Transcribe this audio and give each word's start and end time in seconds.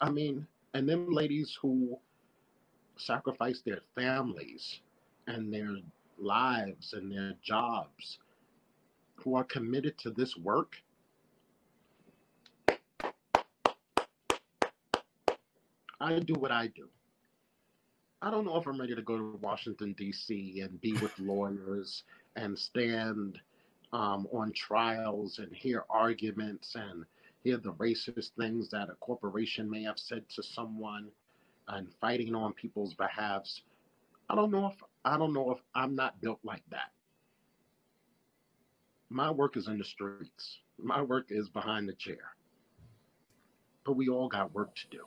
I 0.00 0.10
mean, 0.10 0.46
and 0.74 0.88
them 0.88 1.10
ladies 1.10 1.56
who 1.60 1.98
sacrifice 2.96 3.62
their 3.64 3.80
families 3.94 4.80
and 5.26 5.52
their 5.52 5.76
lives 6.18 6.92
and 6.94 7.10
their 7.10 7.34
jobs, 7.42 8.18
who 9.16 9.34
are 9.34 9.44
committed 9.44 9.98
to 9.98 10.10
this 10.10 10.36
work. 10.36 10.76
I 16.00 16.18
do 16.20 16.34
what 16.34 16.52
I 16.52 16.68
do. 16.68 16.88
I 18.22 18.30
don't 18.30 18.44
know 18.44 18.56
if 18.56 18.66
I'm 18.66 18.80
ready 18.80 18.94
to 18.94 19.02
go 19.02 19.16
to 19.16 19.38
Washington, 19.40 19.94
D.C. 19.96 20.60
and 20.60 20.80
be 20.80 20.92
with 20.94 21.12
lawyers 21.18 22.04
and 22.36 22.58
stand 22.58 23.38
um, 23.92 24.26
on 24.32 24.52
trials 24.52 25.38
and 25.38 25.54
hear 25.54 25.84
arguments 25.88 26.74
and 26.74 27.04
hear 27.44 27.56
the 27.56 27.72
racist 27.74 28.30
things 28.38 28.68
that 28.70 28.90
a 28.90 28.94
corporation 28.94 29.70
may 29.70 29.82
have 29.84 29.98
said 29.98 30.24
to 30.30 30.42
someone 30.42 31.08
and 31.68 31.88
fighting 32.00 32.34
on 32.34 32.52
people's 32.52 32.94
behalves. 32.94 33.62
I 34.28 34.34
don't 34.34 34.50
know 34.50 34.66
if 34.66 34.82
I 35.04 35.16
don't 35.16 35.32
know 35.32 35.52
if 35.52 35.58
I'm 35.74 35.94
not 35.94 36.20
built 36.20 36.40
like 36.42 36.62
that. 36.70 36.90
My 39.08 39.30
work 39.30 39.56
is 39.56 39.68
in 39.68 39.78
the 39.78 39.84
streets. 39.84 40.58
My 40.78 41.00
work 41.00 41.26
is 41.30 41.48
behind 41.48 41.88
the 41.88 41.94
chair. 41.94 42.34
But 43.84 43.94
we 43.94 44.08
all 44.08 44.28
got 44.28 44.52
work 44.54 44.74
to 44.74 44.82
do. 44.90 45.04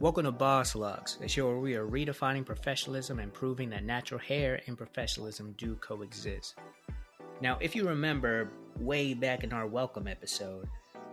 Welcome 0.00 0.24
to 0.24 0.32
Boss 0.32 0.74
Locks, 0.74 1.18
a 1.22 1.28
show 1.28 1.46
where 1.46 1.58
we 1.58 1.76
are 1.76 1.86
redefining 1.86 2.44
professionalism 2.44 3.20
and 3.20 3.32
proving 3.32 3.70
that 3.70 3.84
natural 3.84 4.20
hair 4.20 4.60
and 4.66 4.76
professionalism 4.76 5.54
do 5.56 5.76
coexist. 5.76 6.56
Now, 7.40 7.58
if 7.60 7.74
you 7.74 7.86
remember 7.88 8.50
way 8.78 9.14
back 9.14 9.44
in 9.44 9.52
our 9.52 9.66
welcome 9.66 10.06
episode, 10.06 10.68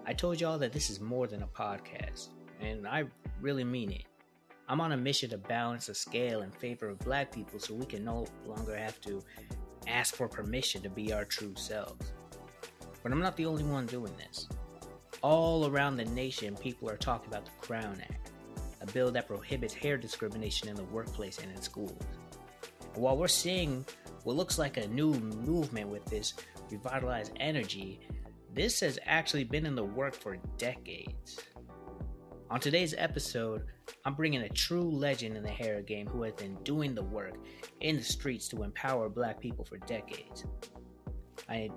I 0.05 0.13
told 0.13 0.39
y'all 0.39 0.59
that 0.59 0.71
this 0.71 0.89
is 0.89 0.99
more 0.99 1.27
than 1.27 1.43
a 1.43 1.47
podcast, 1.47 2.29
and 2.59 2.87
I 2.87 3.05
really 3.39 3.63
mean 3.63 3.91
it. 3.91 4.05
I'm 4.69 4.79
on 4.79 4.91
a 4.91 4.97
mission 4.97 5.29
to 5.31 5.37
balance 5.37 5.87
the 5.87 5.95
scale 5.95 6.43
in 6.43 6.51
favor 6.51 6.89
of 6.89 6.99
black 6.99 7.31
people 7.33 7.59
so 7.59 7.73
we 7.73 7.85
can 7.85 8.05
no 8.05 8.27
longer 8.45 8.77
have 8.77 9.01
to 9.01 9.21
ask 9.87 10.15
for 10.15 10.27
permission 10.27 10.81
to 10.83 10.89
be 10.89 11.11
our 11.11 11.25
true 11.25 11.55
selves. 11.55 12.13
But 13.03 13.11
I'm 13.11 13.19
not 13.19 13.35
the 13.35 13.47
only 13.47 13.63
one 13.63 13.87
doing 13.87 14.13
this. 14.17 14.47
All 15.21 15.67
around 15.67 15.97
the 15.97 16.05
nation, 16.05 16.55
people 16.55 16.89
are 16.89 16.97
talking 16.97 17.29
about 17.29 17.45
the 17.45 17.51
Crown 17.59 17.97
Act 18.01 18.31
a 18.81 18.85
bill 18.87 19.11
that 19.11 19.27
prohibits 19.27 19.73
hair 19.73 19.97
discrimination 19.97 20.67
in 20.67 20.75
the 20.75 20.83
workplace 20.85 21.37
and 21.39 21.51
in 21.51 21.61
schools. 21.61 21.93
while 22.95 23.15
we're 23.15 23.27
seeing 23.27 23.85
what 24.23 24.35
looks 24.35 24.59
like 24.59 24.77
a 24.77 24.87
new 24.87 25.13
movement 25.13 25.89
with 25.89 26.05
this 26.05 26.33
revitalized 26.69 27.31
energy, 27.39 27.99
this 28.53 28.79
has 28.81 28.99
actually 29.05 29.43
been 29.43 29.65
in 29.65 29.75
the 29.75 29.83
work 29.83 30.13
for 30.13 30.37
decades. 30.57 31.39
On 32.49 32.59
today's 32.59 32.93
episode, 32.97 33.63
I'm 34.05 34.13
bringing 34.13 34.41
a 34.41 34.49
true 34.49 34.89
legend 34.89 35.37
in 35.37 35.43
the 35.43 35.49
hair 35.49 35.81
game 35.81 36.07
who 36.07 36.23
has 36.23 36.33
been 36.33 36.55
doing 36.63 36.93
the 36.93 37.03
work 37.03 37.35
in 37.79 37.95
the 37.95 38.03
streets 38.03 38.47
to 38.49 38.63
empower 38.63 39.09
black 39.09 39.39
people 39.39 39.65
for 39.65 39.77
decades. 39.77 40.45
I 41.49 41.69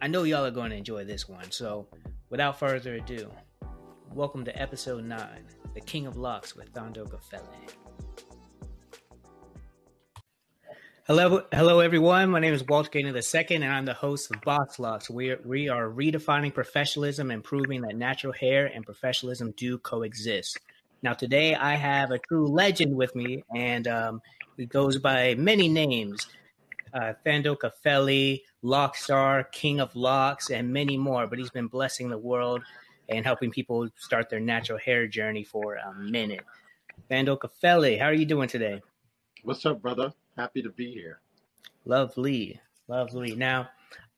I 0.00 0.08
know 0.08 0.24
y'all 0.24 0.44
are 0.44 0.50
going 0.50 0.70
to 0.70 0.76
enjoy 0.76 1.04
this 1.04 1.28
one, 1.28 1.50
so 1.50 1.88
without 2.30 2.58
further 2.58 2.94
ado, 2.94 3.30
welcome 4.12 4.44
to 4.44 4.60
episode 4.60 5.04
9 5.04 5.44
the 5.74 5.80
King 5.80 6.06
of 6.06 6.16
Locks 6.16 6.54
with 6.54 6.72
Thando 6.72 7.06
Kafele. 7.06 7.85
Hello, 11.08 11.44
hello 11.52 11.78
everyone. 11.78 12.30
My 12.30 12.40
name 12.40 12.52
is 12.52 12.66
Walt 12.66 12.90
Gaynor 12.90 13.16
II, 13.16 13.46
and 13.54 13.64
I'm 13.64 13.84
the 13.84 13.94
host 13.94 14.28
of 14.34 14.40
Boss 14.40 14.80
Locks. 14.80 15.08
We 15.08 15.30
are, 15.30 15.40
we 15.44 15.68
are 15.68 15.88
redefining 15.88 16.52
professionalism 16.52 17.30
and 17.30 17.44
proving 17.44 17.82
that 17.82 17.94
natural 17.94 18.32
hair 18.32 18.66
and 18.66 18.84
professionalism 18.84 19.52
do 19.56 19.78
coexist. 19.78 20.58
Now, 21.04 21.12
today 21.12 21.54
I 21.54 21.76
have 21.76 22.10
a 22.10 22.18
true 22.18 22.48
legend 22.48 22.96
with 22.96 23.14
me, 23.14 23.44
and 23.54 23.86
um, 23.86 24.20
he 24.56 24.66
goes 24.66 24.98
by 24.98 25.36
many 25.36 25.68
names. 25.68 26.26
Uh, 26.92 27.12
Kafele, 27.24 28.42
Lockstar, 28.64 29.44
King 29.52 29.78
of 29.78 29.94
Locks, 29.94 30.50
and 30.50 30.72
many 30.72 30.98
more. 30.98 31.28
But 31.28 31.38
he's 31.38 31.50
been 31.50 31.68
blessing 31.68 32.08
the 32.08 32.18
world 32.18 32.62
and 33.08 33.24
helping 33.24 33.52
people 33.52 33.88
start 33.94 34.28
their 34.28 34.40
natural 34.40 34.80
hair 34.80 35.06
journey 35.06 35.44
for 35.44 35.76
a 35.76 35.94
minute. 35.94 36.44
Thando 37.08 37.38
Kafele, 37.38 37.96
how 37.96 38.06
are 38.06 38.12
you 38.12 38.26
doing 38.26 38.48
today? 38.48 38.80
What's 39.42 39.64
up, 39.64 39.80
brother? 39.80 40.12
Happy 40.36 40.62
to 40.62 40.70
be 40.70 40.92
here. 40.92 41.20
Lovely, 41.84 42.60
lovely. 42.88 43.36
Now, 43.36 43.68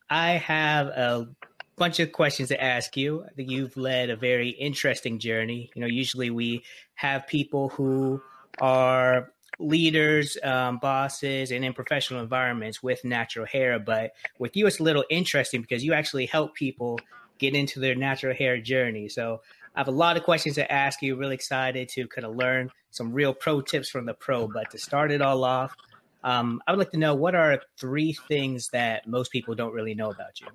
I 0.09 0.33
have 0.33 0.87
a 0.87 1.29
bunch 1.77 2.01
of 2.01 2.13
questions 2.13 2.49
to 2.49 2.63
ask 2.63 2.97
you. 2.97 3.25
I 3.25 3.29
think 3.31 3.51
you've 3.51 3.77
led 3.77 4.11
a 4.11 4.17
very 4.17 4.49
interesting 4.51 5.19
journey. 5.19 5.71
You 5.75 5.83
know, 5.83 5.87
usually 5.87 6.31
we 6.31 6.63
have 6.95 7.27
people 7.27 7.69
who 7.71 8.23
are 8.61 9.33
leaders, 9.59 10.39
um, 10.43 10.79
bosses, 10.79 11.51
and 11.51 11.65
in 11.65 11.73
professional 11.73 12.23
environments 12.23 12.83
with 12.83 13.05
natural 13.05 13.47
hair. 13.47 13.79
But 13.79 14.13
with 14.39 14.57
you, 14.57 14.67
it's 14.67 14.81
a 14.81 14.83
little 14.83 15.05
interesting 15.11 15.61
because 15.61 15.85
you 15.85 15.93
actually 15.93 16.27
help 16.27 16.55
people 16.55 16.99
get 17.39 17.55
into 17.55 17.81
their 17.81 17.95
natural 17.95 18.35
hair 18.35 18.61
journey. 18.61 19.09
So 19.09 19.43
I 19.79 19.81
have 19.83 19.89
a 19.89 19.93
lot 19.93 20.17
of 20.17 20.25
questions 20.25 20.57
to 20.57 20.73
ask 20.73 21.03
you. 21.03 21.15
Really 21.15 21.37
excited 21.37 21.89
to 21.91 22.09
kind 22.09 22.25
of 22.27 22.35
learn 22.35 22.69
some 22.91 23.13
real 23.13 23.33
pro 23.33 23.61
tips 23.61 23.89
from 23.89 24.07
the 24.07 24.15
pro. 24.15 24.49
But 24.49 24.73
to 24.73 24.79
start 24.79 25.13
it 25.13 25.23
all 25.23 25.45
off, 25.45 25.73
um, 26.25 26.61
I 26.67 26.73
would 26.73 26.81
like 26.81 26.91
to 26.91 26.99
know 26.99 27.15
what 27.15 27.37
are 27.37 27.63
three 27.77 28.13
things 28.13 28.71
that 28.71 29.07
most 29.07 29.31
people 29.31 29.55
don't 29.55 29.73
really 29.73 29.95
know 29.95 30.11
about 30.11 30.41
you. 30.41 30.49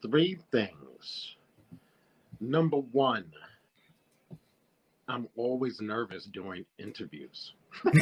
Three 0.00 0.38
things. 0.50 1.36
Number 2.40 2.78
one, 2.78 3.26
I'm 5.08 5.28
always 5.36 5.82
nervous 5.82 6.24
during 6.24 6.64
interviews. 6.78 7.52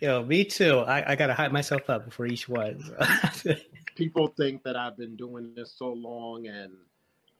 Yo, 0.00 0.22
me 0.22 0.44
too. 0.44 0.80
I, 0.80 1.12
I 1.12 1.16
gotta 1.16 1.32
hype 1.32 1.50
myself 1.50 1.88
up 1.88 2.04
before 2.04 2.26
each 2.26 2.46
one. 2.46 2.84
People 3.96 4.28
think 4.36 4.62
that 4.62 4.76
I've 4.76 4.96
been 4.96 5.16
doing 5.16 5.54
this 5.56 5.74
so 5.76 5.92
long 5.92 6.46
and 6.46 6.72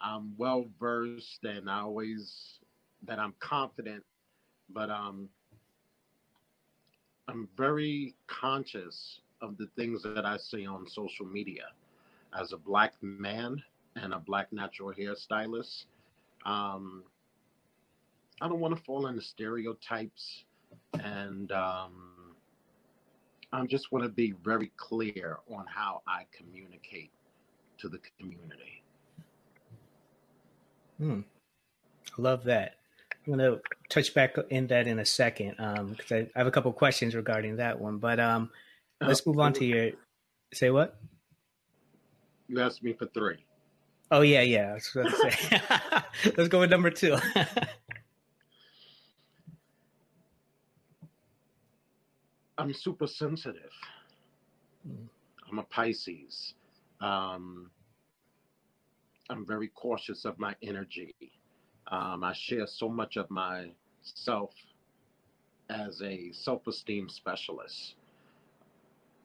I'm 0.01 0.35
well 0.37 0.65
versed 0.81 1.45
and 1.45 1.71
I 1.71 1.81
always 1.83 2.59
that 3.07 3.19
I'm 3.19 3.35
confident, 3.41 4.03
but 4.71 4.91
um 4.91 5.29
I'm 7.29 7.49
very 7.57 8.15
conscious 8.29 9.21
of 9.43 9.57
the 9.59 9.69
things 9.77 10.03
that 10.03 10.25
I 10.25 10.37
say 10.37 10.65
on 10.65 10.87
social 10.89 11.27
media. 11.27 11.65
As 12.39 12.53
a 12.53 12.57
black 12.57 12.95
man 13.03 13.63
and 13.97 14.15
a 14.15 14.19
black 14.19 14.53
natural 14.53 14.93
hairstylist, 14.93 15.85
um, 16.45 17.03
I 18.41 18.49
don't 18.49 18.61
want 18.61 18.77
to 18.77 18.83
fall 18.85 19.07
into 19.07 19.23
stereotypes 19.23 20.45
and 20.95 21.51
um, 21.53 22.16
I 23.53 23.65
just 23.67 23.93
want 23.93 24.05
to 24.05 24.09
be 24.09 24.35
very 24.45 24.73
clear 24.77 25.39
on 25.51 25.65
how 25.67 26.03
I 26.07 26.27
communicate 26.37 27.11
to 27.79 27.89
the 27.89 27.99
community. 28.19 28.83
Hmm. 30.99 31.21
Love 32.19 32.45
that. 32.45 32.77
I'm 33.27 33.37
going 33.37 33.39
to 33.39 33.61
touch 33.89 34.15
back 34.15 34.37
in 34.51 34.69
that 34.69 34.87
in 34.87 34.99
a 34.99 35.05
second 35.05 35.51
because 35.51 35.79
um, 35.79 35.97
I, 36.11 36.17
I, 36.35 36.39
have 36.39 36.47
a 36.47 36.51
couple 36.51 36.73
questions 36.73 37.15
regarding 37.15 37.57
that 37.57 37.81
one. 37.81 37.99
But 37.99 38.21
um, 38.21 38.51
let's 39.01 39.27
move 39.27 39.39
on 39.39 39.53
to 39.55 39.65
your. 39.65 39.91
Say 40.55 40.71
what? 40.71 40.99
You 42.49 42.61
asked 42.61 42.83
me 42.83 42.93
for 42.93 43.07
three. 43.07 43.45
Oh 44.11 44.21
yeah, 44.21 44.43
yeah. 44.43 44.71
I 44.71 44.75
was 44.75 44.89
going 44.89 45.11
to 45.11 45.17
say. 45.17 45.61
let's 46.37 46.49
go 46.49 46.61
with 46.61 46.71
number 46.71 46.91
two. 46.91 47.17
I'm 52.59 52.73
super 52.73 53.07
sensitive. 53.07 53.73
Mm. 54.89 55.09
I'm 55.51 55.59
a 55.59 55.63
Pisces. 55.65 56.55
Um, 57.01 57.71
I'm 59.29 59.47
very 59.47 59.69
cautious 59.69 60.25
of 60.25 60.39
my 60.39 60.55
energy. 60.63 61.15
Um, 61.89 62.25
I 62.25 62.33
share 62.33 62.67
so 62.67 62.89
much 62.89 63.17
of 63.17 63.31
myself 63.31 64.55
as 65.69 66.01
a 66.03 66.33
self 66.33 66.67
esteem 66.67 67.09
specialist 67.09 67.95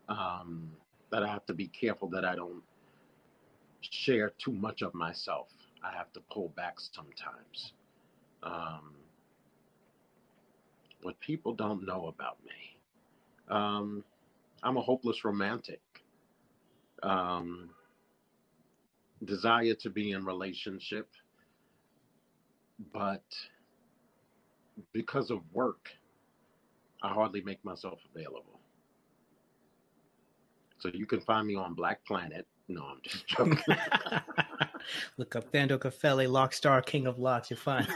um, 0.09 0.71
that 1.11 1.23
I 1.23 1.27
have 1.27 1.45
to 1.45 1.53
be 1.53 1.67
careful 1.67 2.09
that 2.09 2.25
I 2.25 2.35
don't 2.35 2.61
share 3.81 4.31
too 4.37 4.51
much 4.51 4.81
of 4.81 4.93
myself. 4.93 5.47
I 5.83 5.95
have 5.95 6.11
to 6.13 6.21
pull 6.31 6.49
back 6.49 6.75
sometimes. 6.79 7.73
Um, 8.43 8.93
what 11.01 11.19
people 11.19 11.53
don't 11.53 11.85
know 11.85 12.07
about 12.07 12.37
me 12.43 12.70
um, 13.51 14.03
I'm 14.63 14.77
a 14.77 14.81
hopeless 14.81 15.23
romantic. 15.23 15.81
Um, 17.03 17.69
desire 19.25 19.73
to 19.75 19.89
be 19.89 20.11
in 20.11 20.25
relationship, 20.25 21.07
but 22.93 23.23
because 24.93 25.31
of 25.31 25.41
work, 25.51 25.89
I 27.03 27.09
hardly 27.13 27.41
make 27.41 27.63
myself 27.65 27.99
available. 28.13 28.59
So 30.79 30.89
you 30.93 31.05
can 31.05 31.21
find 31.21 31.47
me 31.47 31.55
on 31.55 31.73
Black 31.73 32.03
Planet. 32.05 32.47
No, 32.67 32.83
I'm 32.83 32.99
just 33.03 33.27
joking. 33.27 33.59
Look 35.17 35.35
up 35.35 35.51
Thando 35.51 35.77
Kafele, 35.77 36.27
Lockstar, 36.27 36.83
King 36.85 37.05
of 37.05 37.19
Locks. 37.19 37.49
You're 37.49 37.57
fine. 37.57 37.87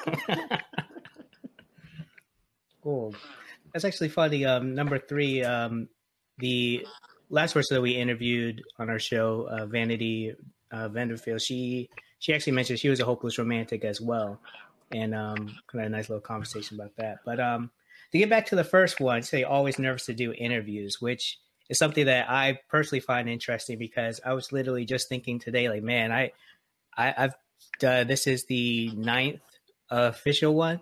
cool. 2.83 3.15
That's 3.75 3.83
actually 3.83 4.07
funny. 4.07 4.45
Um, 4.45 4.73
number 4.73 4.97
three, 4.97 5.43
um, 5.43 5.89
the 6.37 6.87
last 7.29 7.53
person 7.53 7.75
that 7.75 7.81
we 7.81 7.91
interviewed 7.91 8.63
on 8.79 8.89
our 8.89 8.99
show, 8.99 9.49
uh, 9.51 9.65
Vanity 9.65 10.33
uh, 10.71 10.87
Vanderfield, 10.87 11.41
she 11.41 11.89
she 12.19 12.33
actually 12.33 12.53
mentioned 12.53 12.79
she 12.79 12.87
was 12.87 13.01
a 13.01 13.05
hopeless 13.05 13.37
romantic 13.37 13.83
as 13.83 13.99
well, 13.99 14.39
and 14.93 15.13
um, 15.13 15.35
kind 15.67 15.83
of 15.83 15.87
a 15.87 15.89
nice 15.89 16.07
little 16.07 16.21
conversation 16.21 16.79
about 16.79 16.95
that. 16.95 17.17
But 17.25 17.41
um, 17.41 17.69
to 18.13 18.17
get 18.17 18.29
back 18.29 18.45
to 18.45 18.55
the 18.55 18.63
first 18.63 19.01
one, 19.01 19.21
say 19.23 19.43
always 19.43 19.77
nervous 19.77 20.05
to 20.05 20.13
do 20.13 20.31
interviews, 20.31 21.01
which 21.01 21.37
is 21.67 21.77
something 21.77 22.05
that 22.05 22.29
I 22.29 22.57
personally 22.69 23.01
find 23.01 23.27
interesting 23.27 23.77
because 23.77 24.21
I 24.25 24.35
was 24.35 24.53
literally 24.53 24.85
just 24.85 25.09
thinking 25.09 25.37
today, 25.37 25.67
like, 25.67 25.83
man, 25.83 26.13
I, 26.13 26.31
I 26.97 27.07
have 27.17 27.35
uh, 27.85 28.05
this 28.05 28.25
is 28.25 28.45
the 28.45 28.91
ninth 28.95 29.41
official 29.89 30.55
one, 30.55 30.79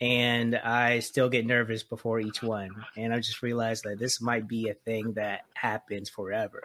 and 0.00 0.56
I 0.56 1.00
still 1.00 1.28
get 1.28 1.46
nervous 1.46 1.82
before 1.82 2.20
each 2.20 2.42
one, 2.42 2.70
and 2.96 3.12
I 3.12 3.18
just 3.18 3.42
realized 3.42 3.84
that 3.84 3.98
this 3.98 4.20
might 4.20 4.48
be 4.48 4.68
a 4.68 4.74
thing 4.74 5.12
that 5.14 5.42
happens 5.54 6.08
forever. 6.08 6.62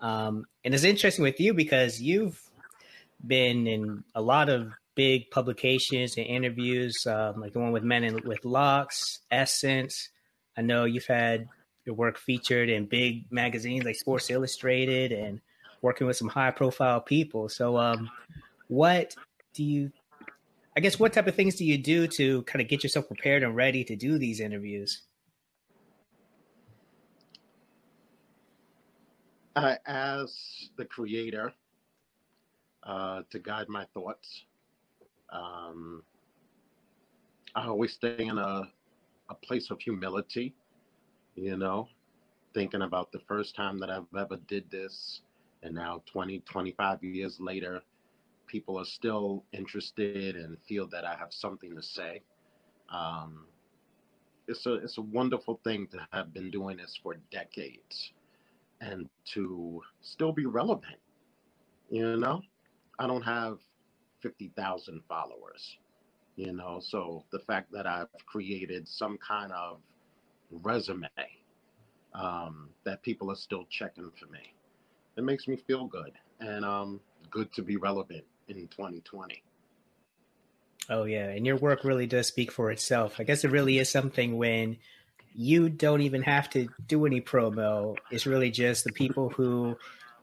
Um, 0.00 0.46
and 0.64 0.74
it's 0.74 0.84
interesting 0.84 1.24
with 1.24 1.40
you 1.40 1.54
because 1.54 2.00
you've 2.00 2.40
been 3.26 3.66
in 3.66 4.04
a 4.14 4.20
lot 4.20 4.48
of 4.48 4.72
big 4.94 5.30
publications 5.30 6.16
and 6.16 6.26
interviews, 6.26 7.06
um, 7.06 7.40
like 7.40 7.52
the 7.52 7.58
one 7.58 7.72
with 7.72 7.82
Men 7.82 8.04
and 8.04 8.20
with 8.20 8.44
Locks, 8.44 9.20
Essence. 9.30 10.10
I 10.56 10.62
know 10.62 10.84
you've 10.84 11.06
had 11.06 11.48
your 11.84 11.94
work 11.94 12.18
featured 12.18 12.68
in 12.68 12.86
big 12.86 13.30
magazines 13.30 13.84
like 13.84 13.96
Sports 13.96 14.30
Illustrated 14.30 15.12
and 15.12 15.40
working 15.82 16.06
with 16.06 16.16
some 16.16 16.28
high 16.28 16.50
profile 16.50 17.00
people. 17.00 17.48
So, 17.48 17.76
um, 17.76 18.10
what 18.68 19.14
do 19.52 19.64
you, 19.64 19.92
I 20.76 20.80
guess, 20.80 20.98
what 20.98 21.12
type 21.12 21.28
of 21.28 21.36
things 21.36 21.54
do 21.54 21.64
you 21.64 21.78
do 21.78 22.08
to 22.08 22.42
kind 22.42 22.60
of 22.60 22.68
get 22.68 22.82
yourself 22.82 23.06
prepared 23.06 23.44
and 23.44 23.54
ready 23.54 23.84
to 23.84 23.94
do 23.94 24.18
these 24.18 24.40
interviews? 24.40 25.02
I 29.54 29.78
ask 29.86 30.34
the 30.76 30.84
creator 30.84 31.52
uh, 32.82 33.22
to 33.30 33.38
guide 33.38 33.68
my 33.68 33.84
thoughts. 33.94 34.44
Um, 35.30 36.02
I 37.54 37.68
always 37.68 37.92
stay 37.92 38.26
in 38.26 38.36
a, 38.38 38.68
a 39.30 39.34
place 39.34 39.70
of 39.70 39.80
humility, 39.80 40.54
you 41.36 41.56
know, 41.56 41.88
thinking 42.52 42.82
about 42.82 43.12
the 43.12 43.20
first 43.28 43.54
time 43.54 43.78
that 43.78 43.90
I've 43.90 44.12
ever 44.18 44.38
did 44.48 44.68
this. 44.72 45.20
And 45.62 45.76
now 45.76 46.02
20, 46.06 46.40
25 46.40 47.04
years 47.04 47.38
later, 47.38 47.80
people 48.54 48.78
are 48.78 48.84
still 48.86 49.44
interested 49.52 50.36
and 50.36 50.56
feel 50.68 50.86
that 50.88 51.04
I 51.04 51.16
have 51.16 51.32
something 51.32 51.74
to 51.74 51.82
say. 51.82 52.22
Um, 52.88 53.48
it's 54.48 54.66
a 54.66 54.74
it's 54.74 54.98
a 54.98 55.02
wonderful 55.02 55.60
thing 55.64 55.88
to 55.88 56.08
have 56.12 56.32
been 56.34 56.50
doing 56.52 56.76
this 56.78 56.98
for 57.02 57.16
decades 57.32 58.12
and 58.80 59.08
to 59.34 59.82
still 60.02 60.32
be 60.32 60.46
relevant. 60.46 61.00
You 61.90 62.16
know, 62.16 62.42
I 62.98 63.06
don't 63.08 63.22
have 63.22 63.58
50,000 64.22 65.02
followers, 65.08 65.78
you 66.36 66.52
know. 66.52 66.80
So 66.80 67.24
the 67.32 67.40
fact 67.40 67.72
that 67.72 67.86
I've 67.86 68.08
created 68.26 68.88
some 68.88 69.18
kind 69.18 69.52
of 69.52 69.80
resume 70.50 71.08
um, 72.14 72.70
that 72.84 73.02
people 73.02 73.30
are 73.32 73.36
still 73.36 73.66
checking 73.70 74.12
for 74.20 74.26
me, 74.26 74.54
it 75.16 75.24
makes 75.24 75.48
me 75.48 75.56
feel 75.56 75.86
good 75.86 76.12
and 76.40 76.64
um, 76.64 77.00
good 77.30 77.52
to 77.54 77.62
be 77.62 77.76
relevant 77.76 78.24
in 78.48 78.68
2020. 78.68 79.42
Oh, 80.90 81.04
yeah. 81.04 81.28
And 81.28 81.46
your 81.46 81.56
work 81.56 81.84
really 81.84 82.06
does 82.06 82.26
speak 82.26 82.52
for 82.52 82.70
itself. 82.70 83.16
I 83.18 83.24
guess 83.24 83.44
it 83.44 83.50
really 83.50 83.78
is 83.78 83.88
something 83.88 84.36
when 84.36 84.76
you 85.34 85.68
don't 85.68 86.02
even 86.02 86.22
have 86.22 86.50
to 86.50 86.68
do 86.86 87.06
any 87.06 87.20
promo. 87.20 87.96
It's 88.10 88.26
really 88.26 88.50
just 88.50 88.84
the 88.84 88.92
people 88.92 89.30
who 89.30 89.76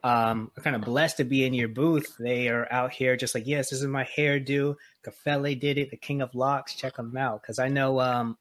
um, 0.03 0.51
are 0.57 0.63
kind 0.63 0.75
of 0.75 0.83
blessed 0.83 1.17
to 1.17 1.23
be 1.23 1.45
in 1.45 1.53
your 1.53 1.67
booth. 1.67 2.15
They 2.19 2.47
are 2.49 2.71
out 2.71 2.91
here 2.91 3.17
just 3.17 3.35
like, 3.35 3.47
yes, 3.47 3.69
this 3.71 3.81
is 3.81 3.87
my 3.87 4.03
hairdo. 4.03 4.75
Kafele 5.03 5.59
did 5.59 5.77
it. 5.77 5.89
The 5.89 5.97
King 5.97 6.21
of 6.21 6.35
Locks. 6.35 6.75
Check 6.75 6.95
them 6.95 7.17
out. 7.17 7.41
Because 7.41 7.59
I 7.59 7.67
know 7.67 7.99
um, 7.99 8.37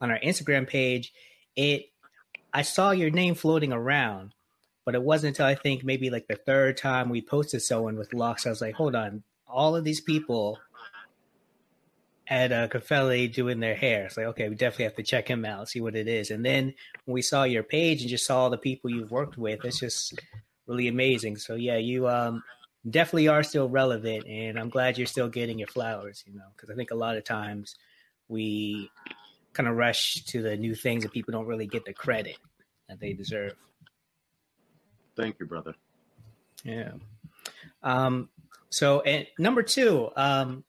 on 0.00 0.10
our 0.10 0.18
Instagram 0.20 0.68
page, 0.68 1.12
it 1.56 1.86
I 2.52 2.62
saw 2.62 2.92
your 2.92 3.10
name 3.10 3.34
floating 3.34 3.72
around, 3.72 4.32
but 4.84 4.94
it 4.94 5.02
wasn't 5.02 5.36
until 5.36 5.46
I 5.46 5.54
think 5.54 5.84
maybe 5.84 6.10
like 6.10 6.26
the 6.28 6.36
third 6.36 6.76
time 6.76 7.08
we 7.08 7.22
posted 7.22 7.62
someone 7.62 7.96
with 7.96 8.14
locks. 8.14 8.46
I 8.46 8.50
was 8.50 8.60
like, 8.60 8.74
hold 8.74 8.94
on, 8.94 9.22
all 9.46 9.76
of 9.76 9.84
these 9.84 10.00
people 10.00 10.58
at 12.26 12.52
uh, 12.52 12.68
Kafele 12.68 13.32
doing 13.32 13.60
their 13.60 13.74
hair. 13.74 14.06
It's 14.06 14.16
like, 14.16 14.26
okay, 14.26 14.48
we 14.48 14.54
definitely 14.54 14.86
have 14.86 14.96
to 14.96 15.02
check 15.02 15.28
him 15.28 15.44
out, 15.44 15.68
see 15.68 15.80
what 15.80 15.94
it 15.94 16.08
is. 16.08 16.30
And 16.30 16.44
then 16.44 16.74
when 17.04 17.14
we 17.14 17.22
saw 17.22 17.44
your 17.44 17.62
page 17.62 18.00
and 18.00 18.10
just 18.10 18.26
saw 18.26 18.40
all 18.40 18.50
the 18.50 18.58
people 18.58 18.90
you've 18.90 19.10
worked 19.10 19.36
with, 19.36 19.64
it's 19.64 19.80
just 19.80 20.18
really 20.66 20.88
amazing. 20.88 21.36
So 21.36 21.54
yeah, 21.54 21.76
you 21.76 22.08
um, 22.08 22.42
definitely 22.88 23.28
are 23.28 23.42
still 23.42 23.68
relevant, 23.68 24.26
and 24.26 24.58
I'm 24.58 24.70
glad 24.70 24.96
you're 24.96 25.06
still 25.06 25.28
getting 25.28 25.58
your 25.58 25.68
flowers. 25.68 26.24
You 26.26 26.34
know, 26.34 26.44
because 26.56 26.70
I 26.70 26.74
think 26.74 26.90
a 26.90 26.96
lot 26.96 27.16
of 27.16 27.24
times 27.24 27.76
we 28.28 28.90
kind 29.52 29.68
of 29.68 29.76
rush 29.76 30.24
to 30.24 30.42
the 30.42 30.56
new 30.56 30.74
things 30.74 31.04
and 31.04 31.12
people 31.12 31.32
don't 31.32 31.46
really 31.46 31.66
get 31.66 31.84
the 31.84 31.92
credit 31.92 32.36
that 32.88 33.00
they 33.00 33.12
deserve. 33.12 33.54
Thank 35.16 35.38
you, 35.40 35.46
brother. 35.46 35.74
Yeah. 36.64 36.92
Um, 37.82 38.28
so, 38.70 39.00
and 39.02 39.26
number 39.38 39.62
two, 39.62 40.10
um, 40.16 40.64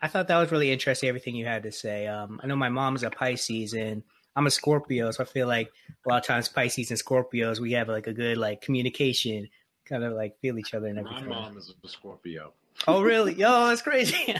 I 0.00 0.08
thought 0.08 0.28
that 0.28 0.38
was 0.38 0.50
really 0.50 0.72
interesting. 0.72 1.08
Everything 1.08 1.34
you 1.34 1.44
had 1.44 1.64
to 1.64 1.72
say. 1.72 2.06
Um, 2.06 2.40
I 2.42 2.46
know 2.46 2.56
my 2.56 2.70
mom's 2.70 3.02
a 3.02 3.10
Pisces 3.10 3.74
and 3.74 4.02
I'm 4.34 4.46
a 4.46 4.50
Scorpio, 4.50 5.10
so 5.10 5.24
I 5.24 5.26
feel 5.26 5.46
like 5.46 5.70
a 6.06 6.08
lot 6.08 6.18
of 6.18 6.26
times 6.26 6.48
Pisces 6.48 6.90
and 6.90 6.98
Scorpios 6.98 7.58
we 7.58 7.72
have 7.72 7.88
like 7.88 8.06
a 8.06 8.12
good 8.12 8.38
like 8.38 8.62
communication, 8.62 9.48
kind 9.84 10.04
of 10.04 10.14
like 10.14 10.38
feel 10.40 10.58
each 10.58 10.72
other 10.72 10.86
and 10.86 10.98
everything. 10.98 11.28
My 11.28 11.40
mom 11.40 11.58
is 11.58 11.74
a 11.84 11.88
Scorpio. 11.88 12.52
Oh, 12.88 13.02
really? 13.02 13.34
Yo, 13.34 13.48
that's 13.68 13.82
crazy. 13.82 14.34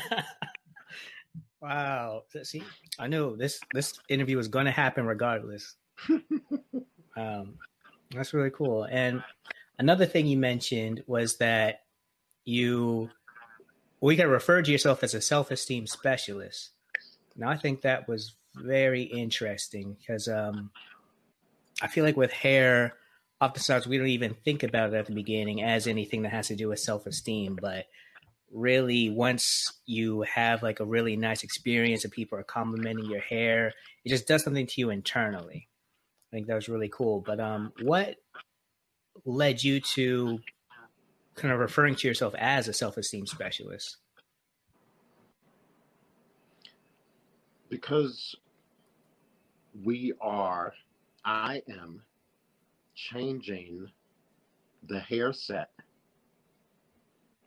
wow. 1.61 2.23
See, 2.43 2.63
I 2.99 3.09
knew 3.09 3.37
this 3.37 3.61
this 3.75 3.99
interview 4.09 4.37
was 4.37 4.49
going 4.49 4.67
to 4.67 4.71
happen 4.71 5.05
regardless. 5.05 5.75
um, 7.17 7.59
that's 8.15 8.35
really 8.35 8.51
cool. 8.51 8.85
And 8.85 9.23
another 9.79 10.07
thing 10.07 10.27
you 10.27 10.37
mentioned 10.37 11.03
was 11.07 11.37
that 11.39 11.83
you 12.45 13.11
we 14.01 14.17
can 14.17 14.29
refer 14.29 14.63
to 14.63 14.73
yourself 14.73 15.03
as 15.03 15.15
a 15.15 15.21
self-esteem 15.21 15.87
specialist. 15.87 16.71
Now, 17.37 17.51
I 17.51 17.57
think 17.57 17.83
that 17.83 18.09
was 18.09 18.35
very 18.57 19.03
interesting 19.03 19.97
because 19.99 20.27
um, 20.27 20.71
I 21.83 21.87
feel 21.87 22.05
like 22.05 22.17
with 22.17 22.33
hair, 22.33 22.95
oftentimes 23.41 23.87
we 23.87 23.99
don't 23.99 24.07
even 24.09 24.35
think 24.35 24.63
about 24.63 24.93
it 24.93 24.97
at 24.97 25.07
the 25.07 25.15
beginning 25.15 25.63
as 25.63 25.87
anything 25.87 26.23
that 26.23 26.33
has 26.33 26.49
to 26.49 26.57
do 26.57 26.69
with 26.69 26.81
self-esteem, 26.81 27.59
but 27.61 27.87
really 28.53 29.11
once 29.11 29.73
you 29.87 30.23
have 30.23 30.63
like 30.63 30.81
a 30.81 30.85
really 30.85 31.17
nice 31.17 31.45
experience 31.45 32.05
and 32.05 32.13
people 32.13 32.39
are 32.39 32.43
complimenting 32.43 33.07
your 33.07 33.21
hair, 33.21 33.73
it 34.05 34.09
just 34.09 34.27
does 34.27 34.43
something 34.43 34.67
to 34.67 34.81
you 34.81 34.91
internally. 34.91 35.69
I 36.33 36.37
think 36.37 36.47
that 36.47 36.55
was 36.55 36.69
really 36.69 36.89
cool. 36.89 37.21
But 37.21 37.41
um, 37.41 37.73
what 37.83 38.17
led 39.25 39.63
you 39.65 39.81
to 39.81 40.41
kind 41.35 41.53
of 41.53 41.59
referring 41.59 41.97
to 41.97 42.09
yourself 42.09 42.35
as 42.39 42.69
a 42.69 42.73
self-esteem 42.73 43.27
specialist? 43.27 43.97
Because 47.69 48.37
we 49.85 50.13
are, 50.21 50.73
I 51.25 51.63
am 51.69 52.03
changing 52.95 53.89
the 54.89 55.01
hair 55.01 55.33
set. 55.33 55.71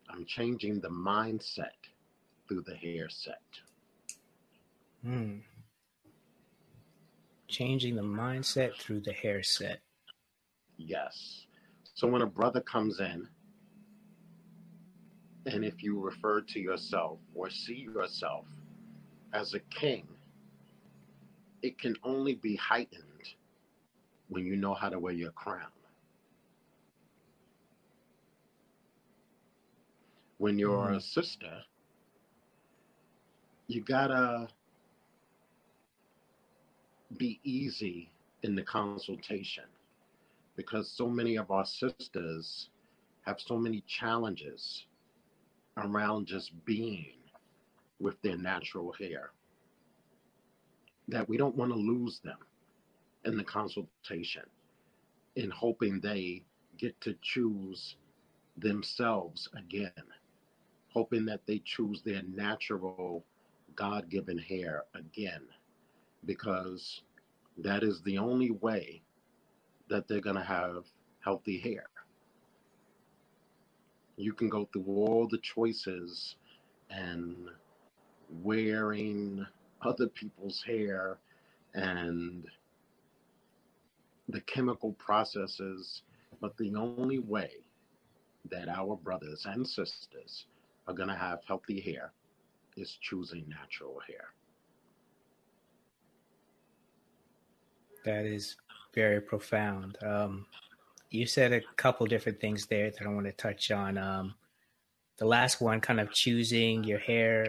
I'm 0.10 0.26
changing 0.26 0.80
the 0.80 0.90
mindset 0.90 1.72
through 2.48 2.62
the 2.62 2.76
hair 2.76 3.10
set. 3.10 3.42
Hmm. 5.04 5.38
Changing 7.54 7.96
the 7.96 8.02
mindset 8.02 8.74
through 8.78 9.02
the 9.02 9.14
hair 9.14 9.44
set. 9.44 9.80
Yes. 10.78 11.46
So 11.94 12.08
when 12.08 12.24
a 12.24 12.26
brother 12.26 12.62
comes 12.62 13.00
in 13.00 13.28
and 15.46 15.64
if 15.64 15.84
you 15.84 16.00
refer 16.00 16.42
to 16.42 16.60
yourself 16.60 17.20
or 17.36 17.52
see 17.52 17.76
yourself 17.76 18.46
as 19.34 19.54
a 19.54 19.60
king, 19.70 20.08
it 21.62 21.78
can 21.78 21.96
only 22.04 22.34
be 22.34 22.56
heightened 22.56 23.36
when 24.30 24.48
you 24.48 24.56
know 24.56 24.74
how 24.74 24.90
to 24.90 24.98
wear 24.98 25.14
your 25.14 25.32
crown. 25.34 25.70
When 30.40 30.58
you're 30.58 30.88
mm-hmm. 30.88 30.96
a 30.96 31.02
sister, 31.02 31.62
you 33.68 33.82
gotta 33.82 34.48
be 37.18 37.40
easy 37.44 38.10
in 38.44 38.56
the 38.56 38.64
consultation. 38.64 39.66
because 40.56 40.92
so 40.96 41.10
many 41.10 41.36
of 41.36 41.50
our 41.52 41.66
sisters 41.66 42.70
have 43.24 43.40
so 43.40 43.58
many 43.58 43.84
challenges 43.88 44.86
around 45.78 46.28
just 46.28 46.52
being 46.66 47.16
with 48.00 48.22
their 48.22 48.38
natural 48.38 48.94
hair 49.00 49.32
that 51.08 51.28
we 51.28 51.38
don't 51.38 51.56
want 51.56 51.72
to 51.72 51.78
lose 51.78 52.20
them 52.24 52.38
in 53.26 53.38
the 53.38 53.44
consultation 53.44 54.44
in 55.36 55.50
hoping 55.50 56.00
they 56.00 56.44
get 56.78 57.00
to 57.02 57.16
choose 57.22 57.96
themselves 58.58 59.50
again, 59.58 59.92
hoping 60.90 61.26
that 61.26 61.42
they 61.48 61.62
choose 61.66 62.02
their 62.04 62.22
natural 62.24 63.24
God 63.76 64.10
given 64.10 64.38
hair 64.38 64.84
again, 64.94 65.42
because 66.26 67.02
that 67.58 67.84
is 67.84 68.02
the 68.04 68.18
only 68.18 68.52
way 68.52 69.02
that 69.90 70.08
they're 70.08 70.22
going 70.22 70.36
to 70.36 70.44
have 70.44 70.84
healthy 71.24 71.60
hair. 71.60 71.86
You 74.18 74.34
can 74.34 74.50
go 74.50 74.68
through 74.72 74.86
all 74.88 75.28
the 75.30 75.40
choices 75.40 76.36
and 76.90 77.36
wearing 78.42 79.46
other 79.82 80.08
people's 80.08 80.64
hair 80.66 81.18
and 81.74 82.46
the 84.30 84.42
chemical 84.42 84.94
processes, 84.94 86.04
but 86.40 86.56
the 86.58 86.74
only 86.76 87.20
way 87.20 87.52
that 88.50 88.70
our 88.70 88.96
brothers 88.98 89.46
and 89.46 89.66
sisters 89.66 90.46
are 90.88 90.94
going 90.94 91.10
to 91.10 91.16
have 91.16 91.40
healthy 91.48 91.80
hair 91.82 92.12
is 92.78 92.98
choosing 93.02 93.46
natural 93.48 94.00
hair. 94.08 94.34
That 98.06 98.26
is 98.26 98.56
very 98.94 99.22
profound. 99.22 99.98
Um, 100.04 100.46
you 101.10 101.26
said 101.26 101.54
a 101.54 101.62
couple 101.76 102.06
different 102.08 102.40
things 102.40 102.66
there 102.66 102.92
that 102.92 103.06
I 103.06 103.10
want 103.10 103.26
to 103.28 103.32
touch 103.32 103.72
on. 103.72 103.98
Um, 103.98 104.36
the 105.18 105.26
last 105.26 105.62
one, 105.62 105.80
kind 105.80 106.00
of 106.00 106.12
choosing 106.12 106.84
your 106.84 107.00
hair. 107.00 107.48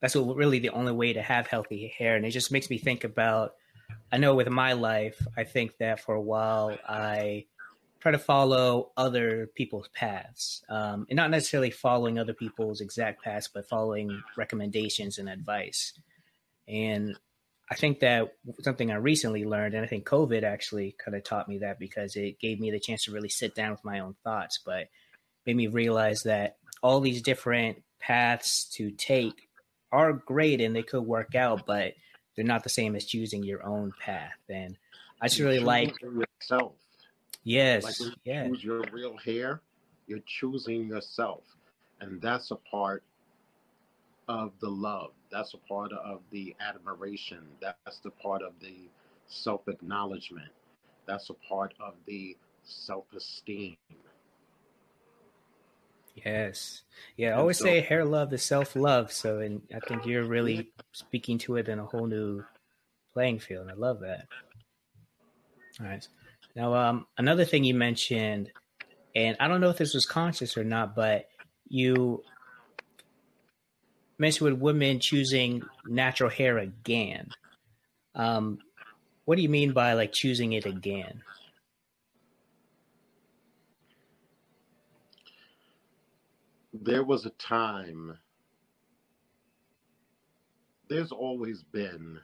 That's 0.00 0.14
what, 0.14 0.36
really 0.36 0.58
the 0.58 0.70
only 0.70 0.92
way 0.92 1.12
to 1.12 1.22
have 1.22 1.46
healthy 1.46 1.92
hair, 1.98 2.16
and 2.16 2.24
it 2.24 2.30
just 2.30 2.52
makes 2.52 2.70
me 2.70 2.78
think 2.78 3.04
about. 3.04 3.54
I 4.10 4.18
know 4.18 4.34
with 4.34 4.48
my 4.48 4.72
life, 4.72 5.24
I 5.36 5.44
think 5.44 5.76
that 5.78 6.00
for 6.00 6.14
a 6.14 6.20
while 6.20 6.76
I 6.88 7.44
try 8.00 8.12
to 8.12 8.18
follow 8.18 8.92
other 8.96 9.48
people's 9.54 9.88
paths, 9.88 10.62
um, 10.68 11.06
and 11.08 11.16
not 11.16 11.30
necessarily 11.30 11.70
following 11.70 12.18
other 12.18 12.34
people's 12.34 12.80
exact 12.80 13.22
paths, 13.22 13.48
but 13.52 13.68
following 13.68 14.22
recommendations 14.36 15.18
and 15.18 15.28
advice. 15.28 15.92
And 16.68 17.16
I 17.70 17.74
think 17.74 18.00
that 18.00 18.32
something 18.60 18.92
I 18.92 18.96
recently 18.96 19.44
learned, 19.44 19.74
and 19.74 19.84
I 19.84 19.88
think 19.88 20.06
COVID 20.06 20.44
actually 20.44 20.94
kind 21.04 21.16
of 21.16 21.24
taught 21.24 21.48
me 21.48 21.58
that 21.58 21.78
because 21.78 22.14
it 22.14 22.38
gave 22.38 22.60
me 22.60 22.70
the 22.70 22.78
chance 22.78 23.04
to 23.04 23.12
really 23.12 23.28
sit 23.28 23.54
down 23.54 23.72
with 23.72 23.84
my 23.84 23.98
own 23.98 24.14
thoughts, 24.22 24.60
but 24.64 24.88
made 25.44 25.56
me 25.56 25.66
realize 25.66 26.22
that 26.22 26.56
all 26.82 27.00
these 27.00 27.22
different 27.22 27.82
paths 27.98 28.64
to 28.74 28.90
take 28.92 29.48
are 29.90 30.12
great 30.12 30.60
and 30.60 30.76
they 30.76 30.82
could 30.82 31.02
work 31.02 31.34
out, 31.34 31.66
but 31.66 31.94
they're 32.34 32.44
not 32.44 32.62
the 32.62 32.68
same 32.68 32.94
as 32.94 33.04
choosing 33.04 33.42
your 33.42 33.64
own 33.64 33.92
path. 33.98 34.38
And 34.48 34.76
I 35.20 35.28
just 35.28 35.40
really 35.40 35.58
like 35.58 35.94
yourself. 36.00 36.74
Yes. 37.42 37.82
Like 37.82 38.00
you 38.00 38.12
yeah. 38.24 38.46
choose 38.46 38.62
your 38.62 38.82
real 38.92 39.16
hair, 39.16 39.62
you're 40.06 40.20
choosing 40.26 40.86
yourself. 40.86 41.42
And 42.00 42.20
that's 42.20 42.50
a 42.50 42.56
part 42.56 43.02
of 44.28 44.52
the 44.60 44.68
love. 44.68 45.12
That's 45.30 45.54
a 45.54 45.58
part 45.58 45.92
of 45.92 46.20
the 46.30 46.54
admiration. 46.60 47.42
That's 47.60 47.98
the 47.98 48.10
part 48.10 48.42
of 48.42 48.52
the 48.60 48.88
self 49.26 49.68
acknowledgement. 49.68 50.50
That's 51.06 51.30
a 51.30 51.34
part 51.34 51.74
of 51.80 51.94
the 52.06 52.36
self 52.64 53.04
esteem. 53.14 53.76
Yes. 56.24 56.82
Yeah. 57.16 57.30
I 57.30 57.38
always 57.38 57.58
so, 57.58 57.64
say 57.64 57.80
hair 57.80 58.04
love 58.04 58.32
is 58.32 58.42
self 58.42 58.74
love. 58.74 59.12
So, 59.12 59.40
and 59.40 59.62
I 59.74 59.80
think 59.80 60.06
you're 60.06 60.24
really 60.24 60.72
speaking 60.92 61.38
to 61.38 61.56
it 61.56 61.68
in 61.68 61.78
a 61.78 61.84
whole 61.84 62.06
new 62.06 62.42
playing 63.12 63.40
field. 63.40 63.62
And 63.62 63.70
I 63.70 63.74
love 63.74 64.00
that. 64.00 64.26
All 65.80 65.86
right. 65.86 66.06
Now, 66.54 66.74
um, 66.74 67.06
another 67.18 67.44
thing 67.44 67.64
you 67.64 67.74
mentioned, 67.74 68.50
and 69.14 69.36
I 69.40 69.46
don't 69.46 69.60
know 69.60 69.68
if 69.68 69.76
this 69.76 69.92
was 69.92 70.06
conscious 70.06 70.56
or 70.56 70.64
not, 70.64 70.96
but 70.96 71.26
you 71.68 72.22
mentioned 74.18 74.50
with 74.50 74.60
women 74.60 75.00
choosing 75.00 75.62
natural 75.86 76.30
hair 76.30 76.58
again. 76.58 77.30
Um, 78.14 78.58
what 79.24 79.36
do 79.36 79.42
you 79.42 79.48
mean 79.48 79.72
by 79.72 79.92
like 79.92 80.12
choosing 80.12 80.52
it 80.52 80.66
again? 80.66 81.22
There 86.72 87.04
was 87.04 87.26
a 87.26 87.30
time, 87.30 88.18
there's 90.88 91.10
always 91.10 91.62
been 91.62 92.18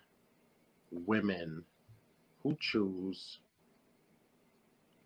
women 0.91 1.65
who 2.43 2.57
choose 2.61 3.39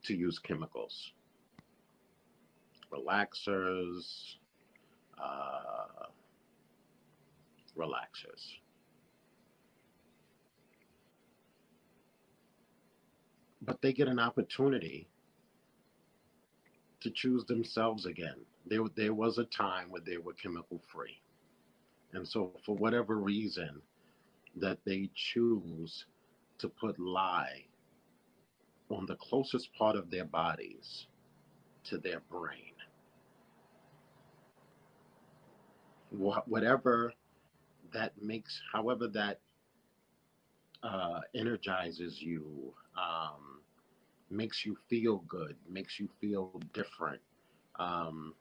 to 0.04 0.14
use 0.14 0.38
chemicals, 0.38 1.12
relaxers, 2.92 4.34
uh, 5.18 6.06
relaxers. 7.76 8.56
But 13.62 13.80
they 13.82 13.92
get 13.92 14.08
an 14.08 14.18
opportunity 14.18 15.08
to 17.00 17.10
choose 17.10 17.44
themselves 17.44 18.06
again. 18.06 18.36
There, 18.66 18.84
there 18.96 19.14
was 19.14 19.38
a 19.38 19.44
time 19.44 19.90
where 19.90 20.02
they 20.04 20.18
were 20.18 20.34
chemical 20.34 20.80
free. 20.92 21.20
And 22.12 22.26
so, 22.26 22.52
for 22.64 22.76
whatever 22.76 23.16
reason, 23.16 23.82
that 24.56 24.78
they 24.84 25.10
choose 25.14 26.06
to 26.58 26.68
put 26.68 26.98
lye 26.98 27.64
on 28.88 29.06
the 29.06 29.16
closest 29.16 29.72
part 29.74 29.96
of 29.96 30.10
their 30.10 30.24
bodies 30.24 31.06
to 31.84 31.98
their 31.98 32.20
brain. 32.30 32.72
Whatever 36.10 37.12
that 37.96 38.12
makes, 38.20 38.60
however, 38.74 39.08
that 39.08 39.40
uh, 40.82 41.20
energizes 41.34 42.20
you, 42.20 42.74
um, 42.94 43.62
makes 44.30 44.66
you 44.66 44.76
feel 44.90 45.24
good, 45.26 45.56
makes 45.66 45.98
you 45.98 46.06
feel 46.20 46.60
different, 46.74 47.22
um, 47.78 48.34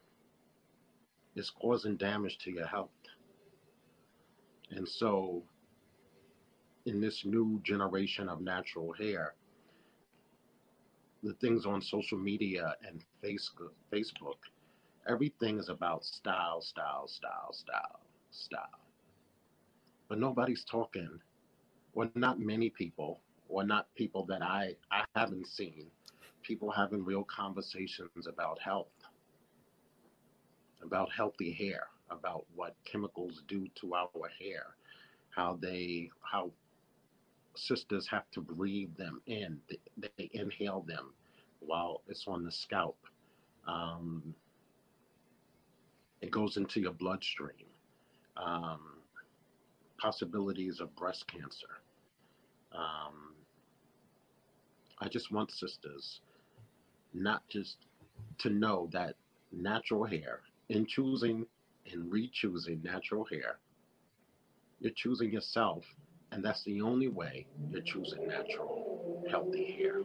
is 1.37 1.49
causing 1.49 1.95
damage 1.95 2.37
to 2.39 2.51
your 2.51 2.67
health. 2.67 2.89
And 4.71 4.85
so, 4.85 5.41
in 6.85 6.99
this 6.99 7.23
new 7.23 7.61
generation 7.63 8.27
of 8.27 8.41
natural 8.41 8.91
hair, 8.91 9.35
the 11.23 11.33
things 11.35 11.65
on 11.65 11.81
social 11.81 12.17
media 12.17 12.75
and 12.85 13.01
Facebook, 13.23 13.71
Facebook, 13.89 14.39
everything 15.07 15.59
is 15.59 15.69
about 15.69 16.03
style, 16.03 16.59
style, 16.59 17.07
style, 17.07 17.53
style, 17.53 18.01
style 18.31 18.84
but 20.07 20.19
nobody's 20.19 20.63
talking, 20.63 21.19
or 21.93 22.09
not 22.15 22.39
many 22.39 22.69
people, 22.69 23.21
or 23.49 23.63
not 23.63 23.87
people 23.95 24.25
that 24.25 24.41
I, 24.41 24.75
I 24.91 25.03
haven't 25.15 25.47
seen, 25.47 25.87
people 26.43 26.71
having 26.71 27.03
real 27.03 27.23
conversations 27.23 28.27
about 28.27 28.59
health, 28.59 28.87
about 30.83 31.11
healthy 31.11 31.51
hair, 31.51 31.87
about 32.11 32.45
what 32.55 32.75
chemicals 32.85 33.41
do 33.47 33.67
to 33.75 33.95
our 33.95 34.09
hair, 34.39 34.75
how 35.31 35.57
they, 35.61 36.09
how 36.21 36.51
sisters 37.55 38.07
have 38.07 38.29
to 38.31 38.41
breathe 38.41 38.95
them 38.97 39.21
in, 39.25 39.59
they, 39.69 40.09
they 40.17 40.29
inhale 40.33 40.81
them 40.87 41.13
while 41.59 42.01
it's 42.07 42.25
on 42.27 42.43
the 42.43 42.51
scalp. 42.51 42.97
Um, 43.67 44.35
it 46.21 46.31
goes 46.31 46.57
into 46.57 46.79
your 46.79 46.93
bloodstream. 46.93 47.67
Um, 48.37 48.94
possibilities 49.97 50.79
of 50.79 50.95
breast 50.95 51.27
cancer. 51.27 51.81
Um, 52.71 53.33
I 54.99 55.07
just 55.07 55.31
want 55.31 55.51
sisters 55.51 56.21
not 57.13 57.47
just 57.49 57.77
to 58.39 58.49
know 58.49 58.89
that 58.91 59.15
natural 59.51 60.03
hair, 60.05 60.41
in 60.69 60.85
choosing 60.85 61.45
and 61.91 62.11
re-choosing 62.11 62.81
natural 62.83 63.25
hair, 63.25 63.57
you're 64.79 64.91
choosing 64.95 65.31
yourself, 65.31 65.85
and 66.31 66.43
that's 66.43 66.63
the 66.63 66.81
only 66.81 67.07
way 67.07 67.45
you're 67.69 67.81
choosing 67.81 68.27
natural, 68.27 69.23
healthy 69.29 69.73
hair. 69.77 70.01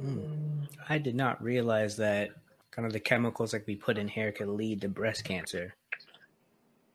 Mm. 0.00 0.66
I 0.88 0.98
did 0.98 1.14
not 1.14 1.42
realize 1.42 1.96
that 1.96 2.30
kind 2.70 2.86
of 2.86 2.92
the 2.92 3.00
chemicals 3.00 3.52
that 3.52 3.66
we 3.66 3.76
put 3.76 3.98
in 3.98 4.08
hair 4.08 4.32
could 4.32 4.48
lead 4.48 4.80
to 4.80 4.88
breast 4.88 5.24
cancer. 5.24 5.74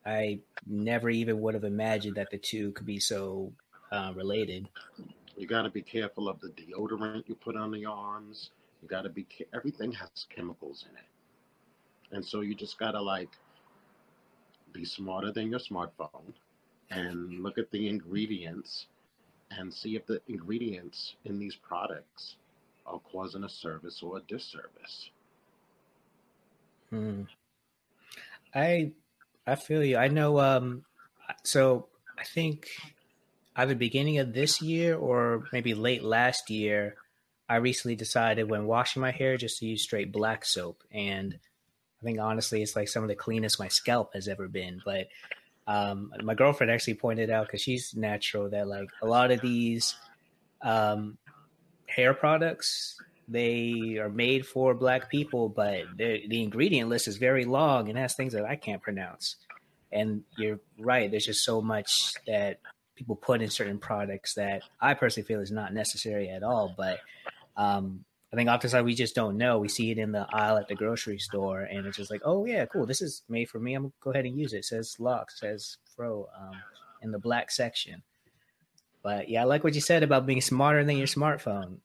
I 0.07 0.39
never 0.65 1.09
even 1.09 1.41
would 1.41 1.53
have 1.53 1.65
imagined 1.65 2.15
that 2.15 2.31
the 2.31 2.37
two 2.37 2.71
could 2.71 2.85
be 2.85 2.97
so 2.99 3.51
uh, 3.91 4.13
related. 4.15 4.69
You 5.35 5.47
got 5.47 5.63
to 5.63 5.69
be 5.69 5.81
careful 5.81 6.29
of 6.29 6.39
the 6.39 6.47
deodorant 6.49 7.27
you 7.27 7.35
put 7.35 7.57
on 7.57 7.71
the 7.71 7.85
arms. 7.85 8.51
You 8.81 8.87
got 8.87 9.01
to 9.01 9.09
be, 9.09 9.27
everything 9.53 9.91
has 9.91 10.25
chemicals 10.33 10.85
in 10.89 10.95
it. 10.95 12.15
And 12.15 12.25
so 12.25 12.39
you 12.39 12.55
just 12.55 12.79
got 12.79 12.91
to 12.91 13.01
like 13.01 13.31
be 14.71 14.85
smarter 14.85 15.33
than 15.33 15.49
your 15.49 15.59
smartphone 15.59 16.33
and 16.89 17.43
look 17.43 17.57
at 17.57 17.69
the 17.71 17.89
ingredients 17.89 18.87
and 19.51 19.73
see 19.73 19.97
if 19.97 20.05
the 20.05 20.21
ingredients 20.29 21.15
in 21.25 21.37
these 21.37 21.55
products 21.55 22.37
are 22.85 23.01
causing 23.11 23.43
a 23.43 23.49
service 23.49 24.01
or 24.01 24.17
a 24.17 24.21
disservice. 24.21 25.11
Hmm. 26.91 27.23
I 28.55 28.91
I 29.47 29.55
feel 29.55 29.83
you. 29.83 29.97
I 29.97 30.09
know. 30.09 30.39
Um, 30.39 30.83
so 31.43 31.87
I 32.19 32.25
think 32.25 32.67
either 33.55 33.75
beginning 33.75 34.19
of 34.19 34.33
this 34.33 34.61
year 34.61 34.95
or 34.95 35.45
maybe 35.53 35.73
late 35.73 36.03
last 36.03 36.49
year, 36.49 36.95
I 37.49 37.55
recently 37.55 37.95
decided 37.95 38.49
when 38.49 38.67
washing 38.67 39.01
my 39.01 39.11
hair 39.11 39.37
just 39.37 39.59
to 39.59 39.65
use 39.65 39.81
straight 39.81 40.11
black 40.11 40.43
soap, 40.43 40.83
and 40.91 41.39
I 42.01 42.03
think 42.03 42.19
honestly, 42.19 42.61
it's 42.61 42.75
like 42.75 42.89
some 42.89 43.03
of 43.03 43.09
the 43.09 43.15
cleanest 43.15 43.57
my 43.57 43.69
scalp 43.69 44.13
has 44.13 44.27
ever 44.27 44.49
been. 44.49 44.81
But 44.83 45.07
um, 45.65 46.11
my 46.21 46.33
girlfriend 46.33 46.71
actually 46.71 46.95
pointed 46.95 47.29
out 47.29 47.47
because 47.47 47.61
she's 47.61 47.95
natural 47.95 48.49
that 48.49 48.67
like 48.67 48.89
a 49.01 49.07
lot 49.07 49.31
of 49.31 49.39
these 49.39 49.95
um, 50.61 51.17
hair 51.85 52.13
products 52.13 52.99
they 53.27 53.97
are 53.99 54.09
made 54.09 54.45
for 54.45 54.73
black 54.73 55.09
people, 55.09 55.49
but 55.49 55.83
the 55.97 56.41
ingredient 56.41 56.89
list 56.89 57.07
is 57.07 57.17
very 57.17 57.45
long 57.45 57.89
and 57.89 57.97
has 57.97 58.15
things 58.15 58.33
that 58.33 58.45
I 58.45 58.55
can't 58.55 58.81
pronounce. 58.81 59.35
And 59.91 60.23
you're 60.37 60.59
right. 60.79 61.09
There's 61.09 61.25
just 61.25 61.43
so 61.43 61.61
much 61.61 62.13
that 62.25 62.59
people 62.95 63.15
put 63.15 63.41
in 63.41 63.49
certain 63.49 63.77
products 63.77 64.33
that 64.33 64.63
I 64.81 64.93
personally 64.93 65.27
feel 65.27 65.39
is 65.39 65.51
not 65.51 65.73
necessary 65.73 66.29
at 66.29 66.43
all. 66.43 66.73
But 66.75 66.99
um, 67.55 68.05
I 68.31 68.35
think 68.35 68.49
oftentimes 68.49 68.85
we 68.85 68.95
just 68.95 69.15
don't 69.15 69.37
know. 69.37 69.59
We 69.59 69.69
see 69.69 69.91
it 69.91 69.97
in 69.97 70.11
the 70.11 70.27
aisle 70.33 70.57
at 70.57 70.67
the 70.67 70.75
grocery 70.75 71.19
store, 71.19 71.61
and 71.61 71.85
it's 71.85 71.97
just 71.97 72.11
like, 72.11 72.21
oh 72.25 72.45
yeah, 72.45 72.65
cool. 72.65 72.85
This 72.85 73.01
is 73.01 73.23
made 73.29 73.49
for 73.49 73.59
me. 73.59 73.73
I'm 73.75 73.83
gonna 73.83 73.93
go 74.01 74.11
ahead 74.11 74.25
and 74.25 74.37
use 74.37 74.53
it. 74.53 74.59
it 74.59 74.65
says 74.65 74.95
Lux, 74.99 75.39
says 75.39 75.77
Fro 75.95 76.27
um, 76.37 76.51
in 77.01 77.11
the 77.11 77.19
black 77.19 77.51
section. 77.51 78.03
But 79.03 79.29
yeah, 79.29 79.41
I 79.41 79.45
like 79.45 79.63
what 79.63 79.75
you 79.75 79.81
said 79.81 80.03
about 80.03 80.25
being 80.25 80.41
smarter 80.41 80.83
than 80.83 80.97
your 80.97 81.07
smartphone. 81.07 81.77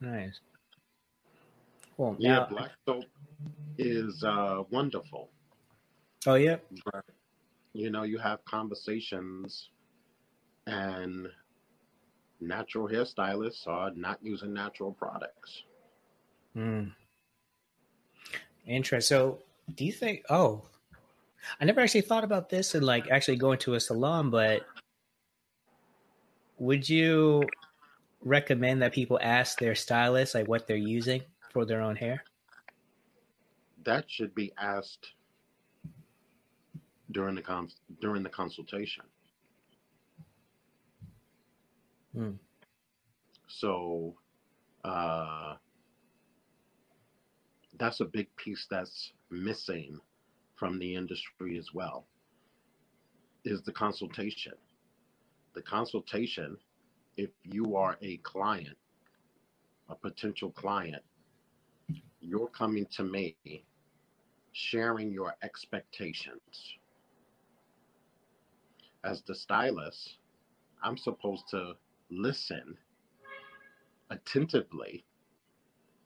Nice. 0.00 0.40
Cool. 1.96 2.16
Yeah, 2.18 2.38
now, 2.38 2.46
black 2.46 2.70
soap 2.86 3.04
is 3.78 4.24
uh, 4.24 4.62
wonderful. 4.70 5.28
Oh 6.26 6.34
yeah. 6.34 6.56
But, 6.84 7.04
you 7.72 7.90
know, 7.90 8.02
you 8.02 8.18
have 8.18 8.44
conversations 8.44 9.68
and 10.66 11.28
natural 12.40 12.88
hairstylists 12.88 13.66
are 13.66 13.90
not 13.94 14.18
using 14.22 14.52
natural 14.52 14.92
products. 14.92 15.62
Hmm. 16.54 16.88
Interesting. 18.66 19.16
So, 19.16 19.38
do 19.74 19.84
you 19.84 19.92
think? 19.92 20.24
Oh, 20.30 20.62
I 21.60 21.64
never 21.64 21.80
actually 21.80 22.02
thought 22.02 22.24
about 22.24 22.48
this 22.48 22.74
and 22.74 22.84
like 22.84 23.10
actually 23.10 23.36
going 23.36 23.58
to 23.60 23.74
a 23.74 23.80
salon, 23.80 24.30
but 24.30 24.66
would 26.58 26.88
you 26.88 27.42
recommend 28.22 28.82
that 28.82 28.92
people 28.92 29.18
ask 29.22 29.58
their 29.58 29.74
stylist 29.74 30.34
like 30.34 30.48
what 30.48 30.66
they're 30.66 30.76
using 30.76 31.22
for 31.52 31.64
their 31.64 31.80
own 31.80 31.96
hair? 31.96 32.24
That 33.84 34.04
should 34.08 34.34
be 34.34 34.52
asked 34.58 35.12
during 37.12 37.34
the 37.34 37.42
con- 37.42 37.70
during 38.00 38.22
the 38.22 38.28
consultation. 38.28 39.04
Hmm. 42.14 42.32
So 43.46 44.14
uh, 44.84 45.54
that's 47.78 48.00
a 48.00 48.04
big 48.04 48.28
piece 48.36 48.66
that's 48.70 49.12
missing 49.30 49.98
from 50.56 50.78
the 50.78 50.94
industry 50.94 51.58
as 51.58 51.72
well 51.72 52.06
is 53.44 53.62
the 53.62 53.72
consultation. 53.72 54.52
The 55.54 55.62
consultation, 55.62 56.56
if 57.20 57.28
you 57.44 57.76
are 57.76 57.98
a 58.00 58.16
client, 58.18 58.78
a 59.90 59.94
potential 59.94 60.50
client, 60.52 61.02
you're 62.22 62.48
coming 62.48 62.86
to 62.96 63.04
me 63.04 63.36
sharing 64.52 65.12
your 65.12 65.34
expectations. 65.42 66.78
As 69.04 69.20
the 69.26 69.34
stylist, 69.34 70.16
I'm 70.82 70.96
supposed 70.96 71.44
to 71.50 71.74
listen 72.10 72.74
attentively 74.08 75.04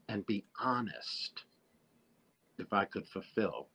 and 0.09 0.27
be 0.27 0.45
honest 0.61 1.45
if 2.59 2.73
I 2.73 2.87
could 2.87 3.07
fulfill 3.07 3.69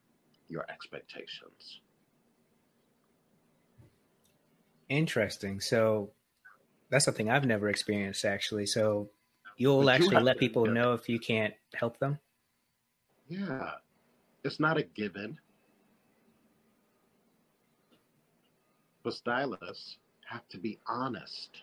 your 0.50 0.66
expectations. 0.70 1.80
Interesting. 4.90 5.62
So 5.62 6.12
that's 6.90 7.06
something 7.06 7.30
I've 7.30 7.46
never 7.46 7.70
experienced 7.70 8.26
actually. 8.26 8.66
So 8.66 9.10
you'll 9.58 9.84
but 9.84 9.96
actually 9.96 10.18
you 10.18 10.22
let 10.24 10.38
people 10.38 10.66
know 10.66 10.94
if 10.94 11.08
you 11.10 11.20
can't 11.20 11.54
help 11.74 12.00
them? 12.00 12.20
Yeah. 13.28 13.72
It's 14.44 14.60
not 14.60 14.78
a 14.78 14.84
given. 14.84 15.38
But 19.04 19.14
stylists 19.14 19.98
have 20.26 20.48
to 20.50 20.58
be 20.58 20.80
honest. 20.88 21.62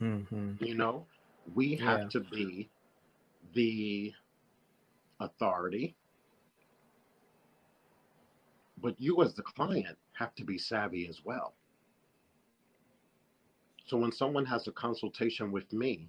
Mm-hmm. 0.00 0.64
You 0.64 0.74
know, 0.74 1.06
we 1.54 1.76
have 1.76 2.00
yeah. 2.00 2.08
to 2.08 2.20
be 2.20 2.68
the 3.54 4.12
authority, 5.20 5.94
but 8.82 8.94
you 8.98 9.22
as 9.22 9.34
the 9.34 9.42
client 9.42 9.96
have 10.12 10.34
to 10.34 10.44
be 10.44 10.58
savvy 10.58 11.08
as 11.08 11.22
well. 11.24 11.54
So 13.86 13.96
when 13.96 14.10
someone 14.12 14.44
has 14.46 14.66
a 14.66 14.72
consultation 14.72 15.52
with 15.52 15.72
me, 15.72 16.08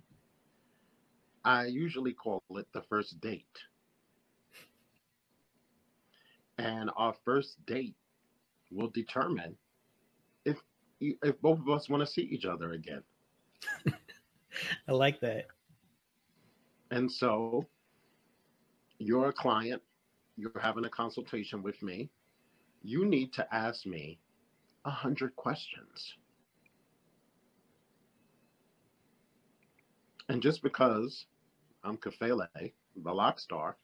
I 1.46 1.66
usually 1.66 2.14
call 2.14 2.42
it 2.52 2.68
the 2.74 2.82
first 2.90 3.22
date. 3.22 3.46
And 6.58 6.90
our 6.98 7.14
first 7.24 7.64
date 7.68 7.96
will 8.72 8.90
determine 8.90 9.56
if 10.44 10.58
if 11.00 11.40
both 11.42 11.60
of 11.60 11.70
us 11.70 11.88
want 11.88 12.02
to 12.02 12.12
see 12.12 12.24
each 12.24 12.46
other 12.46 12.72
again. 12.72 13.04
I 14.88 14.92
like 14.92 15.20
that. 15.22 15.46
And 16.90 17.12
so 17.12 17.64
you're 18.98 19.30
a 19.30 19.34
client, 19.34 19.84
you're 20.36 20.60
having 20.60 20.86
a 20.86 20.90
consultation 20.90 21.62
with 21.62 21.82
me. 21.84 22.10
You 22.82 23.06
need 23.06 23.34
to 23.34 23.54
ask 23.54 23.86
me 23.86 24.20
a 24.86 24.90
hundred 24.90 25.36
questions. 25.36 26.16
And 30.30 30.42
just 30.42 30.62
because 30.62 31.26
I'm 31.84 31.98
Kafele, 31.98 32.48
the 32.96 33.14
lock 33.14 33.40
star, 33.40 33.78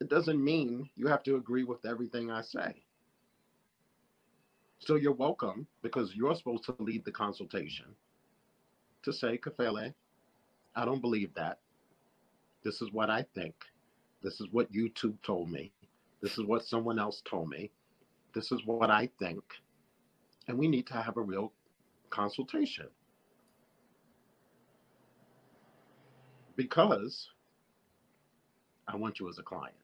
it 0.00 0.08
doesn't 0.08 0.42
mean 0.42 0.88
you 0.96 1.08
have 1.08 1.22
to 1.24 1.36
agree 1.36 1.64
with 1.64 1.84
everything 1.84 2.30
I 2.30 2.42
say. 2.42 2.84
So 4.78 4.94
you're 4.94 5.12
welcome 5.12 5.66
because 5.82 6.14
you're 6.14 6.34
supposed 6.34 6.64
to 6.64 6.76
lead 6.78 7.04
the 7.04 7.12
consultation 7.12 7.86
to 9.02 9.12
say, 9.12 9.38
Kafele, 9.38 9.92
I 10.74 10.84
don't 10.84 11.00
believe 11.02 11.34
that. 11.34 11.58
This 12.62 12.80
is 12.80 12.92
what 12.92 13.10
I 13.10 13.24
think. 13.34 13.54
This 14.22 14.40
is 14.40 14.48
what 14.52 14.72
YouTube 14.72 15.16
told 15.22 15.50
me. 15.50 15.72
This 16.22 16.38
is 16.38 16.44
what 16.44 16.64
someone 16.64 16.98
else 16.98 17.22
told 17.28 17.48
me. 17.48 17.70
This 18.34 18.52
is 18.52 18.60
what 18.64 18.90
I 18.90 19.10
think. 19.18 19.42
And 20.46 20.58
we 20.58 20.68
need 20.68 20.86
to 20.88 20.94
have 20.94 21.16
a 21.16 21.22
real 21.22 21.52
consultation. 22.10 22.86
Because 26.56 27.28
I 28.88 28.96
want 28.96 29.20
you 29.20 29.28
as 29.28 29.38
a 29.38 29.42
client. 29.42 29.76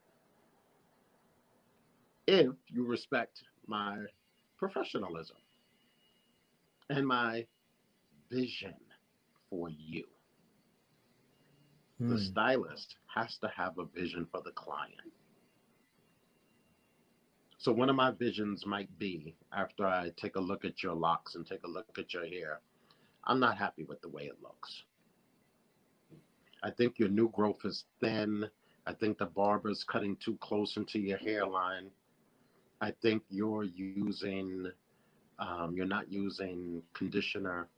If 2.26 2.54
you 2.68 2.84
respect 2.84 3.42
my 3.66 3.98
professionalism 4.58 5.36
and 6.88 7.06
my 7.06 7.46
vision 8.30 8.74
for 9.50 9.68
you. 9.68 10.04
The 11.98 12.16
hmm. 12.16 12.16
stylist 12.16 12.96
has 13.14 13.36
to 13.38 13.48
have 13.56 13.78
a 13.78 13.84
vision 13.84 14.26
for 14.30 14.42
the 14.44 14.50
client. 14.52 15.12
So, 17.58 17.72
one 17.72 17.88
of 17.88 17.96
my 17.96 18.10
visions 18.10 18.66
might 18.66 18.98
be 18.98 19.34
after 19.52 19.86
I 19.86 20.10
take 20.16 20.36
a 20.36 20.40
look 20.40 20.64
at 20.64 20.82
your 20.82 20.94
locks 20.94 21.34
and 21.34 21.46
take 21.46 21.64
a 21.64 21.68
look 21.68 21.86
at 21.98 22.12
your 22.12 22.26
hair, 22.26 22.60
I'm 23.24 23.40
not 23.40 23.56
happy 23.56 23.84
with 23.84 24.00
the 24.02 24.08
way 24.08 24.24
it 24.24 24.36
looks. 24.42 24.82
I 26.62 26.70
think 26.70 26.98
your 26.98 27.08
new 27.08 27.30
growth 27.30 27.64
is 27.64 27.84
thin. 28.00 28.44
I 28.86 28.92
think 28.92 29.18
the 29.18 29.26
barber 29.26 29.70
is 29.70 29.84
cutting 29.84 30.16
too 30.24 30.36
close 30.40 30.76
into 30.76 30.98
your 30.98 31.18
hairline. 31.18 31.90
I 32.80 32.92
think 33.02 33.22
you're 33.30 33.64
using, 33.64 34.70
um, 35.38 35.74
you're 35.74 35.86
not 35.86 36.10
using 36.12 36.82
conditioner 36.94 37.68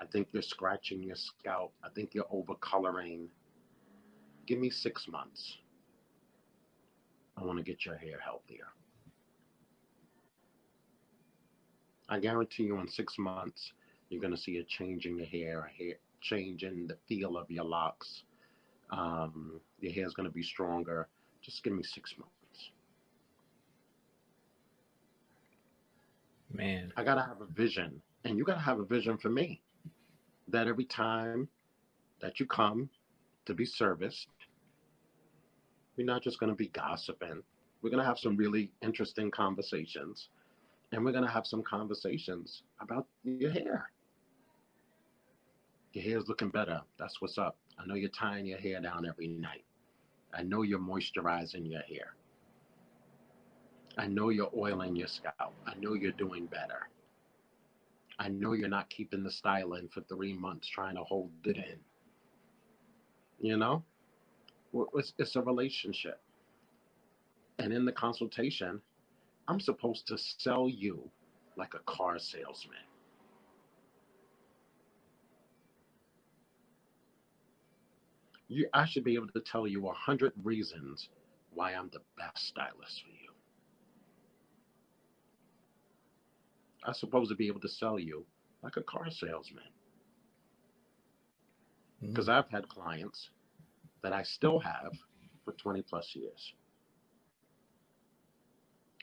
I 0.00 0.06
think 0.06 0.28
you're 0.32 0.42
scratching 0.42 1.02
your 1.02 1.16
scalp. 1.16 1.74
I 1.84 1.88
think 1.90 2.14
you're 2.14 2.26
over 2.30 2.54
coloring. 2.54 3.28
Give 4.46 4.58
me 4.58 4.70
six 4.70 5.06
months. 5.06 5.58
I 7.36 7.44
want 7.44 7.58
to 7.58 7.64
get 7.64 7.84
your 7.84 7.96
hair 7.96 8.18
healthier. 8.24 8.68
I 12.08 12.18
guarantee 12.18 12.64
you 12.64 12.78
in 12.80 12.88
six 12.88 13.14
months, 13.18 13.72
you're 14.08 14.22
going 14.22 14.34
to 14.34 14.40
see 14.40 14.56
a 14.56 14.64
change 14.64 15.04
in 15.04 15.18
your 15.18 15.26
hair, 15.26 15.70
hair 15.78 15.94
change 16.20 16.62
in 16.62 16.86
the 16.86 16.96
feel 17.08 17.36
of 17.36 17.50
your 17.50 17.64
locks. 17.64 18.22
Um, 18.90 19.60
your 19.80 19.92
hair 19.92 20.06
is 20.06 20.14
going 20.14 20.28
to 20.28 20.32
be 20.32 20.42
stronger. 20.42 21.08
Just 21.42 21.62
give 21.62 21.72
me 21.72 21.82
six 21.82 22.14
months. 22.18 22.70
Man. 26.52 26.92
I 26.96 27.04
got 27.04 27.14
to 27.14 27.22
have 27.22 27.40
a 27.40 27.46
vision, 27.46 28.02
and 28.24 28.36
you 28.36 28.44
got 28.44 28.54
to 28.54 28.60
have 28.60 28.80
a 28.80 28.84
vision 28.84 29.16
for 29.18 29.30
me 29.30 29.62
that 30.48 30.66
every 30.66 30.84
time 30.84 31.48
that 32.20 32.40
you 32.40 32.46
come 32.46 32.90
to 33.46 33.54
be 33.54 33.64
serviced, 33.64 34.26
we're 35.96 36.06
not 36.06 36.22
just 36.22 36.40
going 36.40 36.50
to 36.50 36.56
be 36.56 36.68
gossiping. 36.68 37.42
We're 37.82 37.90
going 37.90 38.02
to 38.02 38.08
have 38.08 38.18
some 38.18 38.36
really 38.36 38.72
interesting 38.82 39.30
conversations, 39.30 40.28
and 40.92 41.04
we're 41.04 41.12
going 41.12 41.24
to 41.24 41.30
have 41.30 41.46
some 41.46 41.62
conversations 41.62 42.62
about 42.80 43.06
your 43.22 43.52
hair. 43.52 43.90
Your 45.92 46.04
hair's 46.04 46.28
looking 46.28 46.50
better. 46.50 46.82
That's 46.98 47.20
what's 47.20 47.38
up. 47.38 47.56
I 47.78 47.86
know 47.86 47.94
you're 47.94 48.10
tying 48.10 48.46
your 48.46 48.58
hair 48.58 48.80
down 48.80 49.06
every 49.06 49.28
night. 49.28 49.64
I 50.32 50.42
know 50.42 50.62
you're 50.62 50.78
moisturizing 50.78 51.68
your 51.68 51.82
hair. 51.82 52.14
I 53.98 54.06
know 54.06 54.28
you're 54.28 54.50
oiling 54.56 54.94
your 54.94 55.08
scalp. 55.08 55.54
I 55.66 55.74
know 55.80 55.94
you're 55.94 56.12
doing 56.12 56.46
better. 56.46 56.88
I 58.18 58.28
know 58.28 58.52
you're 58.52 58.68
not 58.68 58.88
keeping 58.90 59.24
the 59.24 59.30
style 59.30 59.74
in 59.74 59.88
for 59.88 60.02
three 60.02 60.32
months 60.32 60.68
trying 60.68 60.94
to 60.94 61.02
hold 61.02 61.30
it 61.44 61.56
in. 61.56 61.78
You 63.40 63.56
know, 63.56 63.82
it's, 64.94 65.12
it's 65.18 65.36
a 65.36 65.42
relationship. 65.42 66.20
And 67.58 67.72
in 67.72 67.84
the 67.84 67.92
consultation, 67.92 68.80
I'm 69.48 69.58
supposed 69.58 70.06
to 70.08 70.18
sell 70.18 70.68
you 70.68 71.10
like 71.56 71.74
a 71.74 71.80
car 71.80 72.18
salesman. 72.18 72.76
You, 78.50 78.66
I 78.74 78.84
should 78.84 79.04
be 79.04 79.14
able 79.14 79.28
to 79.28 79.40
tell 79.40 79.68
you 79.68 79.86
a 79.86 79.92
hundred 79.92 80.32
reasons 80.42 81.08
why 81.54 81.72
I'm 81.72 81.88
the 81.92 82.00
best 82.18 82.48
stylist 82.48 83.02
for 83.02 83.10
you. 83.10 83.30
I'm 86.84 86.94
supposed 86.94 87.30
to 87.30 87.36
be 87.36 87.46
able 87.46 87.60
to 87.60 87.68
sell 87.68 87.96
you 87.96 88.26
like 88.64 88.76
a 88.76 88.82
car 88.82 89.08
salesman. 89.08 89.62
Because 92.00 92.26
mm-hmm. 92.26 92.38
I've 92.38 92.50
had 92.50 92.68
clients 92.68 93.30
that 94.02 94.12
I 94.12 94.24
still 94.24 94.58
have 94.58 94.94
for 95.44 95.52
20 95.52 95.82
plus 95.82 96.10
years. 96.16 96.52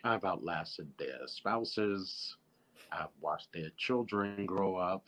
I've 0.04 0.26
outlasted 0.26 0.90
their 1.00 1.20
spouses. 1.26 2.36
I've 2.92 3.16
watched 3.22 3.54
their 3.54 3.70
children 3.78 4.46
grow 4.46 4.76
up. 4.76 5.06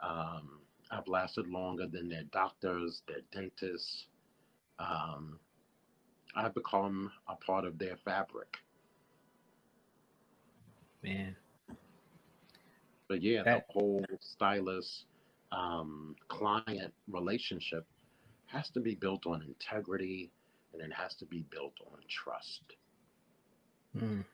Um, 0.00 0.62
I've 0.90 1.08
lasted 1.08 1.48
longer 1.48 1.86
than 1.86 2.08
their 2.08 2.24
doctors, 2.32 3.02
their 3.06 3.20
dentists. 3.32 4.06
Um, 4.78 5.38
I've 6.34 6.54
become 6.54 7.10
a 7.28 7.34
part 7.34 7.64
of 7.64 7.78
their 7.78 7.96
fabric. 8.04 8.56
Man, 11.02 11.36
but 13.08 13.22
yeah, 13.22 13.42
that, 13.42 13.66
the 13.66 13.72
whole 13.72 14.04
stylist 14.20 15.06
um, 15.50 16.14
client 16.28 16.92
relationship 17.10 17.86
has 18.46 18.68
to 18.70 18.80
be 18.80 18.94
built 18.94 19.26
on 19.26 19.42
integrity 19.42 20.30
and 20.72 20.82
it 20.82 20.92
has 20.92 21.14
to 21.14 21.24
be 21.24 21.44
built 21.50 21.72
on 21.90 21.98
trust. 22.08 22.62
Mm. 23.96 24.24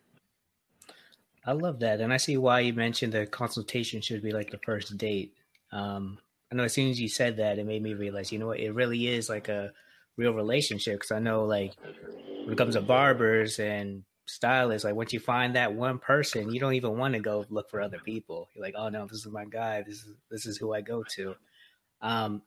I 1.46 1.52
love 1.52 1.78
that. 1.80 2.00
And 2.00 2.12
I 2.12 2.16
see 2.16 2.36
why 2.36 2.60
you 2.60 2.72
mentioned 2.72 3.12
the 3.12 3.26
consultation 3.26 4.00
should 4.00 4.22
be 4.22 4.32
like 4.32 4.50
the 4.50 4.58
first 4.58 4.96
date. 4.98 5.34
Um, 5.70 6.18
I 6.54 6.56
know 6.56 6.64
as 6.64 6.72
soon 6.72 6.88
as 6.88 7.00
you 7.00 7.08
said 7.08 7.38
that, 7.38 7.58
it 7.58 7.66
made 7.66 7.82
me 7.82 7.94
realize, 7.94 8.30
you 8.30 8.38
know 8.38 8.46
what, 8.46 8.60
it 8.60 8.70
really 8.70 9.08
is 9.08 9.28
like 9.28 9.48
a 9.48 9.72
real 10.16 10.32
relationship. 10.32 11.00
Cause 11.00 11.10
I 11.10 11.18
know 11.18 11.46
like 11.46 11.72
when 12.44 12.52
it 12.52 12.56
comes 12.56 12.76
to 12.76 12.80
barbers 12.80 13.58
and 13.58 14.04
stylists, 14.26 14.84
like 14.84 14.94
once 14.94 15.12
you 15.12 15.18
find 15.18 15.56
that 15.56 15.74
one 15.74 15.98
person, 15.98 16.52
you 16.52 16.60
don't 16.60 16.74
even 16.74 16.96
want 16.96 17.14
to 17.14 17.20
go 17.20 17.44
look 17.50 17.68
for 17.70 17.80
other 17.80 17.98
people. 17.98 18.50
You're 18.54 18.64
like, 18.64 18.76
oh 18.78 18.88
no, 18.88 19.04
this 19.08 19.26
is 19.26 19.32
my 19.32 19.46
guy. 19.46 19.82
This 19.82 19.96
is 19.96 20.14
this 20.30 20.46
is 20.46 20.56
who 20.56 20.72
I 20.72 20.80
go 20.80 21.02
to. 21.16 21.34
Um, 22.00 22.42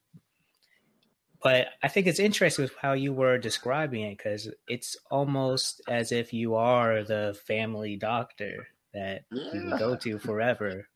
but 1.44 1.68
I 1.84 1.90
think 1.90 2.08
it's 2.08 2.20
interesting 2.20 2.64
with 2.64 2.76
how 2.82 2.94
you 2.94 3.12
were 3.12 3.38
describing 3.38 4.04
it 4.04 4.18
because 4.18 4.50
it's 4.70 4.96
almost 5.12 5.82
as 5.90 6.14
if 6.14 6.32
you 6.32 6.56
are 6.56 7.04
the 7.04 7.38
family 7.46 7.98
doctor 7.98 8.70
that 8.94 9.26
you 9.32 9.76
go 9.78 9.98
to 9.98 10.18
forever. 10.18 10.88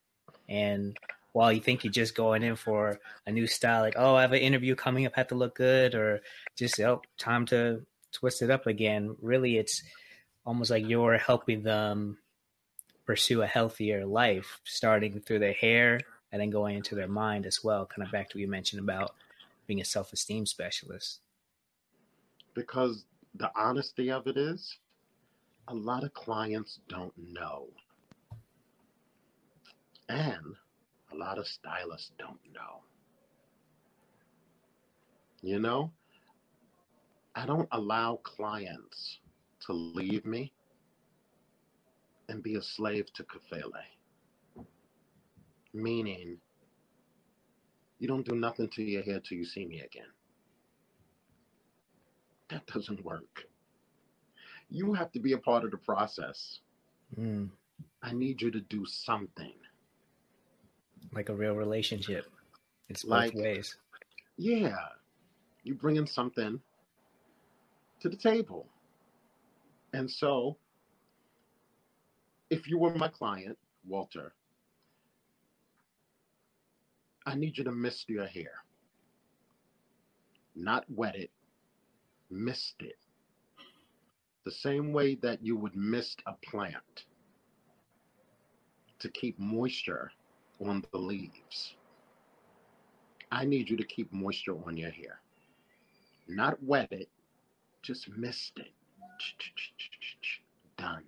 And 0.47 0.97
while 1.33 1.51
you 1.51 1.61
think 1.61 1.83
you're 1.83 1.93
just 1.93 2.15
going 2.15 2.43
in 2.43 2.55
for 2.55 2.99
a 3.25 3.31
new 3.31 3.47
style, 3.47 3.81
like, 3.81 3.95
oh, 3.97 4.15
I 4.15 4.21
have 4.21 4.33
an 4.33 4.39
interview 4.39 4.75
coming 4.75 5.05
up, 5.05 5.15
have 5.15 5.29
to 5.29 5.35
look 5.35 5.55
good, 5.55 5.95
or 5.95 6.21
just, 6.57 6.79
oh, 6.79 7.01
time 7.17 7.45
to 7.47 7.85
twist 8.11 8.41
it 8.41 8.49
up 8.49 8.67
again. 8.67 9.15
Really, 9.21 9.57
it's 9.57 9.81
almost 10.45 10.71
like 10.71 10.87
you're 10.87 11.17
helping 11.17 11.63
them 11.63 12.17
pursue 13.05 13.41
a 13.41 13.47
healthier 13.47 14.05
life, 14.05 14.59
starting 14.63 15.19
through 15.21 15.39
their 15.39 15.53
hair 15.53 15.99
and 16.31 16.41
then 16.41 16.49
going 16.49 16.77
into 16.77 16.95
their 16.95 17.07
mind 17.07 17.45
as 17.45 17.63
well. 17.63 17.85
Kind 17.85 18.05
of 18.05 18.11
back 18.11 18.29
to 18.29 18.37
what 18.37 18.41
you 18.41 18.47
mentioned 18.47 18.81
about 18.81 19.13
being 19.67 19.81
a 19.81 19.85
self 19.85 20.13
esteem 20.13 20.45
specialist. 20.45 21.19
Because 22.53 23.05
the 23.35 23.49
honesty 23.55 24.11
of 24.11 24.27
it 24.27 24.37
is, 24.37 24.77
a 25.67 25.73
lot 25.73 26.03
of 26.03 26.13
clients 26.13 26.79
don't 26.89 27.13
know. 27.17 27.67
And 30.09 30.55
a 31.11 31.15
lot 31.15 31.37
of 31.37 31.47
stylists 31.47 32.11
don't 32.17 32.39
know. 32.53 32.81
You 35.41 35.59
know, 35.59 35.91
I 37.35 37.45
don't 37.45 37.67
allow 37.71 38.19
clients 38.23 39.19
to 39.65 39.73
leave 39.73 40.25
me 40.25 40.51
and 42.29 42.43
be 42.43 42.55
a 42.55 42.61
slave 42.61 43.11
to 43.13 43.23
Kafele. 43.23 44.65
Meaning, 45.73 46.37
you 47.99 48.07
don't 48.07 48.25
do 48.27 48.35
nothing 48.35 48.69
to 48.69 48.83
your 48.83 49.03
hair 49.03 49.19
till 49.19 49.37
you 49.37 49.45
see 49.45 49.65
me 49.65 49.81
again. 49.81 50.11
That 52.49 52.65
doesn't 52.67 53.03
work. 53.05 53.45
You 54.69 54.93
have 54.93 55.11
to 55.13 55.19
be 55.19 55.33
a 55.33 55.37
part 55.37 55.63
of 55.63 55.71
the 55.71 55.77
process. 55.77 56.59
Mm. 57.19 57.49
I 58.01 58.13
need 58.13 58.41
you 58.41 58.51
to 58.51 58.59
do 58.61 58.85
something. 58.85 59.53
Like 61.13 61.29
a 61.29 61.33
real 61.33 61.55
relationship. 61.55 62.25
It's 62.89 63.03
both 63.03 63.11
like, 63.11 63.33
ways. 63.35 63.75
Yeah. 64.37 64.75
You 65.63 65.75
bring 65.75 65.97
in 65.97 66.07
something 66.07 66.59
to 68.01 68.09
the 68.09 68.15
table. 68.15 68.67
And 69.93 70.09
so, 70.09 70.57
if 72.49 72.67
you 72.67 72.77
were 72.77 72.93
my 72.95 73.07
client, 73.07 73.57
Walter, 73.87 74.33
I 77.25 77.35
need 77.35 77.57
you 77.57 77.63
to 77.63 77.71
mist 77.71 78.09
your 78.09 78.25
hair. 78.25 78.53
Not 80.55 80.85
wet 80.89 81.15
it, 81.15 81.29
mist 82.29 82.75
it. 82.79 82.97
The 84.43 84.51
same 84.51 84.91
way 84.91 85.15
that 85.15 85.45
you 85.45 85.55
would 85.55 85.75
mist 85.75 86.21
a 86.25 86.33
plant 86.33 87.05
to 88.99 89.09
keep 89.09 89.37
moisture 89.39 90.11
on 90.65 90.83
the 90.91 90.97
leaves. 90.97 91.75
I 93.31 93.45
need 93.45 93.69
you 93.69 93.77
to 93.77 93.83
keep 93.83 94.11
moisture 94.11 94.57
on 94.65 94.77
your 94.77 94.91
hair. 94.91 95.19
Not 96.27 96.61
wet 96.63 96.91
it, 96.91 97.09
just 97.81 98.09
mist 98.09 98.53
it. 98.57 98.71
Done. 100.77 101.03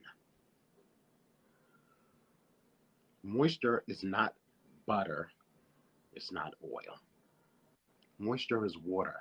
Moisture 3.24 3.84
is 3.88 4.04
not 4.04 4.34
butter, 4.86 5.30
it's 6.14 6.32
not 6.32 6.54
oil. 6.64 7.00
Moisture 8.20 8.66
is 8.66 8.78
water. 8.78 9.16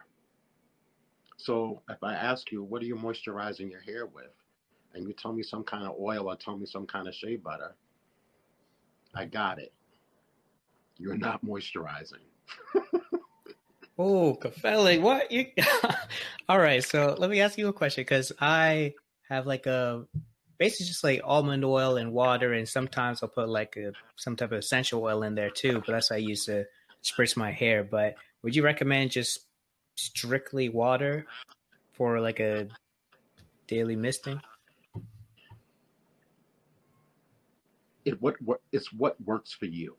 So 1.36 1.82
if 1.88 2.02
I 2.02 2.14
ask 2.14 2.52
you, 2.52 2.62
what 2.62 2.82
are 2.82 2.86
you 2.86 2.96
moisturizing 2.96 3.70
your 3.70 3.80
hair 3.80 4.06
with? 4.06 4.30
And 4.94 5.06
you 5.06 5.12
tell 5.12 5.32
me 5.32 5.42
some 5.42 5.64
kind 5.64 5.86
of 5.86 5.96
oil 5.98 6.28
or 6.28 6.36
tell 6.36 6.56
me 6.56 6.66
some 6.66 6.86
kind 6.86 7.08
of 7.08 7.14
shea 7.14 7.36
butter, 7.36 7.74
I 9.14 9.24
got 9.24 9.58
it. 9.58 9.72
You're 10.98 11.16
not 11.16 11.44
moisturizing. 11.44 12.22
Oh, 13.98 14.38
Kafele, 14.40 15.00
what? 15.00 15.30
You... 15.30 15.46
All 16.48 16.58
right, 16.58 16.82
so 16.82 17.14
let 17.18 17.28
me 17.30 17.40
ask 17.40 17.58
you 17.58 17.68
a 17.68 17.72
question 17.72 18.02
because 18.02 18.32
I 18.40 18.94
have 19.28 19.46
like 19.46 19.66
a 19.66 20.06
basically 20.58 20.86
just 20.86 21.04
like 21.04 21.20
almond 21.24 21.64
oil 21.64 21.96
and 21.96 22.12
water, 22.12 22.52
and 22.52 22.68
sometimes 22.68 23.22
I'll 23.22 23.28
put 23.28 23.48
like 23.48 23.76
a, 23.76 23.92
some 24.16 24.36
type 24.36 24.52
of 24.52 24.58
essential 24.58 25.02
oil 25.02 25.22
in 25.22 25.34
there 25.34 25.50
too. 25.50 25.82
But 25.84 25.92
that's 25.92 26.10
what 26.10 26.16
I 26.16 26.20
use 26.20 26.46
to 26.46 26.66
spritz 27.04 27.36
my 27.36 27.50
hair. 27.50 27.84
But 27.84 28.14
would 28.42 28.56
you 28.56 28.64
recommend 28.64 29.10
just 29.10 29.40
strictly 29.94 30.68
water 30.68 31.26
for 31.92 32.18
like 32.20 32.40
a 32.40 32.68
daily 33.66 33.96
misting? 33.96 34.40
It 38.04 38.20
what 38.22 38.40
what 38.40 38.62
it's 38.72 38.92
what 38.92 39.20
works 39.22 39.52
for 39.52 39.66
you. 39.66 39.96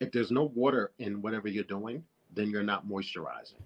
If 0.00 0.12
there's 0.12 0.30
no 0.30 0.44
water 0.54 0.92
in 0.98 1.20
whatever 1.20 1.48
you're 1.48 1.64
doing, 1.64 2.02
then 2.34 2.48
you're 2.50 2.62
not 2.62 2.88
moisturizing. 2.88 3.60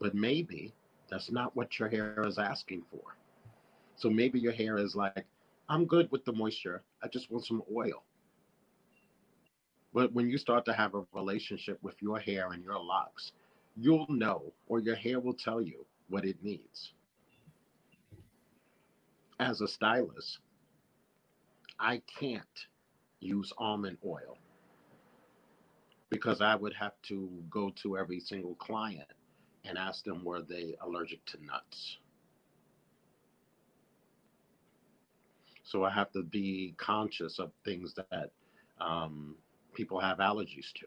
But 0.00 0.14
maybe 0.14 0.74
that's 1.08 1.30
not 1.30 1.54
what 1.54 1.78
your 1.78 1.88
hair 1.88 2.24
is 2.26 2.38
asking 2.38 2.82
for. 2.90 3.16
So 3.96 4.10
maybe 4.10 4.40
your 4.40 4.52
hair 4.52 4.78
is 4.78 4.96
like, 4.96 5.26
I'm 5.68 5.84
good 5.84 6.10
with 6.10 6.24
the 6.24 6.32
moisture. 6.32 6.82
I 7.02 7.08
just 7.08 7.30
want 7.30 7.46
some 7.46 7.62
oil. 7.74 8.02
But 9.92 10.12
when 10.12 10.28
you 10.28 10.38
start 10.38 10.64
to 10.66 10.72
have 10.72 10.94
a 10.94 11.04
relationship 11.12 11.78
with 11.82 11.96
your 12.00 12.18
hair 12.18 12.52
and 12.52 12.64
your 12.64 12.82
locks, 12.82 13.32
you'll 13.76 14.06
know, 14.08 14.52
or 14.66 14.80
your 14.80 14.94
hair 14.96 15.20
will 15.20 15.34
tell 15.34 15.60
you 15.60 15.84
what 16.08 16.24
it 16.24 16.42
needs. 16.42 16.92
As 19.38 19.60
a 19.60 19.68
stylist, 19.68 20.38
I 21.78 22.02
can't 22.18 22.66
use 23.20 23.52
almond 23.58 23.98
oil 24.04 24.36
because 26.10 26.40
I 26.40 26.56
would 26.56 26.74
have 26.74 26.92
to 27.04 27.28
go 27.48 27.70
to 27.82 27.96
every 27.96 28.20
single 28.20 28.54
client 28.56 29.08
and 29.64 29.78
ask 29.78 30.04
them 30.04 30.24
were 30.24 30.42
they 30.42 30.74
allergic 30.80 31.24
to 31.26 31.44
nuts. 31.44 31.98
So 35.62 35.84
I 35.84 35.90
have 35.90 36.10
to 36.12 36.22
be 36.22 36.74
conscious 36.78 37.38
of 37.38 37.52
things 37.64 37.94
that 37.94 38.30
um, 38.80 39.36
people 39.72 40.00
have 40.00 40.18
allergies 40.18 40.72
to. 40.74 40.86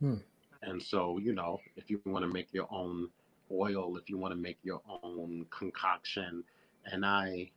Hmm. 0.00 0.14
And 0.62 0.82
so, 0.82 1.18
you 1.18 1.34
know, 1.34 1.60
if 1.76 1.90
you 1.90 2.00
want 2.06 2.24
to 2.24 2.32
make 2.32 2.48
your 2.52 2.68
own 2.70 3.10
oil, 3.52 3.98
if 3.98 4.08
you 4.08 4.16
want 4.16 4.32
to 4.32 4.40
make 4.40 4.56
your 4.62 4.80
own 5.02 5.44
concoction, 5.50 6.42
and 6.86 7.04
I 7.04 7.50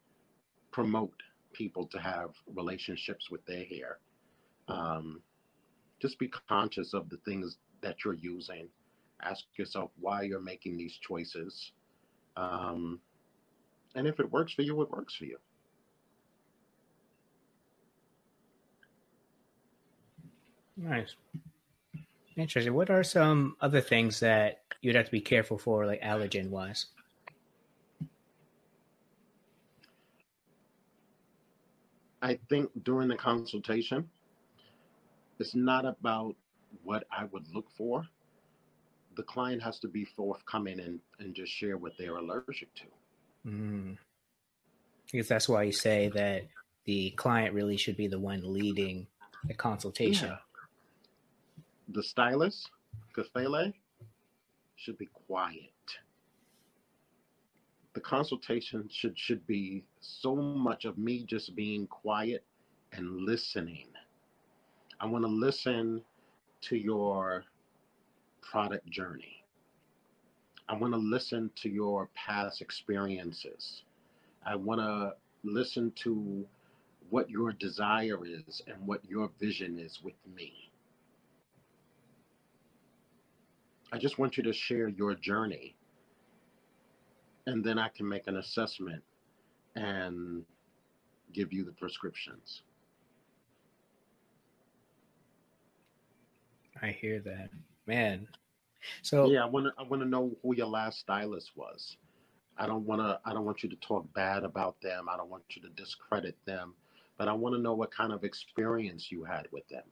promote 0.78 1.24
people 1.54 1.88
to 1.88 1.98
have 1.98 2.30
relationships 2.56 3.32
with 3.32 3.44
their 3.48 3.66
hair, 3.66 3.98
um, 4.68 5.24
just 6.00 6.20
be 6.20 6.28
conscious 6.48 6.94
of 6.94 7.10
the 7.10 7.18
things 7.26 7.58
that 7.82 7.96
you're 8.06 8.14
using. 8.14 8.68
Ask 9.24 9.46
yourself 9.58 9.90
why 10.00 10.22
you're 10.22 10.40
making 10.40 10.78
these 10.78 10.96
choices. 10.98 11.72
Um, 12.36 13.00
and 13.96 14.06
if 14.06 14.20
it 14.20 14.32
works 14.32 14.54
for 14.54 14.62
you, 14.62 14.80
it 14.84 14.92
works 14.92 15.16
for 15.16 15.26
you. 15.26 15.40
Nice. 20.78 21.16
Interesting. 22.36 22.76
What 22.76 22.92
are 22.92 23.04
some 23.04 23.56
other 23.62 23.82
things 23.82 24.20
that 24.20 24.62
you'd 24.84 24.96
have 24.96 25.06
to 25.06 25.12
be 25.12 25.22
careful 25.22 25.58
for, 25.58 25.88
like 25.88 26.04
allergen 26.04 26.50
wise? 26.52 26.86
I 32.28 32.40
think 32.50 32.70
during 32.84 33.08
the 33.08 33.16
consultation, 33.16 34.10
it's 35.40 35.56
not 35.56 35.86
about 35.86 36.36
what 36.84 37.06
I 37.12 37.26
would 37.26 37.46
look 37.54 37.70
for. 37.78 38.06
The 39.16 39.24
client 39.24 39.64
has 39.64 39.80
to 39.80 39.88
be 39.88 40.06
forthcoming 40.06 40.80
and, 40.80 41.00
and 41.20 41.34
just 41.34 41.52
share 41.52 41.78
what 41.78 41.94
they're 41.98 42.18
allergic 42.18 42.74
to. 42.76 42.84
Mm. 43.48 43.98
I 45.14 45.18
guess 45.18 45.28
that's 45.28 45.48
why 45.48 45.64
you 45.64 45.72
say 45.72 46.12
that 46.14 46.44
the 46.86 47.12
client 47.12 47.54
really 47.54 47.78
should 47.78 47.98
be 47.98 48.08
the 48.08 48.20
one 48.20 48.42
leading 48.44 49.08
the 49.46 49.54
consultation. 49.54 50.30
Yeah 50.30 50.38
the 51.90 52.04
stylist, 52.04 52.70
Kafele, 53.16 53.74
should 54.76 54.98
be 54.98 55.08
quiet. 55.28 55.72
The 57.98 58.02
consultation 58.02 58.88
should 58.92 59.18
should 59.18 59.48
be 59.48 59.84
so 60.02 60.36
much 60.36 60.86
of 60.86 61.00
me 61.00 61.24
just 61.24 61.56
being 61.56 61.88
quiet 61.88 62.44
and 62.92 63.26
listening. 63.26 63.88
I 65.00 65.08
want 65.08 65.24
to 65.24 65.28
listen 65.28 66.04
to 66.62 66.78
your 66.78 67.46
product 68.44 68.88
journey. 68.88 69.44
I 70.70 70.76
want 70.76 70.94
to 70.94 71.00
listen 71.00 71.50
to 71.56 71.70
your 71.70 72.08
past 72.14 72.62
experiences. 72.62 73.82
I 74.46 74.56
want 74.56 74.80
to 74.80 75.16
listen 75.44 75.92
to 76.04 76.46
what 77.10 77.32
your 77.32 77.52
desire 77.52 78.24
is 78.28 78.62
and 78.68 78.86
what 78.86 79.04
your 79.10 79.32
vision 79.40 79.80
is 79.80 80.04
with 80.04 80.22
me. 80.36 80.70
I 83.92 83.98
just 83.98 84.20
want 84.20 84.38
you 84.38 84.44
to 84.44 84.54
share 84.54 84.88
your 84.88 85.16
journey. 85.16 85.77
And 87.48 87.64
then 87.64 87.80
I 87.80 87.88
can 87.88 88.08
make 88.08 88.28
an 88.28 88.36
assessment 88.36 89.02
and 89.76 90.44
give 91.32 91.54
you 91.54 91.64
the 91.64 91.72
prescriptions. 91.72 92.62
I 96.82 96.90
hear 96.90 97.22
that. 97.22 97.50
Man. 97.88 98.28
So 99.02 99.30
Yeah, 99.30 99.44
I 99.44 99.48
wanna 99.48 99.74
I 99.78 99.84
wanna 99.84 100.06
know 100.06 100.36
who 100.44 100.56
your 100.56 100.68
last 100.68 101.00
stylist 101.00 101.54
was. 101.56 101.96
I 102.58 102.68
don't 102.68 102.86
wanna 102.86 103.22
I 103.24 103.32
don't 103.32 103.46
want 103.46 103.64
you 103.64 103.70
to 103.70 103.78
talk 103.78 104.06
bad 104.14 104.44
about 104.44 104.80
them. 104.82 105.08
I 105.10 105.16
don't 105.16 105.30
want 105.30 105.44
you 105.52 105.62
to 105.62 105.70
discredit 105.70 106.36
them. 106.46 106.76
But 107.18 107.30
I 107.30 107.34
wanna 107.34 107.60
know 107.60 107.74
what 107.74 107.92
kind 107.92 108.12
of 108.12 108.26
experience 108.26 109.10
you 109.10 109.24
had 109.24 109.48
with 109.54 109.68
them. 109.70 109.86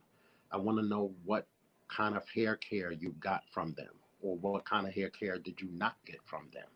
I 0.52 0.58
wanna 0.58 0.84
know 0.84 1.14
what 1.24 1.48
kind 1.88 2.18
of 2.18 2.28
hair 2.28 2.58
care 2.58 2.92
you 2.92 3.16
got 3.22 3.44
from 3.54 3.74
them 3.76 3.94
or 4.22 4.36
what 4.36 4.66
kind 4.66 4.86
of 4.86 4.94
hair 4.94 5.10
care 5.10 5.40
did 5.40 5.62
you 5.62 5.70
not 5.72 5.96
get 6.06 6.20
from 6.26 6.50
them 6.54 6.68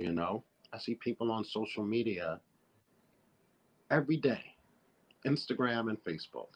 you 0.00 0.12
know 0.12 0.42
i 0.72 0.78
see 0.78 0.94
people 0.94 1.30
on 1.30 1.44
social 1.44 1.84
media 1.84 2.40
every 3.90 4.16
day 4.16 4.42
instagram 5.26 5.88
and 5.88 5.98
facebook 6.04 6.48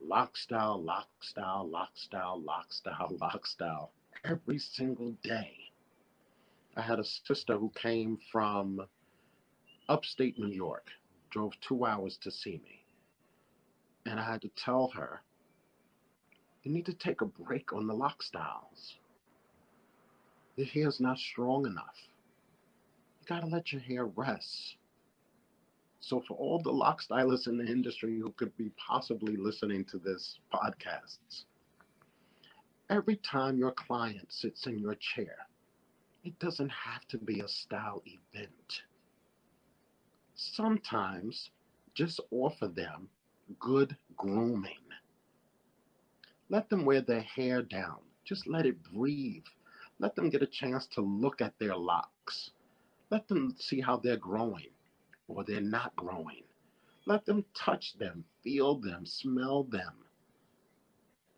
lock 0.00 0.36
style 0.36 0.82
lock 0.82 1.08
style 1.20 1.68
lock 1.70 1.90
style 1.94 2.40
lock 2.44 2.72
style 2.72 3.16
lock 3.20 3.46
style 3.46 3.90
every 4.24 4.58
single 4.58 5.14
day 5.22 5.52
i 6.76 6.80
had 6.80 6.98
a 6.98 7.04
sister 7.04 7.56
who 7.56 7.70
came 7.80 8.18
from 8.30 8.80
upstate 9.88 10.38
new 10.38 10.52
york 10.52 10.88
drove 11.30 11.52
two 11.66 11.86
hours 11.86 12.18
to 12.22 12.30
see 12.30 12.60
me 12.64 12.84
and 14.04 14.20
i 14.20 14.24
had 14.24 14.42
to 14.42 14.50
tell 14.56 14.90
her 14.94 15.22
you 16.66 16.72
need 16.72 16.86
to 16.86 16.94
take 16.94 17.20
a 17.20 17.26
break 17.26 17.72
on 17.72 17.86
the 17.86 17.94
lock 17.94 18.24
styles. 18.24 18.96
Your 20.56 20.66
hair's 20.66 20.98
not 20.98 21.16
strong 21.16 21.64
enough. 21.64 21.94
Gotta 23.26 23.46
let 23.46 23.72
your 23.72 23.82
hair 23.82 24.06
rest. 24.06 24.76
So, 26.00 26.20
for 26.20 26.34
all 26.36 26.60
the 26.60 26.70
lock 26.72 27.02
stylists 27.02 27.46
in 27.48 27.58
the 27.58 27.66
industry 27.66 28.18
who 28.18 28.30
could 28.32 28.56
be 28.56 28.70
possibly 28.76 29.36
listening 29.36 29.84
to 29.86 29.98
this 29.98 30.38
podcast, 30.52 31.44
every 32.88 33.16
time 33.16 33.58
your 33.58 33.72
client 33.72 34.32
sits 34.32 34.66
in 34.66 34.78
your 34.78 34.94
chair, 34.94 35.48
it 36.24 36.38
doesn't 36.38 36.70
have 36.70 37.06
to 37.08 37.18
be 37.18 37.40
a 37.40 37.48
style 37.48 38.02
event. 38.06 38.82
Sometimes 40.34 41.50
just 41.94 42.20
offer 42.30 42.68
them 42.68 43.08
good 43.58 43.96
grooming. 44.16 44.72
Let 46.48 46.68
them 46.68 46.84
wear 46.84 47.00
their 47.00 47.22
hair 47.22 47.62
down. 47.62 47.98
Just 48.24 48.46
let 48.46 48.66
it 48.66 48.82
breathe. 48.82 49.46
Let 49.98 50.14
them 50.14 50.30
get 50.30 50.42
a 50.42 50.46
chance 50.46 50.86
to 50.88 51.00
look 51.00 51.40
at 51.40 51.58
their 51.58 51.76
locks. 51.76 52.50
Let 53.10 53.28
them 53.28 53.54
see 53.58 53.80
how 53.80 53.98
they're 53.98 54.16
growing 54.16 54.70
or 55.28 55.44
they're 55.44 55.60
not 55.60 55.94
growing. 55.96 56.42
Let 57.06 57.24
them 57.24 57.44
touch 57.54 57.96
them, 57.98 58.24
feel 58.42 58.76
them, 58.76 59.06
smell 59.06 59.64
them. 59.64 59.92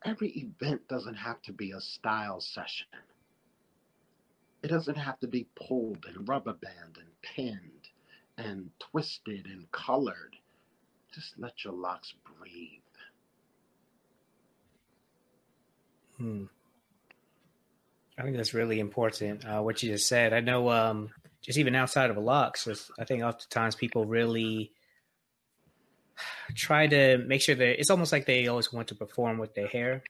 Every 0.04 0.30
event 0.30 0.88
doesn't 0.88 1.16
have 1.16 1.42
to 1.42 1.52
be 1.52 1.72
a 1.72 1.80
style 1.80 2.40
session. 2.40 2.86
It 4.62 4.68
doesn't 4.68 4.96
have 4.96 5.20
to 5.20 5.28
be 5.28 5.46
pulled 5.54 6.06
and 6.06 6.28
rubber 6.28 6.54
band 6.54 6.98
and 6.98 7.08
pinned 7.22 7.88
and 8.36 8.70
twisted 8.78 9.46
and 9.46 9.70
colored. 9.72 10.36
Just 11.12 11.38
let 11.38 11.64
your 11.64 11.74
locks 11.74 12.14
breathe. 12.38 12.80
Hmm. 16.16 16.44
I 18.18 18.22
think 18.22 18.36
that's 18.36 18.54
really 18.54 18.80
important. 18.80 19.44
Uh, 19.44 19.60
what 19.60 19.82
you 19.82 19.92
just 19.92 20.08
said. 20.08 20.32
I 20.32 20.40
know, 20.40 20.70
um, 20.70 21.10
just 21.42 21.58
even 21.58 21.74
outside 21.74 22.10
of 22.10 22.16
a 22.16 22.20
locks, 22.20 22.90
I 22.98 23.04
think 23.04 23.22
oftentimes 23.22 23.74
people 23.74 24.04
really 24.04 24.72
try 26.54 26.86
to 26.86 27.18
make 27.18 27.40
sure 27.40 27.54
that 27.54 27.78
it's 27.78 27.90
almost 27.90 28.12
like 28.12 28.26
they 28.26 28.46
always 28.48 28.72
want 28.72 28.88
to 28.88 28.94
perform 28.94 29.38
with 29.38 29.54
their 29.54 29.68
hair 29.68 30.02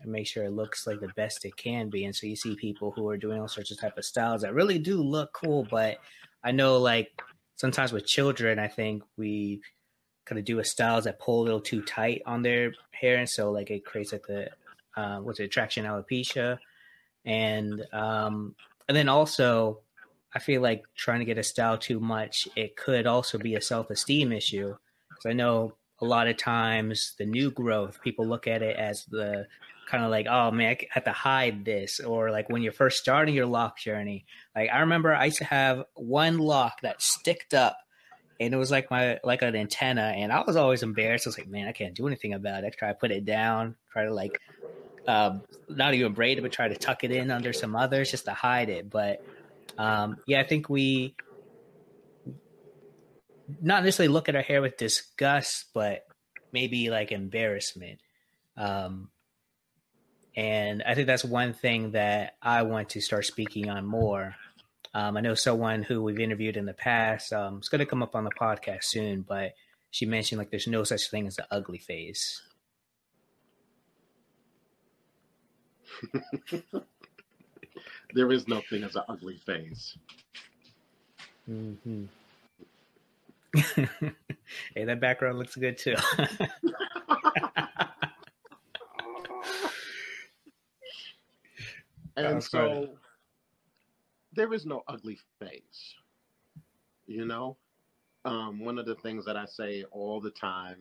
and 0.00 0.12
make 0.12 0.26
sure 0.26 0.44
it 0.44 0.50
looks 0.50 0.86
like 0.86 1.00
the 1.00 1.08
best 1.16 1.44
it 1.44 1.56
can 1.56 1.88
be. 1.88 2.04
And 2.04 2.14
so 2.14 2.26
you 2.26 2.36
see 2.36 2.54
people 2.54 2.90
who 2.90 3.08
are 3.08 3.16
doing 3.16 3.40
all 3.40 3.48
sorts 3.48 3.70
of 3.70 3.78
type 3.78 3.96
of 3.96 4.04
styles 4.04 4.42
that 4.42 4.54
really 4.54 4.78
do 4.78 5.02
look 5.02 5.32
cool, 5.32 5.66
but 5.70 5.98
I 6.42 6.52
know 6.52 6.78
like 6.78 7.22
sometimes 7.56 7.92
with 7.92 8.06
children, 8.06 8.58
I 8.58 8.68
think 8.68 9.02
we 9.16 9.62
kind 10.26 10.38
of 10.38 10.44
do 10.44 10.58
a 10.58 10.64
styles 10.64 11.04
that 11.04 11.20
pull 11.20 11.42
a 11.42 11.44
little 11.44 11.60
too 11.60 11.82
tight 11.82 12.22
on 12.26 12.42
their 12.42 12.72
hair, 12.92 13.16
and 13.16 13.28
so 13.28 13.50
like 13.50 13.70
it 13.70 13.84
creates 13.84 14.12
like 14.12 14.26
the 14.26 14.50
uh, 14.96 15.18
what's 15.18 15.40
it, 15.40 15.50
traction 15.50 15.84
alopecia, 15.84 16.58
and 17.24 17.84
um, 17.92 18.54
and 18.88 18.96
then 18.96 19.08
also 19.08 19.80
I 20.34 20.38
feel 20.40 20.60
like 20.60 20.84
trying 20.96 21.20
to 21.20 21.24
get 21.24 21.38
a 21.38 21.42
style 21.42 21.78
too 21.78 22.00
much, 22.00 22.48
it 22.56 22.76
could 22.76 23.06
also 23.06 23.38
be 23.38 23.54
a 23.54 23.60
self 23.60 23.90
esteem 23.90 24.32
issue. 24.32 24.74
Because 25.08 25.26
I 25.26 25.32
know 25.32 25.74
a 26.00 26.04
lot 26.04 26.26
of 26.26 26.36
times 26.36 27.14
the 27.18 27.26
new 27.26 27.50
growth, 27.50 28.00
people 28.02 28.26
look 28.26 28.46
at 28.46 28.62
it 28.62 28.76
as 28.76 29.04
the 29.06 29.46
kind 29.86 30.04
of 30.04 30.10
like, 30.10 30.26
oh 30.28 30.50
man, 30.50 30.76
I 30.80 30.86
have 30.90 31.04
to 31.04 31.12
hide 31.12 31.64
this. 31.64 32.00
Or 32.00 32.30
like 32.30 32.48
when 32.48 32.62
you're 32.62 32.72
first 32.72 32.98
starting 32.98 33.34
your 33.34 33.46
lock 33.46 33.78
journey. 33.78 34.26
Like 34.56 34.70
I 34.70 34.80
remember 34.80 35.14
I 35.14 35.26
used 35.26 35.38
to 35.38 35.44
have 35.44 35.84
one 35.94 36.38
lock 36.38 36.80
that 36.82 37.00
sticked 37.00 37.54
up 37.54 37.78
and 38.40 38.52
it 38.52 38.56
was 38.56 38.70
like 38.70 38.90
my 38.90 39.20
like 39.22 39.42
an 39.42 39.54
antenna 39.54 40.12
and 40.16 40.32
I 40.32 40.42
was 40.42 40.56
always 40.56 40.82
embarrassed. 40.82 41.26
I 41.26 41.30
was 41.30 41.38
like, 41.38 41.48
man, 41.48 41.68
I 41.68 41.72
can't 41.72 41.94
do 41.94 42.06
anything 42.06 42.32
about 42.32 42.64
it. 42.64 42.66
I 42.66 42.70
try 42.70 42.88
to 42.88 42.94
put 42.94 43.10
it 43.10 43.24
down, 43.24 43.76
try 43.92 44.04
to 44.04 44.12
like 44.12 44.40
um, 45.06 45.42
not 45.68 45.94
even 45.94 46.12
braid 46.12 46.38
it, 46.38 46.40
but 46.40 46.52
try 46.52 46.68
to 46.68 46.76
tuck 46.76 47.04
it 47.04 47.12
in 47.12 47.30
under 47.30 47.52
some 47.52 47.76
others 47.76 48.10
just 48.10 48.24
to 48.24 48.32
hide 48.32 48.70
it. 48.70 48.90
But 48.90 49.24
um, 49.78 50.16
yeah, 50.26 50.40
I 50.40 50.44
think 50.44 50.68
we 50.68 51.16
not 53.60 53.84
necessarily 53.84 54.12
look 54.12 54.28
at 54.28 54.36
our 54.36 54.42
hair 54.42 54.62
with 54.62 54.76
disgust, 54.76 55.66
but 55.74 56.06
maybe 56.52 56.90
like 56.90 57.12
embarrassment. 57.12 57.98
Um, 58.56 59.10
and 60.36 60.82
I 60.82 60.94
think 60.94 61.06
that's 61.06 61.24
one 61.24 61.52
thing 61.52 61.92
that 61.92 62.36
I 62.42 62.62
want 62.62 62.90
to 62.90 63.00
start 63.00 63.24
speaking 63.24 63.68
on 63.68 63.84
more. 63.86 64.34
Um, 64.92 65.16
I 65.16 65.20
know 65.20 65.34
someone 65.34 65.82
who 65.82 66.02
we've 66.02 66.18
interviewed 66.20 66.56
in 66.56 66.66
the 66.66 66.72
past. 66.72 67.32
Um, 67.32 67.58
it's 67.58 67.68
going 67.68 67.80
to 67.80 67.86
come 67.86 68.02
up 68.02 68.14
on 68.14 68.24
the 68.24 68.30
podcast 68.30 68.84
soon, 68.84 69.22
but 69.22 69.52
she 69.90 70.06
mentioned 70.06 70.38
like 70.38 70.50
there's 70.50 70.66
no 70.66 70.84
such 70.84 71.10
thing 71.10 71.26
as 71.26 71.36
the 71.36 71.46
ugly 71.50 71.78
phase. 71.78 72.42
there 78.14 78.32
is 78.32 78.48
no 78.48 78.62
thing 78.70 78.84
as 78.84 78.96
an 78.96 79.02
ugly 79.08 79.36
phase. 79.44 79.98
Mm-hmm. 81.50 82.04
hey, 84.74 84.84
that 84.84 85.00
background 85.00 85.38
looks 85.38 85.56
good 85.56 85.76
too. 85.76 85.96
and 92.16 92.42
so 92.42 92.58
funny. 92.58 92.88
there 94.32 94.54
is 94.54 94.64
no 94.64 94.82
ugly 94.88 95.18
phase. 95.38 95.94
You 97.06 97.26
know, 97.26 97.56
um, 98.24 98.58
one 98.60 98.78
of 98.78 98.86
the 98.86 98.94
things 98.96 99.26
that 99.26 99.36
I 99.36 99.44
say 99.44 99.84
all 99.90 100.20
the 100.20 100.30
time 100.30 100.78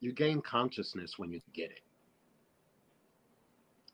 you 0.00 0.12
gain 0.12 0.42
consciousness 0.42 1.18
when 1.18 1.32
you 1.32 1.40
get 1.54 1.70
it. 1.70 1.80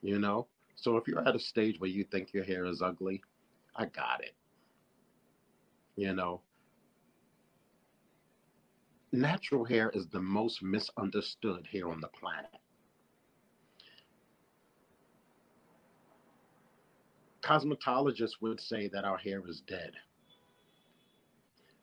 You 0.01 0.18
know? 0.18 0.46
So 0.80 0.96
if 0.96 1.08
you're 1.08 1.26
at 1.26 1.34
a 1.34 1.40
stage 1.40 1.80
where 1.80 1.90
you 1.90 2.04
think 2.04 2.32
your 2.32 2.44
hair 2.44 2.64
is 2.64 2.82
ugly, 2.82 3.20
I 3.74 3.86
got 3.86 4.22
it. 4.22 4.34
You 5.96 6.14
know? 6.14 6.40
Natural 9.10 9.64
hair 9.64 9.90
is 9.92 10.06
the 10.06 10.20
most 10.20 10.62
misunderstood 10.62 11.66
hair 11.72 11.88
on 11.88 12.00
the 12.00 12.08
planet. 12.08 12.50
Cosmetologists 17.42 18.40
would 18.40 18.60
say 18.60 18.86
that 18.88 19.04
our 19.04 19.18
hair 19.18 19.42
is 19.48 19.62
dead. 19.66 19.94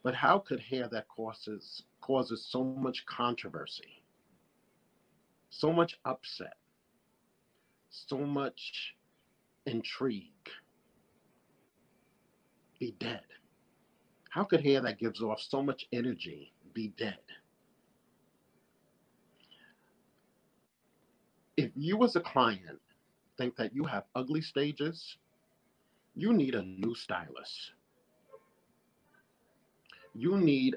But 0.03 0.15
how 0.15 0.39
could 0.39 0.61
hair 0.61 0.87
that 0.89 1.09
causes 1.09 1.83
causes 1.99 2.47
so 2.49 2.63
much 2.63 3.05
controversy, 3.07 4.03
so 5.49 5.73
much 5.73 5.97
upset, 6.05 6.55
so 8.07 8.17
much 8.17 8.95
intrigue 9.65 10.49
be 12.79 12.95
dead? 12.99 13.21
How 14.29 14.43
could 14.43 14.61
hair 14.61 14.81
that 14.81 14.99
gives 14.99 15.21
off 15.21 15.39
so 15.41 15.63
much 15.63 15.87
energy 15.93 16.51
be 16.73 16.89
dead? 16.97 17.19
If 21.57 21.71
you, 21.75 22.03
as 22.03 22.17
a 22.17 22.19
client, 22.19 22.81
think 23.37 23.55
that 23.55 23.73
you 23.73 23.85
have 23.85 24.03
ugly 24.13 24.41
stages, 24.41 25.17
you 26.15 26.33
need 26.33 26.55
a 26.55 26.63
new 26.63 26.93
stylist. 26.95 27.71
You 30.13 30.37
need 30.37 30.75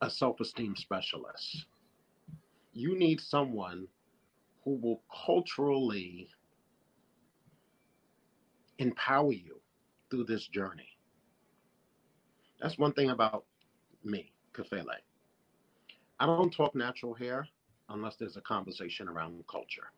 a 0.00 0.10
self 0.10 0.40
esteem 0.40 0.76
specialist. 0.76 1.66
You 2.72 2.96
need 2.98 3.20
someone 3.20 3.86
who 4.64 4.76
will 4.76 5.02
culturally 5.24 6.28
empower 8.78 9.32
you 9.32 9.60
through 10.10 10.24
this 10.24 10.46
journey. 10.48 10.88
That's 12.60 12.78
one 12.78 12.92
thing 12.92 13.10
about 13.10 13.44
me, 14.04 14.32
Kafele. 14.54 14.96
I 16.20 16.26
don't 16.26 16.50
talk 16.50 16.74
natural 16.74 17.14
hair 17.14 17.46
unless 17.88 18.16
there's 18.16 18.36
a 18.36 18.40
conversation 18.40 19.08
around 19.08 19.44
culture. 19.50 19.92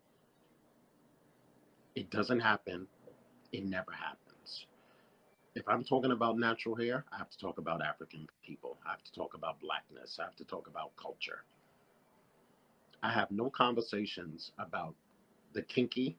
It 1.95 2.11
doesn't 2.11 2.41
happen. 2.41 2.87
It 3.53 3.65
never 3.65 3.93
happens. 3.93 4.67
If 5.55 5.69
I'm 5.69 5.83
talking 5.83 6.13
about 6.13 6.39
natural 6.39 6.77
hair, 6.77 7.05
I 7.13 7.19
have 7.19 7.31
to 7.31 7.39
talk 7.39 7.59
about 7.59 7.83
African 7.83 8.27
people. 8.47 8.79
I 8.87 8.91
have 8.91 9.03
to 9.03 9.13
talk 9.13 9.35
about 9.35 9.61
blackness. 9.61 10.19
I 10.21 10.25
have 10.25 10.37
to 10.37 10.45
talk 10.45 10.69
about 10.69 10.93
culture. 10.97 11.45
I 13.03 13.13
have 13.13 13.31
no 13.31 13.51
conversations 13.51 14.53
about 14.59 14.95
the 15.55 15.63
kinky 15.63 16.17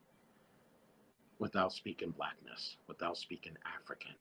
without 1.38 1.72
speaking 1.72 2.10
blackness, 2.10 2.76
without 2.88 3.16
speaking 3.16 3.56
African. 3.80 4.14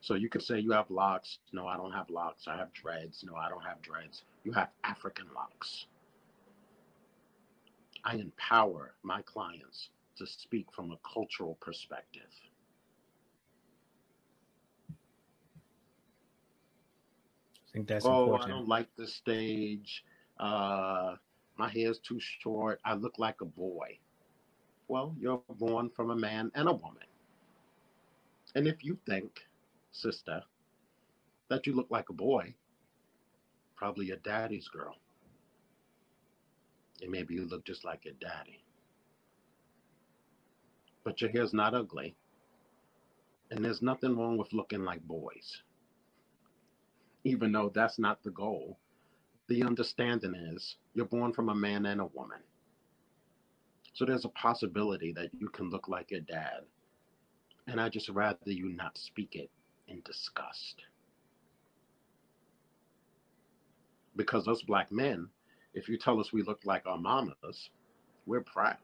So 0.00 0.14
you 0.14 0.28
could 0.28 0.42
say 0.42 0.58
you 0.58 0.72
have 0.72 0.90
locks. 0.90 1.38
No, 1.52 1.66
I 1.66 1.78
don't 1.78 1.92
have 1.92 2.10
locks. 2.10 2.46
I 2.46 2.56
have 2.56 2.72
dreads. 2.74 3.24
No, 3.26 3.36
I 3.36 3.48
don't 3.48 3.64
have 3.64 3.80
dreads. 3.80 4.22
You 4.44 4.52
have 4.52 4.68
African 4.84 5.26
locks. 5.34 5.86
I 8.04 8.16
empower 8.16 8.92
my 9.02 9.22
clients 9.22 9.88
to 10.18 10.26
speak 10.26 10.66
from 10.76 10.90
a 10.90 10.98
cultural 11.10 11.56
perspective. 11.60 12.28
I 14.90 14.92
think 17.72 17.88
that's 17.88 18.04
oh, 18.04 18.24
important. 18.24 18.52
I 18.52 18.54
don't 18.54 18.68
like 18.68 18.88
the 18.96 19.06
stage. 19.06 20.04
Uh, 20.38 21.14
my 21.56 21.70
hair's 21.70 21.98
too 21.98 22.20
short. 22.20 22.78
I 22.84 22.94
look 22.94 23.18
like 23.18 23.40
a 23.40 23.46
boy. 23.46 23.98
Well, 24.88 25.14
you're 25.18 25.42
born 25.48 25.90
from 25.90 26.10
a 26.10 26.16
man 26.16 26.50
and 26.54 26.68
a 26.68 26.72
woman. 26.72 27.06
And 28.54 28.68
if 28.68 28.84
you 28.84 28.98
think, 29.06 29.40
sister, 29.92 30.42
that 31.48 31.66
you 31.66 31.74
look 31.74 31.90
like 31.90 32.10
a 32.10 32.14
boy, 32.14 32.54
probably 33.76 34.06
your 34.06 34.18
daddy's 34.18 34.68
girl. 34.68 34.96
And 37.02 37.10
maybe 37.10 37.34
you 37.34 37.46
look 37.46 37.64
just 37.64 37.84
like 37.84 38.04
your 38.04 38.14
daddy. 38.20 38.62
But 41.04 41.20
your 41.20 41.30
hair's 41.30 41.52
not 41.52 41.74
ugly. 41.74 42.14
And 43.50 43.64
there's 43.64 43.82
nothing 43.82 44.16
wrong 44.16 44.36
with 44.36 44.52
looking 44.52 44.84
like 44.84 45.02
boys. 45.02 45.62
Even 47.24 47.52
though 47.52 47.70
that's 47.74 47.98
not 47.98 48.22
the 48.22 48.30
goal, 48.30 48.78
the 49.48 49.62
understanding 49.64 50.34
is 50.34 50.76
you're 50.94 51.06
born 51.06 51.32
from 51.32 51.48
a 51.48 51.54
man 51.54 51.86
and 51.86 52.00
a 52.00 52.06
woman. 52.06 52.40
So 53.94 54.04
there's 54.04 54.24
a 54.24 54.30
possibility 54.30 55.12
that 55.12 55.30
you 55.38 55.48
can 55.48 55.70
look 55.70 55.88
like 55.88 56.10
your 56.10 56.20
dad. 56.20 56.62
And 57.68 57.80
I 57.80 57.88
just 57.88 58.08
rather 58.08 58.36
you 58.44 58.68
not 58.68 58.98
speak 58.98 59.36
it 59.36 59.50
in 59.88 60.02
disgust. 60.04 60.82
Because 64.16 64.48
us 64.48 64.62
black 64.62 64.90
men, 64.92 65.28
if 65.74 65.88
you 65.88 65.96
tell 65.96 66.20
us 66.20 66.32
we 66.32 66.42
look 66.42 66.60
like 66.64 66.86
our 66.86 66.98
mamas, 66.98 67.70
we're 68.26 68.42
proud. 68.42 68.76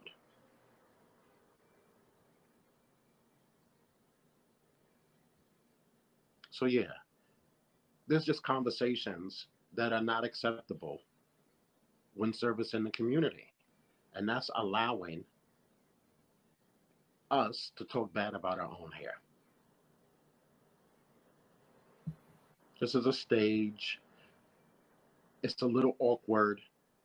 So, 6.50 6.66
yeah, 6.66 6.92
there's 8.06 8.24
just 8.24 8.42
conversations 8.42 9.46
that 9.74 9.92
are 9.92 10.02
not 10.02 10.24
acceptable 10.24 11.00
when 12.14 12.32
service 12.32 12.74
in 12.74 12.84
the 12.84 12.90
community. 12.90 13.46
And 14.14 14.28
that's 14.28 14.50
allowing 14.56 15.24
us 17.30 17.72
to 17.76 17.84
talk 17.84 18.12
bad 18.12 18.34
about 18.34 18.58
our 18.58 18.66
own 18.66 18.90
hair. 18.92 19.14
This 22.80 22.94
is 22.94 23.06
a 23.06 23.12
stage. 23.12 24.00
It's 25.42 25.62
a 25.62 25.66
little 25.66 25.96
awkward. 25.98 26.60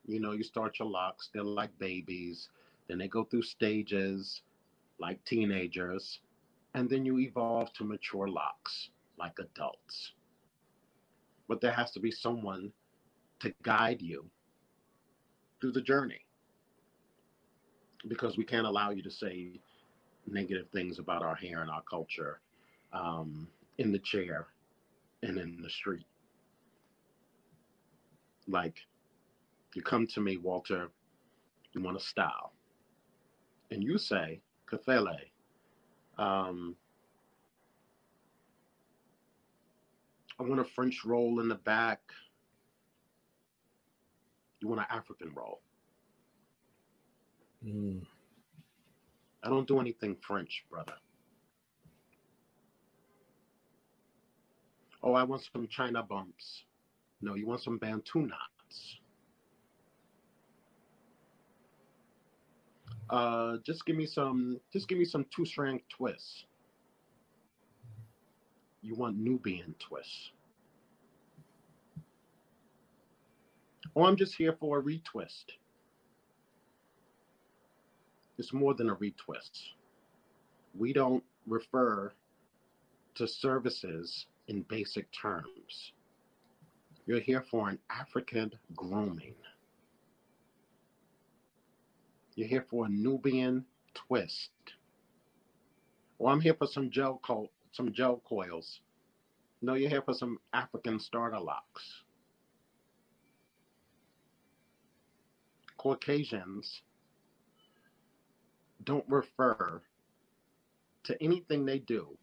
You 0.05 0.19
know, 0.19 0.31
you 0.33 0.43
start 0.43 0.79
your 0.79 0.89
locks, 0.89 1.29
they're 1.33 1.43
like 1.43 1.77
babies. 1.79 2.49
Then 2.87 2.97
they 2.99 3.07
go 3.07 3.23
through 3.23 3.43
stages 3.43 4.41
like 4.99 5.23
teenagers. 5.25 6.19
And 6.73 6.89
then 6.89 7.05
you 7.05 7.19
evolve 7.19 7.73
to 7.73 7.83
mature 7.83 8.27
locks. 8.27 8.89
like 9.17 9.39
adults. 9.39 10.13
But 11.47 11.61
there 11.61 11.71
has 11.73 11.91
to 11.91 11.99
be 11.99 12.11
someone 12.11 12.71
to 13.39 13.53
guide 13.63 14.01
you 14.01 14.25
through 15.61 15.73
the 15.73 15.81
journey 15.81 16.24
because 18.07 18.37
we 18.37 18.43
can't 18.43 18.67
allow 18.67 18.91
you 18.91 19.01
to 19.03 19.11
say 19.11 19.59
negative 20.27 20.67
things 20.71 20.99
about 20.99 21.23
our 21.23 21.35
hair 21.35 21.61
and 21.61 21.69
our 21.69 21.83
culture 21.89 22.39
um, 22.93 23.47
in 23.77 23.91
the 23.91 23.99
chair 23.99 24.47
and 25.23 25.37
in 25.37 25.61
the 25.61 25.69
street. 25.69 26.05
Like, 28.47 28.75
you 29.73 29.81
come 29.81 30.07
to 30.07 30.21
me, 30.21 30.37
Walter, 30.37 30.89
you 31.73 31.81
want 31.81 31.97
a 31.97 31.99
style. 31.99 32.53
And 33.71 33.83
you 33.83 33.97
say, 33.97 34.39
Kafele, 34.71 35.17
um, 36.17 36.75
I 40.39 40.43
want 40.43 40.59
a 40.59 40.65
French 40.65 41.03
roll 41.05 41.39
in 41.39 41.47
the 41.47 41.55
back. 41.55 42.01
You 44.61 44.67
want 44.67 44.81
an 44.81 44.87
African 44.89 45.31
roll. 45.33 45.61
Mm. 47.65 48.01
I 49.43 49.49
don't 49.49 49.67
do 49.67 49.79
anything 49.79 50.17
French, 50.25 50.63
brother. 50.69 50.93
Oh, 55.03 55.13
I 55.13 55.23
want 55.23 55.43
some 55.53 55.67
China 55.67 56.03
bumps. 56.03 56.63
No, 57.21 57.35
you 57.35 57.47
want 57.47 57.61
some 57.61 57.77
Bantu 57.77 58.21
knots. 58.21 58.97
Uh, 63.09 63.57
just 63.63 63.85
give 63.85 63.95
me 63.95 64.05
some. 64.07 64.59
Just 64.73 64.87
give 64.87 64.97
me 64.97 65.05
some 65.05 65.25
two 65.35 65.45
strand 65.45 65.81
twists. 65.95 66.45
You 68.81 68.95
want 68.95 69.17
Nubian 69.17 69.75
twists. 69.79 70.31
Oh, 73.95 74.05
I'm 74.05 74.15
just 74.17 74.35
here 74.35 74.55
for 74.59 74.79
a 74.79 74.81
retwist. 74.81 75.45
It's 78.37 78.53
more 78.53 78.73
than 78.73 78.89
a 78.89 78.95
retwist. 78.95 79.51
We 80.77 80.93
don't 80.93 81.23
refer 81.47 82.11
to 83.15 83.27
services 83.27 84.25
in 84.47 84.63
basic 84.63 85.07
terms. 85.11 85.93
You're 87.05 87.21
here 87.21 87.45
for 87.49 87.69
an 87.69 87.79
African 87.89 88.51
grooming. 88.75 89.35
You're 92.35 92.47
here 92.47 92.65
for 92.69 92.85
a 92.85 92.89
Nubian 92.89 93.65
twist. 93.93 94.49
Or 96.19 96.31
I'm 96.31 96.41
here 96.41 96.55
for 96.55 96.67
some 96.67 96.89
gel 96.89 97.21
co- 97.25 97.49
some 97.71 97.93
gel 97.93 98.21
coils. 98.27 98.79
No, 99.61 99.73
you're 99.75 99.89
here 99.89 100.01
for 100.01 100.13
some 100.13 100.39
African 100.53 100.99
starter 100.99 101.39
locks. 101.39 102.03
Caucasians 105.77 106.81
don't 108.85 109.05
refer 109.07 109.81
to 111.03 111.23
anything 111.23 111.65
they 111.65 111.79
do 111.79 112.17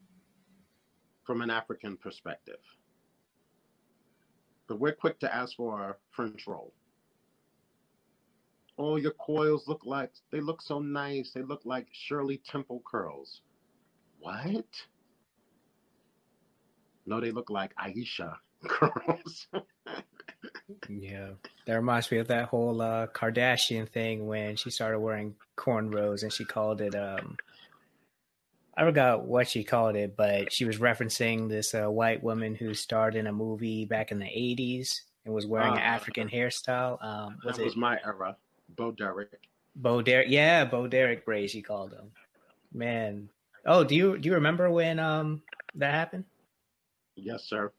from 1.25 1.43
an 1.43 1.51
African 1.51 1.97
perspective. 1.97 2.59
But 4.69 4.81
we're 4.81 4.93
quick 4.95 5.21
to 5.21 5.35
ask 5.35 5.57
for 5.57 5.81
a 5.81 5.97
French 6.11 6.47
roll. 6.47 6.73
Oh, 8.79 8.97
your 8.97 9.13
coils 9.13 9.69
look 9.69 9.83
like, 9.85 10.13
they 10.31 10.41
look 10.41 10.63
so 10.63 10.79
nice. 10.79 11.33
They 11.35 11.43
look 11.43 11.61
like 11.65 11.87
Shirley 11.93 12.41
Temple 12.51 12.83
curls. 12.91 13.43
What? 14.19 14.65
No, 17.07 17.21
they 17.21 17.33
look 17.33 17.51
like 17.51 17.75
Aisha 17.77 18.37
curls. 18.67 19.47
yeah. 20.89 21.31
That 21.67 21.75
reminds 21.75 22.11
me 22.11 22.19
of 22.19 22.29
that 22.29 22.47
whole 22.47 22.81
uh, 22.81 23.07
Kardashian 23.09 23.89
thing 23.89 24.27
when 24.27 24.57
she 24.57 24.71
started 24.71 24.99
wearing 24.99 25.35
cornrows 25.57 26.23
and 26.23 26.33
she 26.33 26.45
called 26.45 26.81
it 26.81 26.95
um, 26.95 27.37
I 28.77 28.85
forgot 28.85 29.25
what 29.25 29.49
she 29.49 29.65
called 29.65 29.97
it, 29.97 30.17
but 30.17 30.53
she 30.53 30.65
was 30.65 30.79
referencing 30.79 31.49
this 31.49 31.75
uh, 31.75 31.91
white 31.91 32.23
woman 32.23 32.55
who 32.55 32.73
starred 32.73 33.17
in 33.17 33.27
a 33.27 33.33
movie 33.33 33.85
back 33.85 34.13
in 34.13 34.19
the 34.19 34.25
'80s 34.25 35.03
and 35.25 35.35
was 35.35 35.47
wearing 35.47 35.73
uh, 35.73 35.75
an 35.75 35.81
African 35.81 36.29
hairstyle. 36.29 37.03
Um, 37.05 37.39
was 37.45 37.57
that 37.57 37.63
it? 37.63 37.67
was 37.67 37.77
my 37.77 37.99
era. 38.05 38.37
Bo 38.75 38.91
Derek. 38.93 39.29
Bo 39.77 40.01
Derek, 40.01 40.29
yeah, 40.31 40.65
Bo 40.65 40.87
Derek 40.87 41.27
braids. 41.27 41.53
She 41.53 41.61
called 41.61 41.93
him. 41.93 42.13
Man, 42.73 43.29
oh, 43.67 43.85
do 43.85 43.95
you 43.95 44.17
do 44.17 44.29
you 44.29 44.37
remember 44.37 44.71
when 44.71 44.99
um 44.99 45.43
that 45.75 45.93
happened? 45.93 46.25
Yes, 47.15 47.45
sir. 47.45 47.73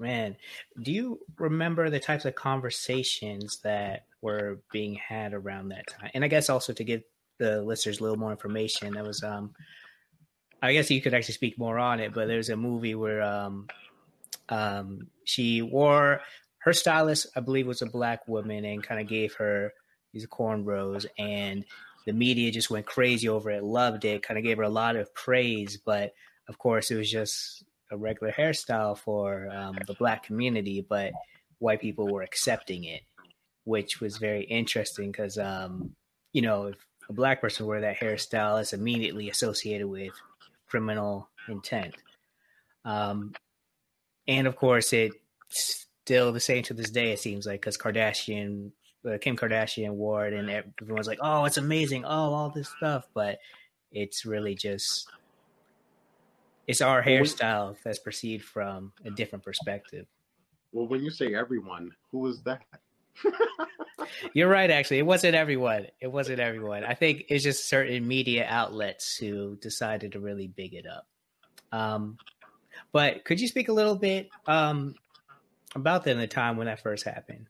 Man, 0.00 0.36
do 0.82 0.92
you 0.92 1.20
remember 1.38 1.90
the 1.90 2.00
types 2.00 2.24
of 2.24 2.34
conversations 2.34 3.58
that 3.62 4.06
were 4.22 4.60
being 4.72 4.94
had 4.94 5.34
around 5.34 5.68
that 5.68 5.86
time? 5.86 6.10
And 6.14 6.24
I 6.24 6.28
guess 6.28 6.48
also 6.48 6.72
to 6.72 6.84
give 6.84 7.02
the 7.38 7.62
listeners 7.62 8.00
a 8.00 8.02
little 8.02 8.18
more 8.18 8.30
information, 8.30 8.94
that 8.94 9.04
was 9.04 9.22
um 9.22 9.54
I 10.62 10.72
guess 10.72 10.90
you 10.90 11.00
could 11.00 11.14
actually 11.14 11.34
speak 11.34 11.58
more 11.58 11.78
on 11.78 12.00
it, 12.00 12.12
but 12.12 12.28
there's 12.28 12.50
a 12.50 12.56
movie 12.56 12.94
where 12.94 13.22
um, 13.22 13.68
um, 14.48 15.08
she 15.24 15.62
wore 15.62 16.20
her 16.58 16.72
stylist, 16.72 17.28
I 17.34 17.40
believe, 17.40 17.66
was 17.66 17.82
a 17.82 17.86
black 17.86 18.28
woman, 18.28 18.64
and 18.64 18.82
kind 18.82 19.00
of 19.00 19.08
gave 19.08 19.34
her 19.34 19.72
these 20.12 20.26
cornrows, 20.26 21.06
and 21.18 21.64
the 22.04 22.12
media 22.12 22.50
just 22.50 22.70
went 22.70 22.84
crazy 22.84 23.28
over 23.28 23.50
it, 23.50 23.64
loved 23.64 24.04
it, 24.04 24.22
kind 24.22 24.36
of 24.36 24.44
gave 24.44 24.58
her 24.58 24.64
a 24.64 24.68
lot 24.68 24.96
of 24.96 25.14
praise, 25.14 25.78
but 25.78 26.12
of 26.48 26.58
course, 26.58 26.90
it 26.90 26.96
was 26.96 27.10
just 27.10 27.64
a 27.90 27.96
regular 27.96 28.32
hairstyle 28.32 28.96
for 28.96 29.48
um, 29.50 29.78
the 29.86 29.94
black 29.94 30.24
community, 30.24 30.84
but 30.88 31.12
white 31.58 31.80
people 31.80 32.08
were 32.08 32.22
accepting 32.22 32.84
it, 32.84 33.02
which 33.64 34.00
was 34.00 34.16
very 34.16 34.44
interesting 34.44 35.10
because, 35.10 35.38
um, 35.38 35.94
you 36.32 36.42
know, 36.42 36.66
if 36.66 36.76
a 37.08 37.12
black 37.12 37.40
person 37.40 37.66
wore 37.66 37.80
that 37.80 37.98
hairstyle, 37.98 38.60
it's 38.60 38.72
immediately 38.72 39.28
associated 39.28 39.86
with 39.86 40.12
criminal 40.68 41.28
intent. 41.48 41.94
Um, 42.84 43.34
and 44.26 44.46
of 44.46 44.56
course, 44.56 44.92
it's 44.92 45.16
still 45.48 46.32
the 46.32 46.40
same 46.40 46.62
to 46.64 46.74
this 46.74 46.90
day. 46.90 47.12
It 47.12 47.18
seems 47.18 47.46
like 47.46 47.60
because 47.60 47.76
Kardashian, 47.76 48.70
uh, 49.08 49.18
Kim 49.20 49.36
Kardashian 49.36 49.92
wore 49.92 50.26
it, 50.26 50.34
and 50.34 50.48
everyone's 50.80 51.08
like, 51.08 51.18
"Oh, 51.20 51.44
it's 51.44 51.56
amazing! 51.56 52.04
Oh, 52.04 52.32
all 52.32 52.50
this 52.50 52.68
stuff," 52.76 53.08
but 53.12 53.38
it's 53.92 54.24
really 54.24 54.54
just 54.54 55.08
it's 56.70 56.80
our 56.80 57.02
hairstyle 57.02 57.76
that's 57.82 57.98
perceived 57.98 58.44
from 58.44 58.92
a 59.04 59.10
different 59.10 59.44
perspective. 59.44 60.06
Well, 60.70 60.86
when 60.86 61.02
you 61.02 61.10
say 61.10 61.34
everyone, 61.34 61.90
who 62.12 62.28
is 62.28 62.42
that? 62.42 62.62
You're 64.34 64.48
right. 64.48 64.70
Actually, 64.70 64.98
it 64.98 65.06
wasn't 65.06 65.34
everyone. 65.34 65.88
It 66.00 66.06
wasn't 66.06 66.38
everyone. 66.38 66.84
I 66.84 66.94
think 66.94 67.24
it's 67.28 67.42
just 67.42 67.68
certain 67.68 68.06
media 68.06 68.46
outlets 68.48 69.16
who 69.16 69.56
decided 69.56 70.12
to 70.12 70.20
really 70.20 70.46
big 70.46 70.74
it 70.74 70.86
up. 70.86 71.08
Um, 71.72 72.16
but 72.92 73.24
could 73.24 73.40
you 73.40 73.48
speak 73.48 73.68
a 73.68 73.72
little 73.72 73.96
bit 73.96 74.28
um, 74.46 74.94
about 75.74 76.04
then 76.04 76.18
the 76.18 76.28
time 76.28 76.56
when 76.56 76.68
that 76.68 76.80
first 76.80 77.04
happened? 77.04 77.46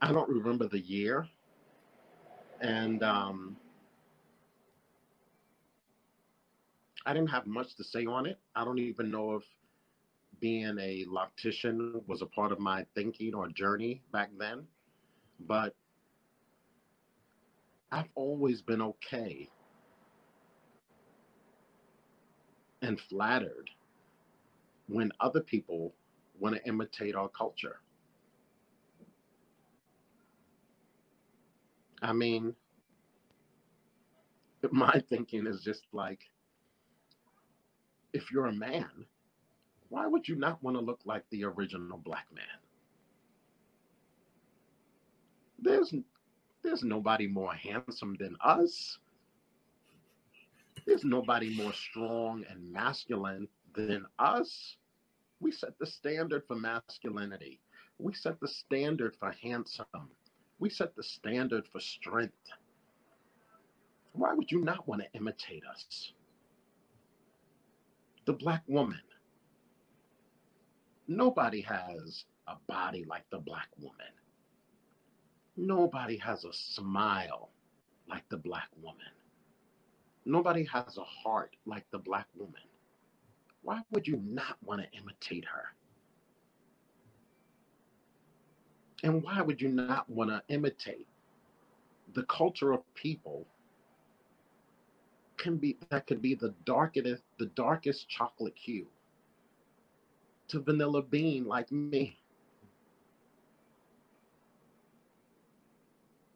I 0.00 0.12
don't 0.12 0.30
remember 0.30 0.66
the 0.66 0.80
year, 0.80 1.28
and 2.62 3.02
um, 3.02 3.56
I 7.06 7.12
didn't 7.12 7.30
have 7.30 7.46
much 7.46 7.74
to 7.76 7.84
say 7.84 8.06
on 8.06 8.26
it. 8.26 8.38
I 8.56 8.64
don't 8.64 8.78
even 8.78 9.10
know 9.10 9.34
if 9.36 9.44
being 10.40 10.78
a 10.78 11.04
loctician 11.06 12.06
was 12.06 12.22
a 12.22 12.26
part 12.26 12.52
of 12.52 12.58
my 12.58 12.86
thinking 12.94 13.34
or 13.34 13.48
journey 13.48 14.02
back 14.12 14.30
then, 14.38 14.66
but 15.40 15.74
I've 17.92 18.08
always 18.14 18.62
been 18.62 18.82
okay 18.82 19.48
and 22.82 23.00
flattered 23.00 23.70
when 24.88 25.10
other 25.20 25.40
people 25.40 25.94
want 26.38 26.56
to 26.56 26.66
imitate 26.68 27.14
our 27.14 27.28
culture. 27.28 27.80
I 32.02 32.12
mean, 32.12 32.54
my 34.72 35.02
thinking 35.08 35.46
is 35.46 35.62
just 35.62 35.82
like 35.92 36.20
if 38.14 38.30
you're 38.32 38.46
a 38.46 38.52
man, 38.52 39.04
why 39.90 40.06
would 40.06 40.26
you 40.26 40.36
not 40.36 40.62
want 40.62 40.76
to 40.76 40.80
look 40.82 41.00
like 41.04 41.24
the 41.30 41.44
original 41.44 41.98
black 41.98 42.26
man? 42.34 42.44
There's 45.58 45.92
there's 46.62 46.82
nobody 46.82 47.26
more 47.26 47.52
handsome 47.52 48.16
than 48.18 48.36
us. 48.42 48.98
There's 50.86 51.04
nobody 51.04 51.54
more 51.54 51.72
strong 51.72 52.44
and 52.48 52.72
masculine 52.72 53.48
than 53.74 54.06
us. 54.18 54.76
We 55.40 55.50
set 55.52 55.78
the 55.78 55.86
standard 55.86 56.44
for 56.46 56.56
masculinity. 56.56 57.60
We 57.98 58.14
set 58.14 58.40
the 58.40 58.48
standard 58.48 59.16
for 59.18 59.34
handsome. 59.42 60.10
We 60.58 60.70
set 60.70 60.94
the 60.96 61.02
standard 61.02 61.66
for 61.70 61.80
strength. 61.80 62.32
Why 64.12 64.32
would 64.32 64.50
you 64.50 64.60
not 64.62 64.86
want 64.86 65.02
to 65.02 65.18
imitate 65.18 65.64
us? 65.66 66.12
The 68.24 68.32
black 68.32 68.62
woman. 68.66 69.00
Nobody 71.06 71.60
has 71.62 72.24
a 72.48 72.56
body 72.66 73.04
like 73.08 73.24
the 73.30 73.38
black 73.38 73.68
woman. 73.78 74.12
Nobody 75.56 76.16
has 76.18 76.44
a 76.44 76.52
smile 76.52 77.50
like 78.08 78.28
the 78.28 78.36
black 78.36 78.68
woman. 78.82 79.00
Nobody 80.24 80.64
has 80.64 80.96
a 80.96 81.04
heart 81.04 81.56
like 81.66 81.84
the 81.90 81.98
black 81.98 82.26
woman. 82.36 82.62
Why 83.62 83.80
would 83.92 84.06
you 84.06 84.20
not 84.24 84.56
want 84.64 84.82
to 84.82 84.98
imitate 84.98 85.44
her? 85.44 85.64
And 89.02 89.22
why 89.22 89.42
would 89.42 89.60
you 89.60 89.68
not 89.68 90.08
want 90.08 90.30
to 90.30 90.42
imitate 90.48 91.06
the 92.14 92.22
culture 92.24 92.72
of 92.72 92.82
people 92.94 93.46
can 95.44 95.58
be 95.58 95.76
that 95.90 96.06
could 96.06 96.22
be 96.22 96.34
the 96.34 96.54
darkest 96.64 97.22
the 97.38 97.46
darkest 97.54 98.08
chocolate 98.08 98.54
hue 98.56 98.86
to 100.48 100.58
vanilla 100.58 101.02
bean 101.02 101.44
like 101.44 101.70
me. 101.70 102.18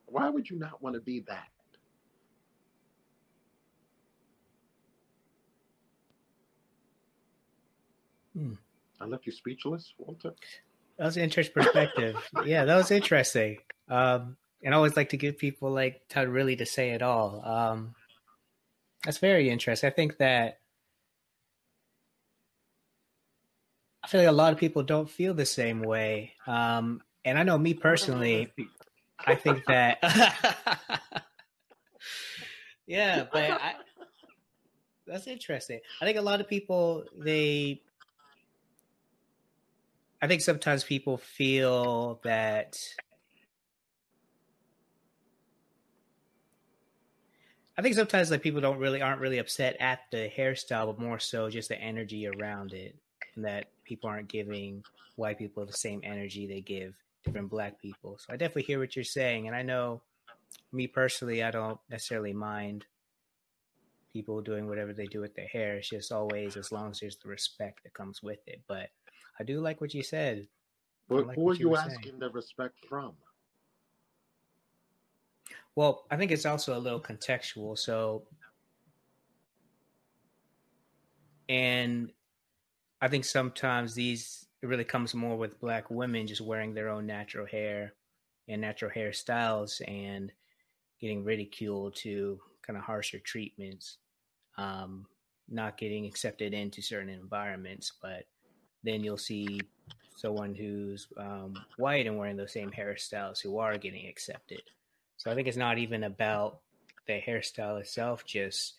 Why 0.06 0.28
would 0.28 0.48
you 0.48 0.59
not 0.59 0.82
want 0.82 0.94
to 0.94 1.00
be 1.00 1.20
that? 1.20 1.48
Hmm. 8.34 8.54
I 9.00 9.06
left 9.06 9.26
you 9.26 9.32
speechless, 9.32 9.94
Walter. 9.96 10.34
That 10.98 11.04
was 11.06 11.16
an 11.16 11.22
interesting 11.22 11.62
perspective. 11.62 12.16
yeah, 12.44 12.64
that 12.66 12.76
was 12.76 12.90
interesting. 12.90 13.59
Um, 13.88 14.36
and 14.62 14.74
I 14.74 14.76
always 14.76 14.96
like 14.96 15.11
to 15.11 15.16
give 15.16 15.38
people 15.38 15.70
like 15.70 16.06
to 16.11 16.20
really 16.22 16.56
to 16.56 16.66
say 16.66 16.90
it 16.90 17.02
all. 17.02 17.42
Um, 17.44 17.94
that's 19.05 19.18
very 19.18 19.51
interesting. 19.51 19.88
I 19.88 19.92
think 19.92 20.18
that 20.18 20.59
I 24.03 24.09
feel 24.09 24.20
like 24.20 24.28
a 24.28 24.32
lot 24.32 24.53
of 24.53 24.59
people 24.59 24.82
don't 24.82 25.09
feel 25.09 25.34
the 25.34 25.46
same 25.46 25.82
way. 25.82 26.34
Um, 26.46 27.03
and 27.24 27.38
I 27.38 27.42
know 27.42 27.59
me 27.59 27.74
personally, 27.74 28.53
I 29.26 29.34
think 29.34 29.64
that 29.66 29.99
yeah, 32.86 33.26
but 33.30 33.51
I, 33.51 33.74
that's 35.07 35.26
interesting. 35.26 35.80
I 36.01 36.05
think 36.05 36.16
a 36.16 36.22
lot 36.22 36.40
of 36.40 36.49
people 36.49 37.05
they 37.16 37.82
I 40.20 40.26
think 40.26 40.42
sometimes 40.42 40.84
people 40.84 41.16
feel 41.18 42.20
that 42.24 42.78
I 47.78 47.82
think 47.82 47.94
sometimes 47.94 48.32
like 48.32 48.42
people 48.42 48.60
don't 48.60 48.78
really 48.78 49.00
aren't 49.00 49.20
really 49.20 49.38
upset 49.38 49.76
at 49.78 50.00
the 50.10 50.28
hairstyle, 50.36 50.86
but 50.86 50.98
more 50.98 51.20
so 51.20 51.48
just 51.48 51.68
the 51.68 51.80
energy 51.80 52.26
around 52.26 52.72
it, 52.72 52.96
and 53.36 53.44
that 53.44 53.66
people 53.84 54.10
aren't 54.10 54.26
giving 54.26 54.82
white 55.14 55.38
people 55.38 55.64
the 55.64 55.72
same 55.72 56.00
energy 56.02 56.46
they 56.46 56.60
give 56.60 56.94
different 57.24 57.48
black 57.48 57.80
people. 57.80 58.18
So 58.18 58.32
I 58.32 58.36
definitely 58.36 58.64
hear 58.64 58.80
what 58.80 58.96
you're 58.96 59.04
saying, 59.04 59.46
and 59.46 59.54
I 59.54 59.62
know 59.62 60.02
me 60.72 60.88
personally, 60.88 61.44
I 61.44 61.52
don't 61.52 61.78
necessarily 61.88 62.32
mind 62.32 62.84
people 64.12 64.40
doing 64.40 64.68
whatever 64.68 64.92
they 64.92 65.06
do 65.06 65.20
with 65.20 65.36
their 65.36 65.46
hair. 65.46 65.76
It's 65.76 65.90
just 65.90 66.10
always 66.10 66.56
as 66.56 66.72
long 66.72 66.90
as 66.90 66.98
there's 66.98 67.16
the 67.16 67.28
respect 67.28 67.84
that 67.84 67.94
comes 67.94 68.24
with 68.24 68.40
it. 68.48 68.60
But 68.66 68.88
I 69.38 69.44
do 69.44 69.60
like 69.60 69.80
what 69.80 69.94
you 69.94 70.02
said. 70.02 70.48
But 71.08 71.28
like 71.28 71.36
who 71.36 71.50
are 71.50 71.54
you, 71.54 71.76
asking 71.76 72.02
saying. 72.02 72.18
the 72.18 72.30
respect 72.30 72.74
from? 72.88 73.12
Well, 75.74 76.05
I 76.11 76.16
think 76.16 76.32
it's 76.32 76.46
also 76.46 76.76
a 76.76 76.80
little 76.80 77.01
contextual. 77.01 77.78
So, 77.78 78.24
and 81.49 82.11
I 83.01 83.09
think 83.09 83.24
sometimes 83.24 83.94
these 83.94 84.46
it 84.61 84.66
really 84.66 84.84
comes 84.84 85.14
more 85.14 85.36
with 85.36 85.61
black 85.61 85.90
women 85.90 86.26
just 86.26 86.40
wearing 86.40 86.74
their 86.74 86.88
own 86.88 87.07
natural 87.07 87.46
hair 87.46 87.94
and 88.49 88.61
natural 88.61 88.90
hairstyles 88.90 89.80
and 89.86 90.32
getting 91.01 91.22
ridiculed 91.22 91.94
to 91.94 92.40
kind 92.62 92.76
of 92.76 92.82
harsher 92.82 93.20
treatments, 93.20 93.99
um, 94.57 95.07
not 95.49 95.78
getting 95.78 96.07
accepted 96.07 96.55
into 96.55 96.82
certain 96.82 97.09
environments, 97.09 97.92
but 98.03 98.24
then 98.82 99.05
you'll 99.05 99.16
see 99.16 99.61
someone 100.16 100.55
who's 100.55 101.07
um, 101.18 101.55
white 101.76 102.07
and 102.07 102.18
wearing 102.18 102.36
those 102.36 102.53
same 102.53 102.70
hairstyles 102.72 103.40
who 103.40 103.59
are 103.59 103.78
getting 103.78 104.09
accepted. 104.09 104.62
So 105.18 105.30
I 105.30 105.34
think 105.34 105.48
it's 105.48 105.56
not 105.56 105.78
even 105.78 106.04
about 106.04 106.60
the 107.06 107.20
hairstyle 107.20 107.78
itself, 107.80 108.24
just 108.24 108.74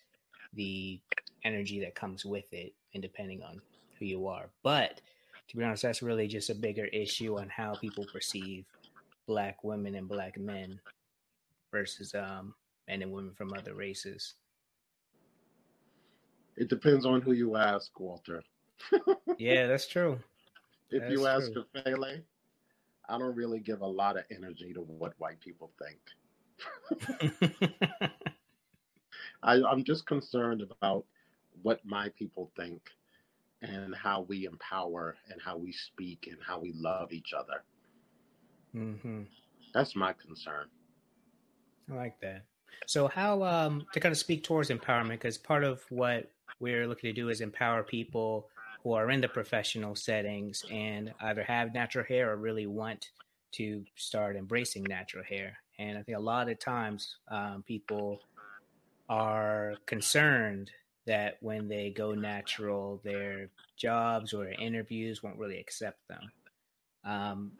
the 0.54 1.00
energy 1.44 1.80
that 1.80 1.94
comes 1.94 2.24
with 2.24 2.52
it, 2.52 2.74
and 2.94 3.02
depending 3.02 3.42
on 3.42 3.60
who 3.98 4.04
you 4.06 4.26
are. 4.26 4.46
But 4.62 5.00
to 5.48 5.56
be 5.56 5.62
honest, 5.64 5.82
that's 5.82 6.02
really 6.02 6.26
just 6.26 6.50
a 6.50 6.54
bigger 6.54 6.86
issue 6.86 7.38
on 7.38 7.48
how 7.48 7.74
people 7.74 8.06
perceive 8.12 8.64
black 9.26 9.62
women 9.62 9.94
and 9.94 10.08
black 10.08 10.38
men 10.38 10.80
versus 11.70 12.14
um, 12.14 12.54
men 12.88 13.02
and 13.02 13.12
women 13.12 13.32
from 13.34 13.52
other 13.52 13.74
races. 13.74 14.34
It 16.56 16.68
depends 16.68 17.06
on 17.06 17.20
who 17.20 17.32
you 17.32 17.56
ask, 17.56 17.98
Walter 17.98 18.42
yeah, 19.38 19.66
that's 19.66 19.86
true. 19.86 20.18
If 20.90 21.02
that's 21.02 21.12
you 21.12 21.26
ask 21.26 21.52
true. 21.52 21.64
Fele, 21.74 22.22
I 23.08 23.18
don't 23.18 23.34
really 23.34 23.60
give 23.60 23.80
a 23.80 23.86
lot 23.86 24.16
of 24.16 24.24
energy 24.30 24.72
to 24.74 24.80
what 24.80 25.14
white 25.18 25.40
people 25.40 25.70
think. 25.82 25.98
I, 29.42 29.62
I'm 29.62 29.84
just 29.84 30.06
concerned 30.06 30.62
about 30.62 31.04
what 31.62 31.84
my 31.84 32.08
people 32.10 32.50
think 32.56 32.80
and 33.62 33.94
how 33.94 34.22
we 34.22 34.46
empower 34.46 35.16
and 35.30 35.40
how 35.40 35.56
we 35.56 35.72
speak 35.72 36.28
and 36.30 36.38
how 36.46 36.58
we 36.58 36.72
love 36.72 37.12
each 37.12 37.32
other. 37.32 37.62
Mm-hmm. 38.74 39.22
That's 39.74 39.94
my 39.94 40.12
concern. 40.12 40.66
I 41.90 41.94
like 41.94 42.20
that. 42.20 42.44
So, 42.86 43.08
how 43.08 43.42
um, 43.42 43.86
to 43.92 44.00
kind 44.00 44.12
of 44.12 44.18
speak 44.18 44.44
towards 44.44 44.70
empowerment? 44.70 45.10
Because 45.10 45.36
part 45.38 45.64
of 45.64 45.82
what 45.90 46.30
we're 46.60 46.86
looking 46.86 47.08
to 47.08 47.12
do 47.12 47.28
is 47.28 47.40
empower 47.40 47.82
people 47.82 48.48
who 48.82 48.92
are 48.92 49.10
in 49.10 49.20
the 49.20 49.28
professional 49.28 49.94
settings 49.94 50.64
and 50.70 51.12
either 51.20 51.42
have 51.42 51.74
natural 51.74 52.04
hair 52.04 52.30
or 52.30 52.36
really 52.36 52.66
want 52.66 53.10
to 53.52 53.84
start 53.96 54.36
embracing 54.36 54.84
natural 54.84 55.24
hair. 55.24 55.58
And 55.80 55.96
I 55.96 56.02
think 56.02 56.18
a 56.18 56.20
lot 56.20 56.50
of 56.50 56.58
times 56.58 57.16
um, 57.30 57.64
people 57.66 58.20
are 59.08 59.74
concerned 59.86 60.70
that 61.06 61.38
when 61.40 61.68
they 61.68 61.90
go 61.90 62.14
natural, 62.14 63.00
their 63.02 63.48
jobs 63.76 64.34
or 64.34 64.46
interviews 64.48 65.22
won't 65.22 65.38
really 65.38 65.58
accept 65.58 65.98
them. 66.06 66.30
Um, 67.02 67.52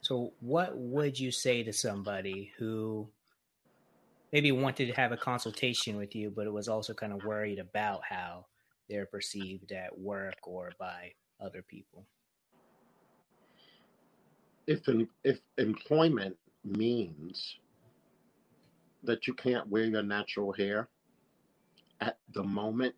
so, 0.00 0.32
what 0.40 0.76
would 0.76 1.18
you 1.18 1.30
say 1.30 1.62
to 1.62 1.72
somebody 1.72 2.52
who 2.58 3.08
maybe 4.32 4.50
wanted 4.50 4.86
to 4.86 4.94
have 4.94 5.12
a 5.12 5.16
consultation 5.16 5.96
with 5.96 6.16
you, 6.16 6.32
but 6.34 6.46
it 6.46 6.52
was 6.52 6.68
also 6.68 6.92
kind 6.92 7.12
of 7.12 7.24
worried 7.24 7.58
about 7.60 8.00
how 8.08 8.46
they're 8.88 9.06
perceived 9.06 9.70
at 9.70 9.96
work 9.96 10.34
or 10.44 10.72
by 10.78 11.12
other 11.40 11.62
people. 11.62 12.04
If 14.66 14.88
if 15.22 15.40
employment 15.58 16.36
means 16.64 17.56
that 19.02 19.26
you 19.26 19.34
can't 19.34 19.68
wear 19.68 19.84
your 19.84 20.02
natural 20.02 20.52
hair 20.52 20.88
at 22.00 22.18
the 22.34 22.42
moment, 22.42 22.94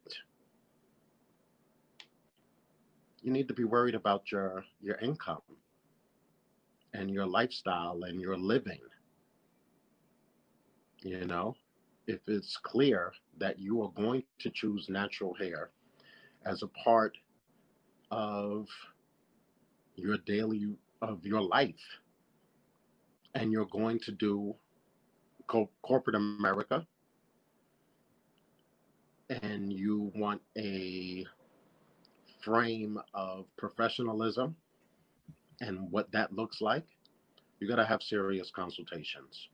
you 3.22 3.30
need 3.30 3.48
to 3.48 3.54
be 3.54 3.64
worried 3.64 3.94
about 3.94 4.30
your 4.32 4.64
your 4.80 4.96
income 4.96 5.42
and 6.94 7.10
your 7.10 7.26
lifestyle 7.26 8.02
and 8.04 8.20
your 8.20 8.36
living. 8.36 8.80
You 11.02 11.26
know, 11.26 11.54
if 12.06 12.20
it's 12.26 12.56
clear 12.56 13.12
that 13.38 13.58
you 13.58 13.82
are 13.82 13.90
going 13.90 14.22
to 14.38 14.50
choose 14.50 14.88
natural 14.88 15.34
hair 15.34 15.70
as 16.46 16.62
a 16.62 16.68
part 16.68 17.16
of 18.10 18.68
your 19.96 20.16
daily 20.26 20.76
of 21.02 21.26
your 21.26 21.42
life 21.42 21.84
and 23.34 23.52
you're 23.52 23.66
going 23.66 23.98
to 24.00 24.12
do 24.12 24.54
co- 25.46 25.70
corporate 25.82 26.16
america 26.16 26.86
and 29.28 29.72
you 29.72 30.12
want 30.14 30.40
a 30.58 31.24
frame 32.42 32.98
of 33.14 33.46
professionalism 33.56 34.54
and 35.60 35.90
what 35.90 36.10
that 36.12 36.32
looks 36.32 36.60
like 36.60 36.84
you 37.60 37.68
got 37.68 37.76
to 37.76 37.84
have 37.84 38.02
serious 38.02 38.50
consultations 38.50 39.48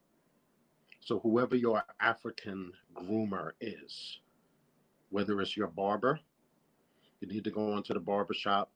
so 1.01 1.21
whoever 1.21 1.57
your 1.57 1.83
african 2.01 2.73
groomer 2.95 3.53
is 3.61 4.19
whether 5.11 5.41
it's 5.41 5.57
your 5.57 5.69
barber 5.69 6.19
you 7.21 7.29
need 7.29 7.45
to 7.45 7.51
go 7.51 7.77
into 7.77 7.93
the 7.93 8.01
barber 8.01 8.35
shop. 8.35 8.71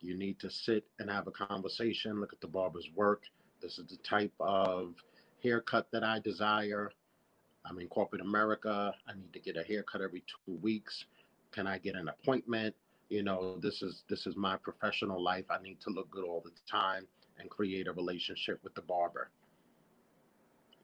You 0.00 0.16
need 0.16 0.38
to 0.40 0.50
sit 0.50 0.84
and 0.98 1.08
have 1.10 1.28
a 1.28 1.30
conversation, 1.30 2.20
look 2.20 2.32
at 2.32 2.40
the 2.40 2.48
barber's 2.48 2.90
work. 2.94 3.22
This 3.64 3.78
is 3.78 3.86
the 3.88 3.96
type 4.06 4.34
of 4.40 4.92
haircut 5.42 5.88
that 5.90 6.04
I 6.04 6.18
desire. 6.18 6.90
I'm 7.64 7.78
in 7.78 7.88
corporate 7.88 8.20
America. 8.20 8.94
I 9.08 9.14
need 9.14 9.32
to 9.32 9.38
get 9.38 9.56
a 9.56 9.62
haircut 9.62 10.02
every 10.02 10.20
two 10.20 10.58
weeks. 10.60 11.06
can 11.50 11.66
I 11.66 11.78
get 11.78 11.94
an 11.94 12.08
appointment? 12.08 12.74
You 13.08 13.22
know, 13.22 13.58
this 13.60 13.80
is 13.80 14.02
this 14.06 14.26
is 14.26 14.36
my 14.36 14.56
professional 14.56 15.22
life. 15.22 15.46
I 15.48 15.62
need 15.62 15.80
to 15.80 15.90
look 15.90 16.10
good 16.10 16.24
all 16.24 16.42
the 16.44 16.50
time 16.70 17.06
and 17.38 17.48
create 17.48 17.88
a 17.88 17.92
relationship 17.92 18.60
with 18.62 18.74
the 18.74 18.82
barber. 18.82 19.30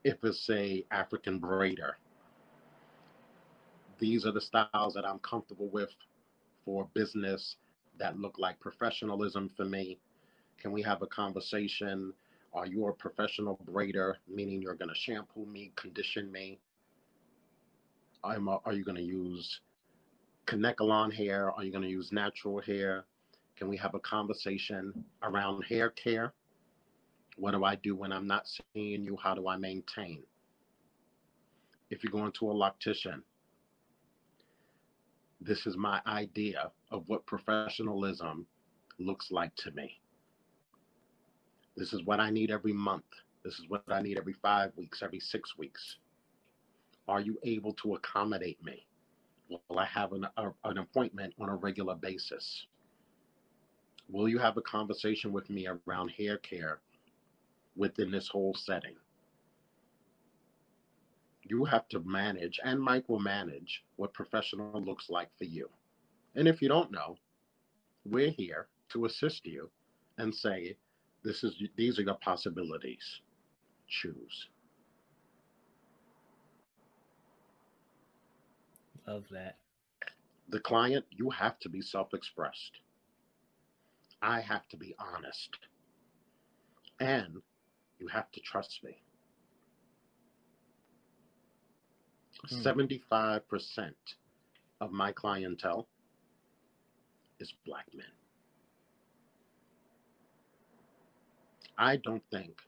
If 0.02 0.24
it's 0.24 0.48
a 0.48 0.82
African 0.90 1.38
braider, 1.38 1.92
these 3.98 4.24
are 4.24 4.32
the 4.32 4.40
styles 4.40 4.94
that 4.94 5.04
I'm 5.04 5.18
comfortable 5.18 5.68
with 5.68 5.90
for 6.64 6.88
business 6.94 7.56
that 7.98 8.18
look 8.18 8.38
like 8.38 8.58
professionalism 8.58 9.50
for 9.54 9.66
me. 9.66 9.98
Can 10.58 10.72
we 10.72 10.80
have 10.80 11.02
a 11.02 11.06
conversation? 11.06 12.14
Are 12.52 12.66
you 12.66 12.86
a 12.86 12.92
professional 12.92 13.60
braider, 13.64 14.14
meaning 14.28 14.60
you're 14.60 14.74
going 14.74 14.88
to 14.88 14.94
shampoo 14.94 15.46
me, 15.46 15.72
condition 15.76 16.30
me? 16.32 16.58
I'm 18.24 18.48
a, 18.48 18.58
are 18.64 18.72
you 18.72 18.84
going 18.84 18.96
to 18.96 19.02
use 19.02 19.60
Kanekalon 20.46 21.12
hair? 21.12 21.52
Are 21.52 21.62
you 21.62 21.70
going 21.70 21.84
to 21.84 21.88
use 21.88 22.10
natural 22.10 22.60
hair? 22.60 23.04
Can 23.56 23.68
we 23.68 23.76
have 23.76 23.94
a 23.94 24.00
conversation 24.00 25.04
around 25.22 25.62
hair 25.62 25.90
care? 25.90 26.32
What 27.36 27.52
do 27.52 27.64
I 27.64 27.76
do 27.76 27.94
when 27.94 28.12
I'm 28.12 28.26
not 28.26 28.46
seeing 28.74 29.04
you? 29.04 29.16
How 29.22 29.34
do 29.34 29.46
I 29.46 29.56
maintain? 29.56 30.22
If 31.88 32.02
you're 32.02 32.12
going 32.12 32.32
to 32.32 32.50
a 32.50 32.54
loctician, 32.54 33.22
this 35.40 35.66
is 35.66 35.76
my 35.76 36.00
idea 36.06 36.70
of 36.90 37.04
what 37.06 37.24
professionalism 37.26 38.46
looks 38.98 39.30
like 39.30 39.54
to 39.56 39.70
me. 39.70 39.99
This 41.76 41.92
is 41.92 42.04
what 42.04 42.20
I 42.20 42.30
need 42.30 42.50
every 42.50 42.72
month. 42.72 43.04
This 43.44 43.54
is 43.54 43.64
what 43.68 43.82
I 43.88 44.02
need 44.02 44.18
every 44.18 44.34
five 44.34 44.72
weeks, 44.76 45.02
every 45.02 45.20
six 45.20 45.56
weeks. 45.56 45.96
Are 47.08 47.20
you 47.20 47.38
able 47.42 47.72
to 47.74 47.94
accommodate 47.94 48.62
me? 48.62 48.86
Will 49.48 49.78
I 49.78 49.86
have 49.86 50.12
an, 50.12 50.26
a, 50.36 50.50
an 50.64 50.78
appointment 50.78 51.34
on 51.40 51.48
a 51.48 51.56
regular 51.56 51.94
basis? 51.94 52.66
Will 54.08 54.28
you 54.28 54.38
have 54.38 54.56
a 54.56 54.62
conversation 54.62 55.32
with 55.32 55.48
me 55.50 55.66
around 55.66 56.10
hair 56.10 56.38
care 56.38 56.80
within 57.76 58.10
this 58.10 58.28
whole 58.28 58.54
setting? 58.54 58.96
you 61.50 61.64
have 61.64 61.88
to 61.88 62.00
manage 62.00 62.60
and 62.64 62.78
micromanage 62.78 63.80
what 63.96 64.14
professional 64.14 64.82
looks 64.82 65.10
like 65.10 65.28
for 65.36 65.44
you. 65.44 65.68
And 66.36 66.46
if 66.46 66.62
you 66.62 66.68
don't 66.68 66.92
know, 66.92 67.16
we're 68.04 68.30
here 68.30 68.68
to 68.90 69.04
assist 69.06 69.44
you 69.46 69.70
and 70.18 70.34
say, 70.34 70.76
this 71.22 71.44
is 71.44 71.54
these 71.76 71.98
are 71.98 72.02
your 72.02 72.14
possibilities. 72.14 73.20
Choose. 73.88 74.48
Love 79.06 79.24
that. 79.30 79.56
The 80.50 80.60
client, 80.60 81.04
you 81.10 81.30
have 81.30 81.58
to 81.60 81.68
be 81.68 81.80
self-expressed. 81.80 82.80
I 84.22 84.40
have 84.40 84.68
to 84.68 84.76
be 84.76 84.94
honest. 84.98 85.50
And 87.00 87.40
you 87.98 88.08
have 88.08 88.30
to 88.32 88.40
trust 88.40 88.80
me. 88.84 89.02
75% 92.50 93.40
hmm. 93.78 93.90
of 94.80 94.92
my 94.92 95.12
clientele 95.12 95.86
is 97.38 97.52
black 97.66 97.86
men. 97.94 98.06
I 101.80 101.96
don't 101.96 102.22
think, 102.30 102.60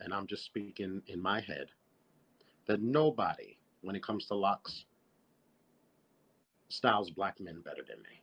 and 0.00 0.12
I'm 0.12 0.26
just 0.26 0.44
speaking 0.44 1.00
in 1.06 1.22
my 1.22 1.40
head, 1.40 1.68
that 2.66 2.82
nobody, 2.82 3.56
when 3.82 3.94
it 3.94 4.02
comes 4.02 4.26
to 4.26 4.34
locks, 4.34 4.86
styles 6.68 7.10
black 7.10 7.38
men 7.38 7.60
better 7.64 7.82
than 7.88 7.98
me. 7.98 8.22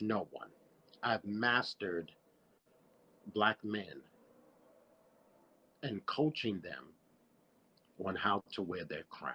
No 0.00 0.28
one. 0.30 0.50
I've 1.02 1.24
mastered 1.24 2.12
black 3.34 3.58
men 3.64 4.00
and 5.82 6.06
coaching 6.06 6.60
them 6.60 6.94
on 8.06 8.14
how 8.14 8.44
to 8.52 8.62
wear 8.62 8.84
their 8.84 9.02
crown. 9.10 9.34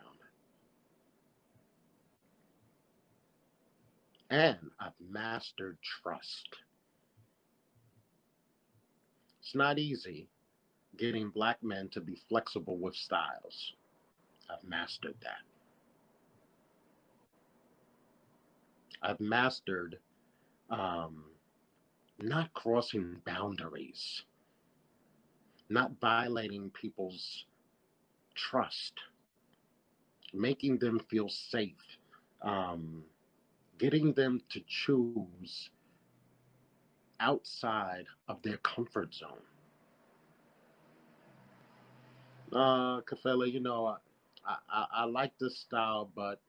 And 4.30 4.72
I've 4.80 4.94
mastered 5.02 5.78
trust. 6.02 6.48
It's 9.48 9.56
not 9.56 9.80
easy 9.80 10.28
getting 10.98 11.30
black 11.30 11.64
men 11.64 11.88
to 11.94 12.02
be 12.02 12.18
flexible 12.28 12.78
with 12.78 12.96
styles. 12.96 13.76
I've 14.50 14.62
mastered 14.68 15.16
that. 15.22 15.40
I've 19.02 19.22
mastered 19.22 20.00
um, 20.70 21.24
not 22.20 22.54
crossing 22.56 23.22
boundaries, 23.26 24.26
not 25.70 25.92
violating 26.02 26.70
people's 26.72 27.46
trust, 28.36 28.96
making 30.34 30.80
them 30.80 31.00
feel 31.10 31.30
safe, 31.30 31.98
um, 32.42 33.02
getting 33.78 34.12
them 34.12 34.42
to 34.50 34.60
choose 34.68 35.70
outside 37.20 38.06
of 38.28 38.42
their 38.44 38.58
comfort 38.58 39.14
zone. 39.14 39.42
Uh, 42.52 43.02
Kafele, 43.02 43.52
you 43.52 43.60
know, 43.60 43.86
I, 44.46 44.56
I, 44.70 44.86
I 44.92 45.06
like 45.06 45.34
this 45.40 45.60
style, 45.60 46.10
but 46.16 46.40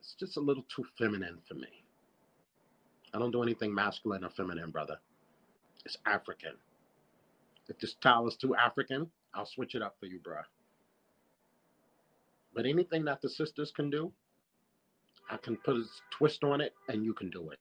it's 0.00 0.14
just 0.18 0.36
a 0.36 0.40
little 0.40 0.64
too 0.74 0.84
feminine 0.98 1.38
for 1.48 1.54
me. 1.54 1.68
I 3.12 3.18
don't 3.18 3.30
do 3.30 3.42
anything 3.42 3.72
masculine 3.72 4.24
or 4.24 4.30
feminine, 4.30 4.70
brother. 4.70 4.98
It's 5.84 5.96
African. 6.06 6.54
If 7.68 7.78
this 7.78 7.92
style 7.92 8.26
is 8.26 8.36
too 8.36 8.54
African, 8.56 9.10
I'll 9.34 9.46
switch 9.46 9.74
it 9.74 9.82
up 9.82 9.96
for 10.00 10.06
you, 10.06 10.18
bruh. 10.18 10.42
But 12.54 12.66
anything 12.66 13.04
that 13.04 13.20
the 13.22 13.28
sisters 13.28 13.72
can 13.74 13.90
do, 13.90 14.12
I 15.30 15.36
can 15.36 15.56
put 15.56 15.76
a 15.76 15.84
twist 16.10 16.44
on 16.44 16.60
it 16.60 16.74
and 16.88 17.04
you 17.04 17.14
can 17.14 17.30
do 17.30 17.50
it. 17.50 17.58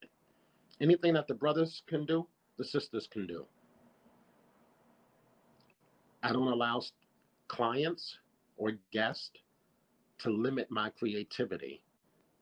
Anything 0.83 1.13
that 1.13 1.29
the 1.29 1.33
brothers 1.33 1.81
can 1.87 2.05
do, 2.05 2.27
the 2.57 2.65
sisters 2.65 3.07
can 3.09 3.25
do. 3.25 3.45
I 6.21 6.33
don't 6.33 6.49
allow 6.49 6.81
clients 7.47 8.17
or 8.57 8.73
guests 8.91 9.31
to 10.19 10.29
limit 10.29 10.69
my 10.69 10.89
creativity 10.89 11.81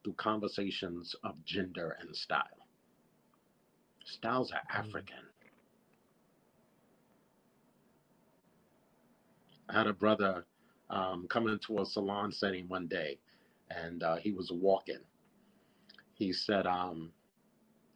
through 0.04 0.14
conversations 0.14 1.16
of 1.24 1.36
gender 1.46 1.96
and 2.02 2.16
style. 2.16 2.66
Styles 4.06 4.52
are 4.52 4.58
mm. 4.74 4.80
African. 4.88 5.24
I 9.70 9.78
had 9.78 9.86
a 9.86 9.94
brother 9.94 10.46
um, 10.90 11.28
coming 11.30 11.60
to 11.68 11.82
a 11.82 11.86
salon 11.86 12.32
setting 12.32 12.68
one 12.68 12.88
day, 12.88 13.20
and 13.70 14.02
uh, 14.02 14.16
he 14.16 14.32
was 14.32 14.52
walking. 14.52 15.00
He 16.16 16.34
said 16.34 16.66
um, 16.66 17.12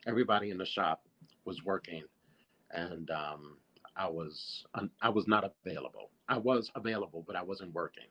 everybody 0.05 0.51
in 0.51 0.57
the 0.57 0.65
shop 0.65 1.03
was 1.45 1.63
working, 1.63 2.03
and 2.71 3.09
um, 3.11 3.57
I 3.95 4.07
was 4.07 4.65
I 5.01 5.09
was 5.09 5.27
not 5.27 5.51
available. 5.65 6.09
I 6.27 6.37
was 6.37 6.71
available, 6.75 7.23
but 7.25 7.35
I 7.35 7.43
wasn't 7.43 7.73
working. 7.73 8.05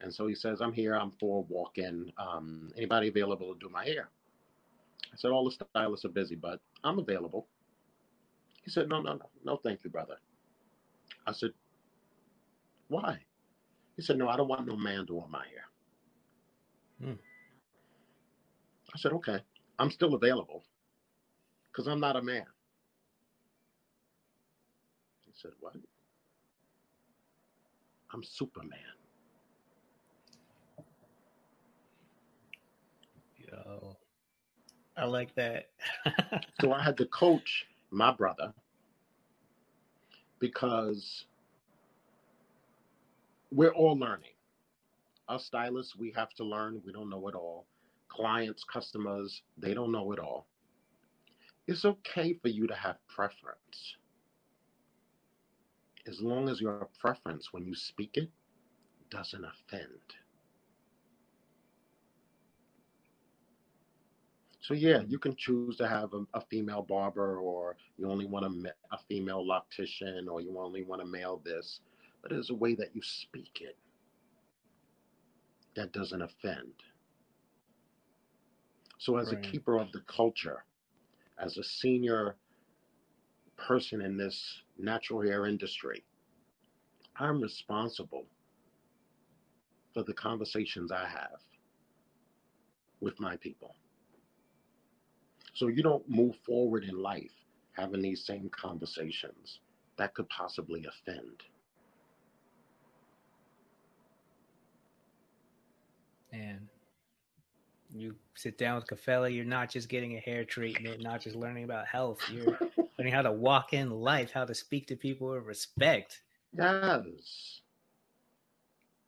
And 0.00 0.12
so 0.12 0.26
he 0.26 0.34
says, 0.34 0.60
"I'm 0.60 0.72
here. 0.72 0.94
I'm 0.94 1.12
for 1.20 1.44
walking. 1.44 2.12
Um, 2.18 2.70
anybody 2.76 3.08
available 3.08 3.54
to 3.54 3.60
do 3.60 3.72
my 3.72 3.84
hair?" 3.84 4.08
I 5.12 5.16
said, 5.16 5.30
"All 5.30 5.44
the 5.44 5.50
stylists 5.50 6.04
are 6.04 6.10
busy, 6.10 6.34
but 6.36 6.60
I'm 6.84 6.98
available." 6.98 7.46
He 8.64 8.70
said, 8.70 8.88
"No, 8.88 9.00
no, 9.00 9.14
no, 9.14 9.30
no, 9.44 9.56
thank 9.56 9.84
you, 9.84 9.90
brother." 9.90 10.16
I 11.26 11.32
said, 11.32 11.50
"Why?" 12.88 13.20
He 13.96 14.02
said, 14.02 14.18
No, 14.18 14.28
I 14.28 14.36
don't 14.36 14.48
want 14.48 14.66
no 14.66 14.76
man 14.76 15.06
doing 15.06 15.30
my 15.30 15.44
hair. 15.46 15.64
Hmm. 17.00 17.20
I 18.94 18.98
said, 18.98 19.12
Okay, 19.12 19.38
I'm 19.78 19.90
still 19.90 20.14
available 20.14 20.64
because 21.72 21.88
I'm 21.88 22.00
not 22.00 22.16
a 22.16 22.22
man. 22.22 22.44
He 25.26 25.32
said, 25.34 25.52
What? 25.60 25.74
I'm 28.12 28.22
Superman. 28.22 28.78
Yo, 33.38 33.96
I 34.96 35.04
like 35.06 35.34
that. 35.36 35.70
so 36.60 36.72
I 36.72 36.82
had 36.82 36.96
to 36.98 37.06
coach 37.06 37.66
my 37.90 38.12
brother 38.12 38.52
because 40.40 41.24
we're 43.52 43.72
all 43.74 43.98
learning. 43.98 44.30
Us 45.28 45.46
stylists, 45.46 45.96
we 45.96 46.12
have 46.16 46.30
to 46.34 46.44
learn. 46.44 46.82
We 46.84 46.92
don't 46.92 47.10
know 47.10 47.28
it 47.28 47.34
all. 47.34 47.66
Clients, 48.08 48.64
customers, 48.70 49.42
they 49.58 49.74
don't 49.74 49.92
know 49.92 50.12
it 50.12 50.18
all. 50.18 50.46
It's 51.66 51.84
okay 51.84 52.34
for 52.42 52.48
you 52.48 52.66
to 52.66 52.74
have 52.74 52.96
preference. 53.08 53.96
As 56.08 56.20
long 56.20 56.48
as 56.48 56.60
your 56.60 56.88
preference, 56.98 57.52
when 57.52 57.64
you 57.64 57.74
speak 57.74 58.10
it, 58.14 58.30
doesn't 59.10 59.44
offend. 59.44 60.00
So 64.60 64.74
yeah, 64.74 65.02
you 65.06 65.18
can 65.18 65.34
choose 65.36 65.76
to 65.76 65.88
have 65.88 66.12
a, 66.14 66.24
a 66.34 66.40
female 66.40 66.82
barber, 66.82 67.38
or 67.38 67.76
you 67.98 68.08
only 68.08 68.26
want 68.26 68.46
a, 68.46 68.94
a 68.94 68.98
female 69.08 69.44
loctician, 69.44 70.28
or 70.30 70.40
you 70.40 70.56
only 70.58 70.82
want 70.82 71.02
a 71.02 71.04
male 71.04 71.40
this. 71.44 71.80
But 72.22 72.30
there's 72.30 72.50
a 72.50 72.54
way 72.54 72.74
that 72.76 72.94
you 72.94 73.02
speak 73.02 73.60
it 73.60 73.76
that 75.74 75.92
doesn't 75.92 76.22
offend. 76.22 76.72
So, 78.98 79.16
as 79.16 79.32
right. 79.32 79.44
a 79.44 79.50
keeper 79.50 79.78
of 79.78 79.90
the 79.90 80.02
culture, 80.02 80.64
as 81.42 81.58
a 81.58 81.64
senior 81.64 82.36
person 83.56 84.00
in 84.00 84.16
this 84.16 84.62
natural 84.78 85.20
hair 85.22 85.46
industry, 85.46 86.02
I'm 87.16 87.40
responsible 87.40 88.24
for 89.92 90.04
the 90.04 90.14
conversations 90.14 90.92
I 90.92 91.06
have 91.06 91.40
with 93.00 93.18
my 93.20 93.36
people. 93.36 93.74
So 95.54 95.66
you 95.66 95.82
don't 95.82 96.08
move 96.08 96.36
forward 96.46 96.84
in 96.84 97.02
life 97.02 97.32
having 97.72 98.00
these 98.00 98.24
same 98.24 98.48
conversations 98.50 99.58
that 99.98 100.14
could 100.14 100.28
possibly 100.28 100.86
offend. 100.86 101.42
And 106.32 106.68
you 107.94 108.14
sit 108.34 108.58
down 108.58 108.76
with 108.76 108.86
Kafele, 108.86 109.34
you're 109.34 109.44
not 109.44 109.70
just 109.70 109.88
getting 109.88 110.16
a 110.16 110.20
hair 110.20 110.44
treatment, 110.44 111.02
not 111.02 111.20
just 111.20 111.36
learning 111.36 111.64
about 111.64 111.86
health. 111.86 112.20
You're 112.30 112.58
learning 112.98 113.12
how 113.12 113.22
to 113.22 113.32
walk 113.32 113.72
in 113.72 113.90
life, 113.90 114.30
how 114.32 114.44
to 114.44 114.54
speak 114.54 114.86
to 114.88 114.96
people 114.96 115.30
with 115.30 115.44
respect. 115.44 116.22
Yes. 116.56 117.60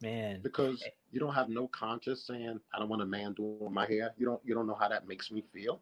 Man. 0.02 0.40
Because 0.42 0.82
you 1.12 1.20
don't 1.20 1.34
have 1.34 1.48
no 1.48 1.68
conscience 1.68 2.24
saying, 2.26 2.60
I 2.74 2.78
don't 2.78 2.88
want 2.88 3.02
a 3.02 3.06
man 3.06 3.32
doing 3.32 3.72
my 3.72 3.86
hair. 3.86 4.10
You 4.18 4.26
don't 4.26 4.40
you 4.44 4.54
don't 4.54 4.66
know 4.66 4.74
how 4.74 4.88
that 4.88 5.08
makes 5.08 5.30
me 5.30 5.44
feel. 5.52 5.80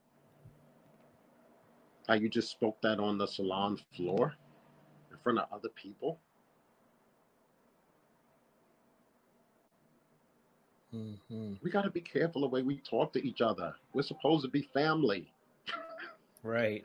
How 2.06 2.14
you 2.14 2.28
just 2.28 2.50
spoke 2.50 2.80
that 2.82 2.98
on 3.00 3.18
the 3.18 3.26
salon 3.26 3.78
floor 3.96 4.34
in 5.10 5.16
front 5.22 5.38
of 5.38 5.46
other 5.52 5.70
people. 5.70 6.18
Mm-hmm. 10.94 11.54
We 11.62 11.70
got 11.70 11.82
to 11.82 11.90
be 11.90 12.00
careful 12.00 12.42
the 12.42 12.48
way 12.48 12.62
we 12.62 12.76
talk 12.78 13.12
to 13.14 13.26
each 13.26 13.40
other. 13.40 13.74
We're 13.94 14.02
supposed 14.02 14.44
to 14.44 14.50
be 14.50 14.68
family. 14.74 15.32
right. 16.42 16.84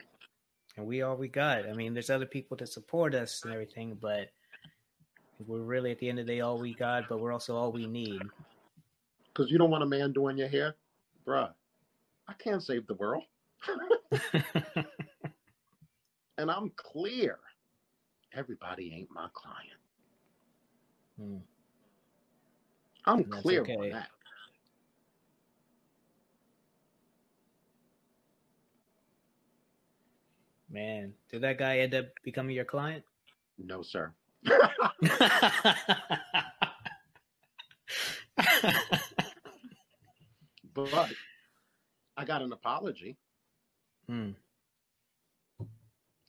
And 0.77 0.85
we 0.85 1.01
all 1.01 1.15
we 1.17 1.27
got. 1.27 1.67
I 1.67 1.73
mean, 1.73 1.93
there's 1.93 2.09
other 2.09 2.25
people 2.25 2.55
to 2.57 2.67
support 2.67 3.15
us 3.15 3.41
and 3.43 3.51
everything, 3.53 3.97
but 3.99 4.29
we're 5.45 5.59
really 5.59 5.91
at 5.91 5.99
the 5.99 6.09
end 6.09 6.19
of 6.19 6.27
the 6.27 6.33
day 6.33 6.39
all 6.41 6.59
we 6.59 6.73
got, 6.73 7.09
but 7.09 7.19
we're 7.19 7.33
also 7.33 7.55
all 7.55 7.71
we 7.71 7.87
need. 7.87 8.21
Because 9.33 9.51
you 9.51 9.57
don't 9.57 9.71
want 9.71 9.83
a 9.83 9.87
man 9.87 10.13
doing 10.13 10.37
your 10.37 10.47
hair, 10.47 10.75
bruh. 11.25 11.49
I 12.27 12.33
can't 12.33 12.63
save 12.63 12.87
the 12.87 12.95
world. 12.95 13.23
and 16.37 16.51
I'm 16.51 16.71
clear. 16.75 17.39
Everybody 18.33 18.93
ain't 18.93 19.09
my 19.11 19.27
client. 19.33 19.79
Hmm. 21.19 21.37
I'm 23.07 23.23
clear 23.23 23.61
okay. 23.61 23.75
on 23.75 23.89
that. 23.91 24.09
Man, 30.69 31.13
did 31.31 31.41
that 31.41 31.57
guy 31.57 31.79
end 31.79 31.95
up 31.95 32.07
becoming 32.23 32.53
your 32.53 32.65
client? 32.65 33.03
No, 33.57 33.81
sir. 33.81 34.13
but 40.73 41.09
I 42.17 42.25
got 42.25 42.41
an 42.41 42.51
apology. 42.51 43.15
Hmm. 44.07 44.31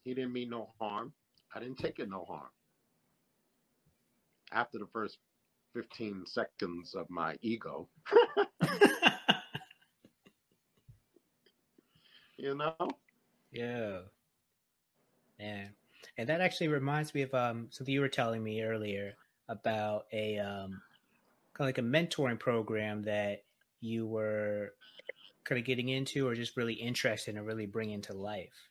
He 0.05 0.15
didn't 0.15 0.33
mean 0.33 0.51
no 0.51 0.71
harm. 0.81 1.13
I 1.55 1.59
didn't 1.59 1.79
take 1.79 1.99
it 1.99 2.09
no 2.09 2.25
harm. 2.25 2.49
After 4.53 4.79
the 4.79 4.87
first 4.87 5.19
15 5.75 6.25
seconds 6.27 6.95
of 6.95 7.09
my 7.11 7.37
ego. 7.43 7.89
you 12.37 12.55
know? 12.55 12.75
Yeah. 13.53 13.99
Yeah. 15.39 15.69
And 16.17 16.29
that 16.29 16.41
actually 16.41 16.69
reminds 16.69 17.15
me 17.15 17.23
of 17.23 17.35
um, 17.35 17.69
something 17.71 17.93
you 17.93 18.01
were 18.01 18.09
telling 18.09 18.43
me 18.43 18.63
earlier 18.63 19.15
about 19.49 20.07
a 20.13 20.39
um, 20.39 20.81
kind 21.55 21.69
of 21.69 21.77
like 21.77 21.79
a 21.79 21.83
mentoring 21.83 22.39
program 22.39 23.03
that 23.05 23.45
you 23.81 24.07
were 24.07 24.73
kind 25.45 25.59
of 25.59 25.65
getting 25.65 25.89
into 25.89 26.27
or 26.27 26.35
just 26.35 26.57
really 26.57 26.75
interested 26.75 27.37
in 27.37 27.45
really 27.45 27.67
bringing 27.67 28.03
to 28.03 28.13
life. 28.13 28.69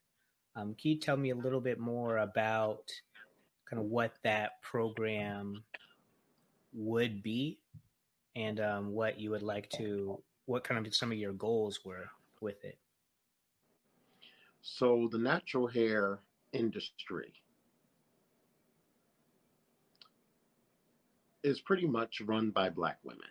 Um, 0.56 0.76
can 0.80 0.92
you 0.92 1.00
tell 1.00 1.18
me 1.18 1.32
a 1.32 1.36
little 1.36 1.62
bit 1.62 1.80
more 1.80 2.18
about 2.18 2.92
kind 3.70 3.82
of 3.82 3.86
what 3.88 4.14
that 4.24 4.62
program 4.62 5.64
would 6.74 7.24
be 7.24 7.60
and 8.36 8.60
um, 8.60 8.92
what 8.92 9.20
you 9.20 9.32
would 9.32 9.42
like 9.42 9.70
to, 9.72 10.22
what 10.46 10.64
kind 10.64 10.86
of 10.86 10.96
some 10.96 11.12
of 11.12 11.18
your 11.18 11.34
goals 11.34 11.80
were 11.84 12.10
with 12.40 12.64
it? 12.64 12.78
So, 14.62 15.08
the 15.12 15.18
natural 15.18 15.68
hair 15.68 16.20
industry 16.54 17.34
is 21.44 21.62
pretty 21.62 21.88
much 21.88 22.22
run 22.22 22.52
by 22.52 22.70
Black 22.70 22.98
women. 23.04 23.22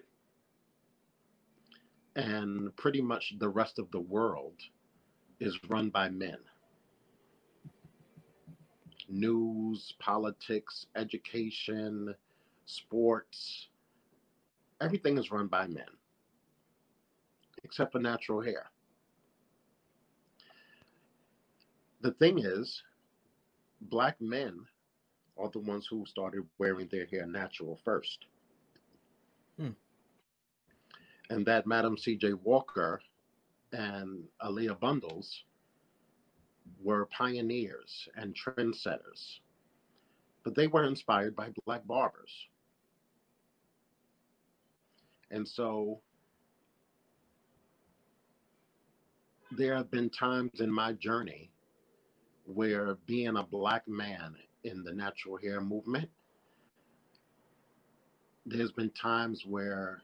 And 2.16 2.74
pretty 2.76 3.02
much 3.02 3.34
the 3.38 3.48
rest 3.48 3.78
of 3.78 3.90
the 3.90 4.00
world 4.00 4.54
is 5.38 5.58
run 5.68 5.90
by 5.90 6.08
men 6.08 6.38
news, 9.08 9.94
politics, 10.00 10.86
education, 10.96 12.12
sports, 12.66 13.68
everything 14.80 15.16
is 15.18 15.30
run 15.30 15.46
by 15.46 15.66
men, 15.66 15.84
except 17.64 17.92
for 17.92 17.98
natural 17.98 18.42
hair. 18.42 18.66
The 22.02 22.12
thing 22.12 22.38
is, 22.38 22.82
black 23.80 24.20
men 24.20 24.66
are 25.38 25.50
the 25.50 25.60
ones 25.60 25.86
who 25.86 26.04
started 26.06 26.46
wearing 26.58 26.88
their 26.90 27.06
hair 27.06 27.26
natural 27.26 27.78
first. 27.84 28.26
Hmm. 29.58 29.70
And 31.30 31.44
that 31.46 31.66
Madam 31.66 31.96
C.J. 31.96 32.34
Walker 32.34 33.00
and 33.72 34.24
A'Lelia 34.42 34.78
Bundles 34.78 35.44
were 36.82 37.06
pioneers 37.06 38.08
and 38.16 38.34
trendsetters, 38.34 39.40
but 40.44 40.54
they 40.54 40.66
were 40.66 40.84
inspired 40.84 41.34
by 41.34 41.50
black 41.64 41.86
barbers. 41.86 42.30
And 45.30 45.46
so 45.46 46.00
there 49.56 49.76
have 49.76 49.90
been 49.90 50.10
times 50.10 50.60
in 50.60 50.70
my 50.70 50.92
journey 50.92 51.50
where 52.46 52.96
being 53.06 53.36
a 53.36 53.42
black 53.42 53.86
man 53.88 54.36
in 54.64 54.82
the 54.84 54.92
natural 54.92 55.36
hair 55.36 55.60
movement, 55.60 56.08
there's 58.44 58.72
been 58.72 58.90
times 58.90 59.44
where 59.46 60.02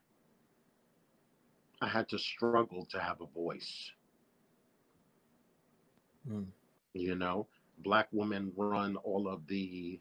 I 1.81 1.89
had 1.89 2.09
to 2.11 2.19
struggle 2.19 2.87
to 2.91 3.01
have 3.01 3.21
a 3.21 3.27
voice. 3.27 3.91
Mm. 6.29 6.47
You 6.95 7.15
know, 7.15 7.47
black 7.79 8.09
women 8.13 8.53
run 8.57 8.97
all 8.97 9.29
of 9.29 9.47
the 9.49 10.01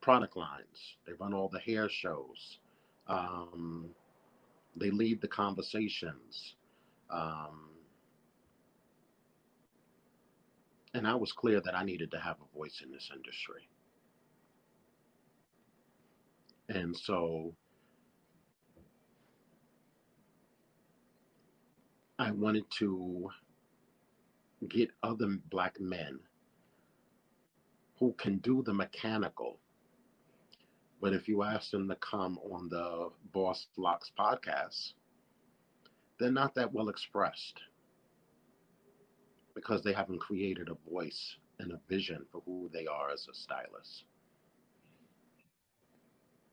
product 0.00 0.36
lines, 0.36 0.96
they 1.06 1.12
run 1.12 1.32
all 1.32 1.48
the 1.48 1.60
hair 1.60 1.88
shows, 1.88 2.58
um, 3.06 3.86
they 4.76 4.90
lead 4.90 5.20
the 5.20 5.28
conversations. 5.28 6.56
Um, 7.10 7.70
and 10.94 11.06
I 11.06 11.14
was 11.14 11.32
clear 11.32 11.60
that 11.60 11.74
I 11.74 11.84
needed 11.84 12.10
to 12.12 12.18
have 12.18 12.36
a 12.40 12.56
voice 12.56 12.80
in 12.84 12.90
this 12.90 13.10
industry. 13.14 13.68
And 16.68 16.96
so 16.96 17.54
I 22.18 22.30
wanted 22.30 22.64
to 22.78 23.28
get 24.68 24.90
other 25.02 25.36
black 25.50 25.80
men 25.80 26.20
who 27.98 28.14
can 28.14 28.38
do 28.38 28.62
the 28.62 28.72
mechanical. 28.72 29.58
But 31.02 31.14
if 31.14 31.26
you 31.26 31.42
ask 31.42 31.72
them 31.72 31.88
to 31.88 31.96
come 31.96 32.38
on 32.38 32.68
the 32.68 33.10
Boss 33.32 33.66
Locks 33.76 34.12
podcast, 34.16 34.92
they're 36.18 36.30
not 36.30 36.54
that 36.54 36.72
well 36.72 36.88
expressed 36.88 37.60
because 39.56 39.82
they 39.82 39.92
haven't 39.92 40.20
created 40.20 40.68
a 40.68 40.90
voice 40.90 41.36
and 41.58 41.72
a 41.72 41.80
vision 41.88 42.24
for 42.30 42.40
who 42.46 42.70
they 42.72 42.86
are 42.86 43.10
as 43.10 43.26
a 43.28 43.34
stylist. 43.34 44.04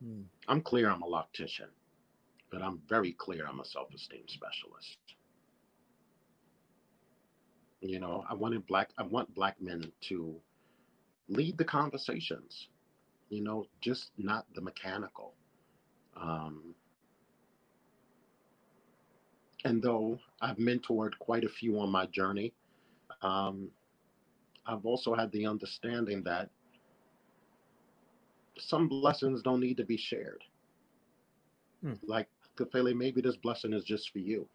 Hmm. 0.03 0.21
I'm 0.47 0.61
clear 0.61 0.89
I'm 0.89 1.03
a 1.03 1.07
loctician, 1.07 1.69
but 2.51 2.63
I'm 2.63 2.81
very 2.89 3.13
clear 3.13 3.45
I'm 3.47 3.59
a 3.59 3.65
self 3.65 3.93
esteem 3.93 4.23
specialist. 4.27 4.97
You 7.81 7.99
know, 7.99 8.25
I 8.27 8.33
wanted 8.33 8.65
black. 8.65 8.89
I 8.97 9.03
want 9.03 9.35
black 9.35 9.61
men 9.61 9.91
to 10.07 10.35
lead 11.27 11.59
the 11.59 11.65
conversations. 11.65 12.67
You 13.29 13.43
know, 13.43 13.65
just 13.81 14.11
not 14.17 14.45
the 14.55 14.61
mechanical. 14.61 15.33
Um, 16.19 16.75
and 19.65 19.81
though 19.81 20.19
I've 20.41 20.57
mentored 20.57 21.17
quite 21.19 21.43
a 21.43 21.49
few 21.49 21.79
on 21.79 21.89
my 21.89 22.05
journey, 22.07 22.53
um, 23.21 23.69
I've 24.65 24.85
also 24.85 25.13
had 25.13 25.31
the 25.31 25.45
understanding 25.45 26.23
that 26.23 26.49
some 28.57 28.87
blessings 28.87 29.41
don't 29.41 29.59
need 29.59 29.77
to 29.77 29.85
be 29.85 29.97
shared. 29.97 30.43
Hmm. 31.81 31.93
Like 32.05 32.27
Kafele, 32.57 32.95
maybe 32.95 33.21
this 33.21 33.37
blessing 33.37 33.73
is 33.73 33.83
just 33.83 34.11
for 34.11 34.19
you. 34.19 34.47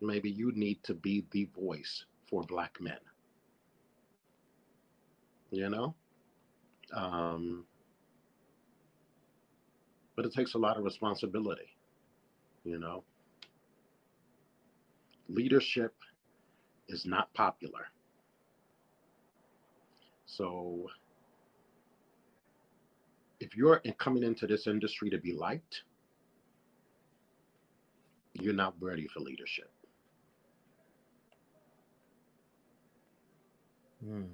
Maybe 0.00 0.30
you 0.30 0.52
need 0.52 0.82
to 0.84 0.94
be 0.94 1.24
the 1.30 1.48
voice 1.56 2.04
for 2.28 2.42
black 2.42 2.80
men. 2.80 2.98
You 5.50 5.68
know? 5.68 5.94
Um, 6.92 7.64
but 10.16 10.26
it 10.26 10.32
takes 10.34 10.54
a 10.54 10.58
lot 10.58 10.76
of 10.76 10.84
responsibility, 10.84 11.76
you 12.64 12.78
know? 12.78 13.02
Leadership 15.28 15.94
is 16.88 17.06
not 17.06 17.32
popular. 17.34 17.86
So 20.26 20.88
if 23.40 23.56
you're 23.56 23.80
coming 23.98 24.22
into 24.22 24.46
this 24.46 24.66
industry 24.66 25.10
to 25.10 25.18
be 25.18 25.32
liked, 25.32 25.82
you're 28.34 28.54
not 28.54 28.74
ready 28.80 29.08
for 29.08 29.20
leadership. 29.20 29.70
Hmm. 34.04 34.24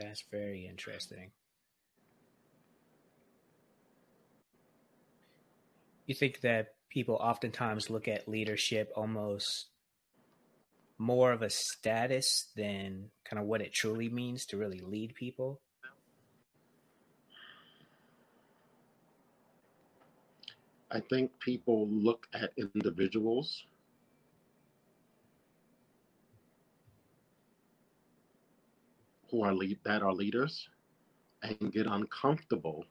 That's 0.00 0.24
very 0.30 0.66
interesting. 0.66 1.30
You 6.06 6.14
think 6.14 6.40
that 6.40 6.74
people 6.88 7.16
oftentimes 7.16 7.90
look 7.90 8.08
at 8.08 8.26
leadership 8.26 8.90
almost 8.96 9.66
more 10.96 11.32
of 11.32 11.42
a 11.42 11.50
status 11.50 12.48
than 12.56 13.10
kind 13.24 13.40
of 13.40 13.46
what 13.46 13.60
it 13.60 13.72
truly 13.72 14.08
means 14.08 14.46
to 14.46 14.56
really 14.56 14.80
lead 14.80 15.14
people? 15.14 15.60
I 20.90 21.00
think 21.00 21.30
people 21.40 21.86
look 21.88 22.26
at 22.34 22.52
individuals 22.56 23.64
who 29.30 29.44
are 29.44 29.54
lead 29.54 29.78
that 29.84 30.02
are 30.02 30.12
leaders 30.12 30.68
and 31.42 31.72
get 31.72 31.86
uncomfortable 31.86 32.84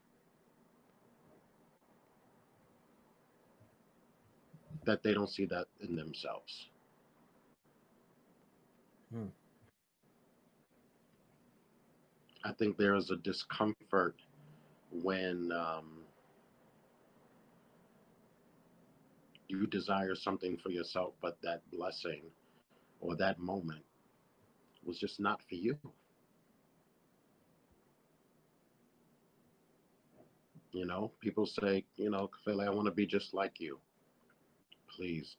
that 4.86 5.04
they 5.04 5.14
don't 5.14 5.30
see 5.30 5.46
that 5.46 5.68
in 5.82 5.96
themselves. 5.96 6.68
Hmm. 9.14 9.28
I 12.44 12.54
think 12.54 12.78
there 12.78 12.96
is 12.96 13.12
a 13.12 13.18
discomfort 13.18 14.16
when 14.92 15.52
um, 15.52 16.00
you 19.48 19.68
desire 19.68 20.16
something 20.16 20.58
for 20.58 20.70
yourself, 20.70 21.14
but 21.22 21.38
that 21.44 21.62
blessing 21.72 22.22
or 23.02 23.16
that 23.18 23.40
moment 23.40 23.84
was 24.86 24.98
just 24.98 25.20
not 25.20 25.42
for 25.50 25.56
you. 25.56 25.78
You 30.72 30.86
know, 30.86 31.11
people 31.20 31.45
say, 31.45 31.86
you 31.97 32.09
know, 32.11 32.30
Philly, 32.45 32.65
I 32.65 32.70
want 32.70 32.86
to 32.86 32.91
be 32.91 33.05
just 33.05 33.34
like 33.34 33.59
you. 33.59 33.80
Please, 34.95 35.36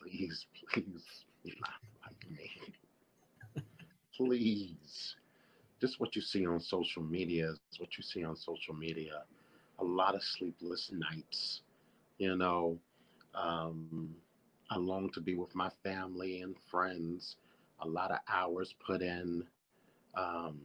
please, 0.00 0.46
please, 0.72 1.04
not 1.44 1.70
like 2.04 2.30
me. 2.30 2.50
please. 4.16 5.16
Just 5.80 6.00
what 6.00 6.14
you 6.16 6.22
see 6.22 6.46
on 6.46 6.60
social 6.60 7.02
media 7.02 7.50
is 7.50 7.78
what 7.78 7.96
you 7.98 8.02
see 8.04 8.24
on 8.24 8.36
social 8.36 8.74
media. 8.74 9.24
A 9.80 9.84
lot 9.84 10.14
of 10.14 10.22
sleepless 10.22 10.90
nights, 10.92 11.62
you 12.18 12.36
know, 12.36 12.78
um, 13.34 14.14
I 14.70 14.76
long 14.78 15.10
to 15.14 15.20
be 15.20 15.34
with 15.34 15.54
my 15.54 15.70
family 15.82 16.40
and 16.40 16.56
friends. 16.70 17.36
A 17.80 17.88
lot 17.88 18.10
of 18.12 18.18
hours 18.28 18.74
put 18.86 19.02
in. 19.02 19.44
Um, 20.14 20.60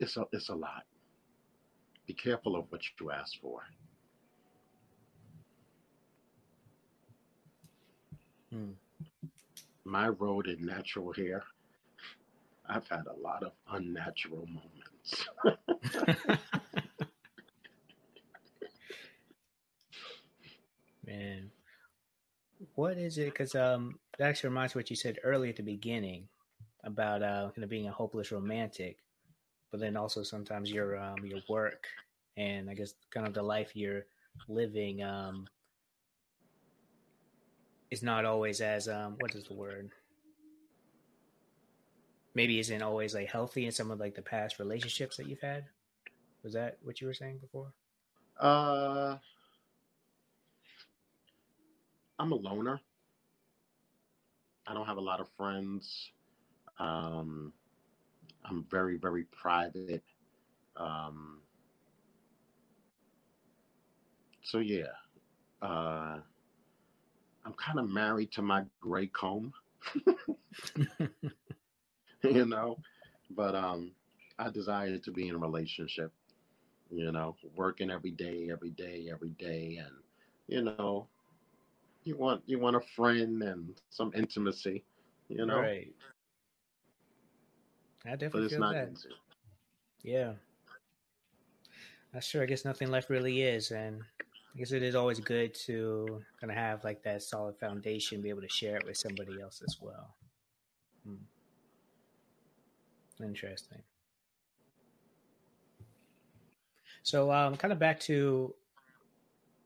it's 0.00 0.16
a 0.16 0.26
it's 0.32 0.48
a 0.48 0.54
lot. 0.54 0.84
Be 2.10 2.14
careful 2.14 2.56
of 2.56 2.64
what 2.70 2.80
you 2.98 3.12
ask 3.12 3.40
for. 3.40 3.60
Hmm. 8.50 8.70
My 9.84 10.08
road 10.08 10.48
in 10.48 10.66
natural 10.66 11.12
hair, 11.12 11.44
I've 12.68 12.88
had 12.88 13.04
a 13.06 13.14
lot 13.22 13.44
of 13.44 13.52
unnatural 13.70 14.44
moments. 14.48 15.24
man. 21.06 21.52
What 22.74 22.98
is 22.98 23.18
it? 23.18 23.26
Because 23.26 23.54
um, 23.54 24.00
that 24.18 24.30
actually 24.30 24.48
reminds 24.48 24.74
me 24.74 24.80
what 24.80 24.90
you 24.90 24.96
said 24.96 25.20
earlier 25.22 25.50
at 25.50 25.56
the 25.58 25.62
beginning 25.62 26.26
about 26.82 27.22
uh, 27.22 27.52
kind 27.54 27.62
of 27.62 27.70
being 27.70 27.86
a 27.86 27.92
hopeless 27.92 28.32
romantic, 28.32 28.96
but 29.70 29.80
then 29.80 29.96
also 29.96 30.22
sometimes 30.22 30.70
your 30.70 30.98
um, 30.98 31.24
your 31.24 31.40
work 31.48 31.86
and 32.36 32.70
I 32.70 32.74
guess 32.74 32.94
kind 33.10 33.26
of 33.26 33.34
the 33.34 33.42
life 33.42 33.74
you're 33.74 34.06
living 34.48 35.02
um, 35.02 35.46
is 37.90 38.02
not 38.02 38.24
always 38.24 38.60
as 38.60 38.88
um, 38.88 39.16
what 39.20 39.34
is 39.34 39.44
the 39.44 39.54
word? 39.54 39.90
Maybe 42.34 42.60
isn't 42.60 42.82
always 42.82 43.14
like 43.14 43.30
healthy 43.30 43.66
in 43.66 43.72
some 43.72 43.90
of 43.90 43.98
like 43.98 44.14
the 44.14 44.22
past 44.22 44.58
relationships 44.58 45.16
that 45.16 45.26
you've 45.26 45.40
had. 45.40 45.64
Was 46.42 46.54
that 46.54 46.78
what 46.82 47.00
you 47.00 47.06
were 47.06 47.14
saying 47.14 47.38
before? 47.38 47.72
Uh, 48.38 49.16
I'm 52.18 52.32
a 52.32 52.36
loner. 52.36 52.80
I 54.66 54.72
don't 54.72 54.86
have 54.86 54.96
a 54.96 55.02
lot 55.02 55.20
of 55.20 55.28
friends. 55.36 56.12
Um, 56.78 57.52
I'm 58.44 58.64
very, 58.70 58.96
very 58.96 59.24
private. 59.24 60.02
Um, 60.76 61.42
so 64.42 64.58
yeah, 64.58 64.92
uh, 65.62 66.18
I'm 67.44 67.54
kind 67.54 67.78
of 67.78 67.88
married 67.88 68.32
to 68.32 68.42
my 68.42 68.64
gray 68.80 69.06
comb, 69.06 69.52
you 72.22 72.46
know, 72.46 72.78
but 73.30 73.54
um, 73.54 73.92
I 74.38 74.50
desire 74.50 74.98
to 74.98 75.10
be 75.12 75.28
in 75.28 75.34
a 75.34 75.38
relationship, 75.38 76.12
you 76.90 77.10
know, 77.12 77.36
working 77.56 77.90
every 77.90 78.12
day, 78.12 78.48
every 78.50 78.70
day, 78.70 79.08
every 79.12 79.30
day, 79.30 79.78
and 79.84 79.94
you 80.48 80.62
know, 80.62 81.08
you 82.04 82.16
want 82.16 82.42
you 82.46 82.58
want 82.58 82.76
a 82.76 82.80
friend 82.80 83.42
and 83.42 83.80
some 83.90 84.12
intimacy, 84.14 84.84
you 85.28 85.46
know. 85.46 85.60
Right. 85.60 85.92
I 88.06 88.10
definitely 88.10 88.48
feel 88.48 88.60
that. 88.60 88.90
Easy. 88.92 89.08
Yeah. 90.02 90.32
That's 92.12 92.28
true. 92.28 92.42
I 92.42 92.46
guess 92.46 92.64
nothing 92.64 92.90
left 92.90 93.10
really 93.10 93.42
is, 93.42 93.70
and 93.70 94.02
I 94.54 94.58
guess 94.58 94.72
it 94.72 94.82
is 94.82 94.94
always 94.94 95.20
good 95.20 95.54
to 95.66 96.22
kind 96.40 96.50
of 96.50 96.56
have 96.56 96.82
like 96.82 97.02
that 97.04 97.22
solid 97.22 97.56
foundation, 97.58 98.20
be 98.20 98.30
able 98.30 98.42
to 98.42 98.48
share 98.48 98.76
it 98.76 98.84
with 98.84 98.96
somebody 98.96 99.40
else 99.40 99.62
as 99.66 99.76
well. 99.80 100.14
Hmm. 101.06 101.14
Interesting. 103.22 103.82
So, 107.02 107.30
um, 107.32 107.56
kind 107.56 107.72
of 107.72 107.78
back 107.78 108.00
to 108.00 108.54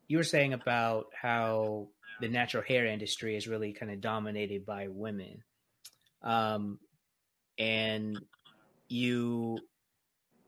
you 0.07 0.17
were 0.19 0.25
saying 0.25 0.53
about 0.53 1.07
how 1.21 1.89
the 2.21 2.29
natural 2.29 2.63
hair 2.63 2.87
industry 2.87 3.37
is 3.37 3.49
really 3.49 3.73
kind 3.73 3.91
of 3.91 4.01
dominated 4.01 4.67
by 4.67 4.89
women. 4.89 5.43
Um, 6.23 6.79
and 7.59 8.19
you, 8.89 9.59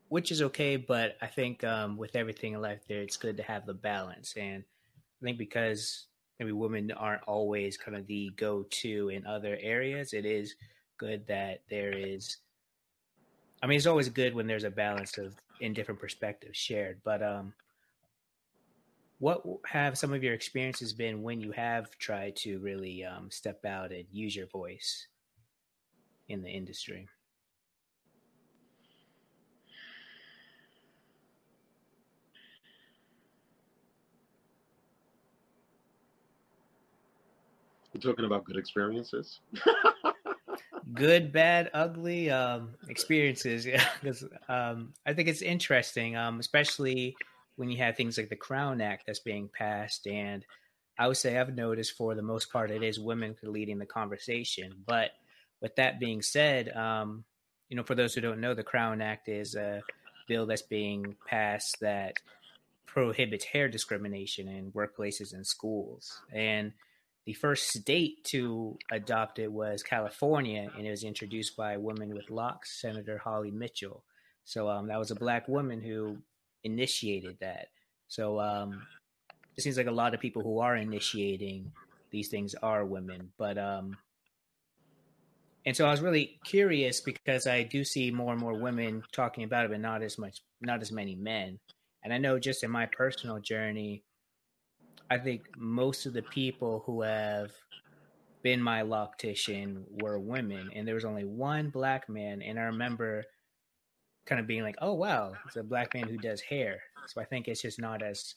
which 0.09 0.30
is 0.30 0.42
okay, 0.42 0.76
but 0.76 1.16
I 1.20 1.26
think 1.26 1.64
um, 1.64 1.96
with 1.96 2.16
everything 2.16 2.54
in 2.54 2.61
life, 2.61 2.80
there 2.88 3.00
it's 3.00 3.16
good 3.16 3.36
to 3.38 3.42
have 3.42 3.66
the 3.66 3.74
balance. 3.74 4.34
And 4.36 4.64
I 5.20 5.24
think 5.24 5.38
because 5.38 6.07
maybe 6.38 6.52
women 6.52 6.90
aren't 6.92 7.22
always 7.26 7.76
kind 7.76 7.96
of 7.96 8.07
the 8.07 8.30
go-to 8.36 9.09
in 9.09 9.26
other 9.26 9.59
areas, 9.61 10.12
it 10.12 10.26
is 10.26 10.54
good 10.98 11.26
that 11.28 11.62
there 11.68 11.92
is. 11.92 12.38
I 13.62 13.66
mean, 13.66 13.76
it's 13.76 13.86
always 13.86 14.09
good 14.09 14.34
when 14.34 14.46
there's 14.46 14.64
a 14.64 14.70
balance 14.70 15.18
of 15.18 15.34
in 15.61 15.72
different 15.72 16.00
perspectives 16.00 16.59
shared, 16.59 17.00
but 17.04 17.22
um, 17.22 17.54
what 19.18 19.42
have 19.66 19.96
some 19.96 20.12
of 20.12 20.22
your 20.22 20.34
experiences 20.34 20.92
been 20.92 21.22
when 21.22 21.40
you 21.40 21.52
have 21.52 21.96
tried 21.98 22.36
to 22.36 22.59
really 22.59 23.04
um, 23.04 23.30
step 23.30 23.64
out 23.64 23.92
and 23.92 24.04
use 24.12 24.36
your 24.36 24.46
voice 24.46 25.07
in 26.29 26.43
the 26.43 26.51
industry? 26.51 27.09
You're 37.93 38.12
talking 38.12 38.27
about 38.27 38.45
good 38.45 38.57
experiences? 38.57 39.41
good, 40.95 41.33
bad, 41.33 41.70
ugly 41.72 42.31
um, 42.31 42.74
experiences. 42.89 43.64
Yeah, 43.64 43.85
because 44.01 44.24
um, 44.49 44.93
I 45.07 45.14
think 45.14 45.29
it's 45.29 45.43
interesting, 45.43 46.16
um, 46.16 46.39
especially 46.39 47.16
when 47.57 47.70
you 47.70 47.79
have 47.79 47.97
things 47.97 48.18
like 48.18 48.29
the 48.29 48.37
Crown 48.37 48.81
Act 48.81 49.05
that's 49.07 49.20
being 49.20 49.49
passed. 49.49 50.07
And 50.07 50.45
I 50.99 51.09
would 51.09 51.16
say 51.16 51.39
I've 51.39 51.55
noticed 51.55 51.97
for 51.97 52.14
the 52.14 52.22
most 52.22 52.53
part 52.53 52.70
it 52.70 52.83
is 52.83 53.01
women 53.01 53.35
leading 53.43 53.79
the 53.79 53.87
conversation. 53.87 54.74
But 54.87 55.12
with 55.66 55.74
that 55.74 55.98
being 55.98 56.22
said, 56.22 56.68
um, 56.76 57.24
you 57.68 57.76
know, 57.76 57.82
for 57.82 57.96
those 57.96 58.14
who 58.14 58.20
don't 58.20 58.40
know, 58.40 58.54
the 58.54 58.62
Crown 58.62 59.00
Act 59.00 59.28
is 59.28 59.56
a 59.56 59.82
bill 60.28 60.46
that's 60.46 60.62
being 60.62 61.16
passed 61.26 61.80
that 61.80 62.14
prohibits 62.86 63.44
hair 63.44 63.68
discrimination 63.68 64.46
in 64.46 64.70
workplaces 64.70 65.34
and 65.34 65.44
schools. 65.44 66.20
And 66.32 66.72
the 67.24 67.32
first 67.32 67.74
state 67.74 68.22
to 68.26 68.78
adopt 68.92 69.40
it 69.40 69.50
was 69.50 69.82
California, 69.82 70.70
and 70.76 70.86
it 70.86 70.90
was 70.90 71.02
introduced 71.02 71.56
by 71.56 71.72
a 71.72 71.80
woman 71.80 72.14
with 72.14 72.30
locks, 72.30 72.80
Senator 72.80 73.18
Holly 73.18 73.50
Mitchell. 73.50 74.04
So 74.44 74.68
um, 74.68 74.86
that 74.86 75.00
was 75.00 75.10
a 75.10 75.16
black 75.16 75.48
woman 75.48 75.80
who 75.80 76.18
initiated 76.62 77.38
that. 77.40 77.70
So 78.06 78.38
um, 78.38 78.82
it 79.56 79.62
seems 79.62 79.76
like 79.76 79.88
a 79.88 79.90
lot 79.90 80.14
of 80.14 80.20
people 80.20 80.42
who 80.42 80.60
are 80.60 80.76
initiating 80.76 81.72
these 82.12 82.28
things 82.28 82.54
are 82.62 82.86
women, 82.86 83.32
but 83.36 83.58
um, 83.58 83.96
and 85.66 85.76
so 85.76 85.84
I 85.84 85.90
was 85.90 86.00
really 86.00 86.38
curious 86.44 87.00
because 87.00 87.48
I 87.48 87.64
do 87.64 87.82
see 87.82 88.12
more 88.12 88.32
and 88.32 88.40
more 88.40 88.54
women 88.54 89.02
talking 89.10 89.42
about 89.42 89.64
it, 89.64 89.72
but 89.72 89.80
not 89.80 90.00
as 90.00 90.16
much, 90.16 90.40
not 90.60 90.80
as 90.80 90.92
many 90.92 91.16
men. 91.16 91.58
And 92.04 92.14
I 92.14 92.18
know 92.18 92.38
just 92.38 92.62
in 92.62 92.70
my 92.70 92.86
personal 92.86 93.40
journey, 93.40 94.04
I 95.10 95.18
think 95.18 95.42
most 95.56 96.06
of 96.06 96.12
the 96.12 96.22
people 96.22 96.84
who 96.86 97.02
have 97.02 97.50
been 98.42 98.62
my 98.62 98.82
loctician 98.82 99.82
were 100.00 100.20
women, 100.20 100.70
and 100.72 100.86
there 100.86 100.94
was 100.94 101.04
only 101.04 101.24
one 101.24 101.70
black 101.70 102.08
man. 102.08 102.42
And 102.42 102.60
I 102.60 102.64
remember 102.64 103.24
kind 104.24 104.40
of 104.40 104.46
being 104.46 104.62
like, 104.62 104.76
"Oh 104.80 104.94
wow, 104.94 105.32
it's 105.46 105.56
a 105.56 105.64
black 105.64 105.94
man 105.94 106.08
who 106.08 106.16
does 106.16 106.40
hair." 106.40 106.80
So 107.06 107.20
I 107.20 107.24
think 107.24 107.48
it's 107.48 107.62
just 107.62 107.80
not 107.80 108.02
as 108.02 108.36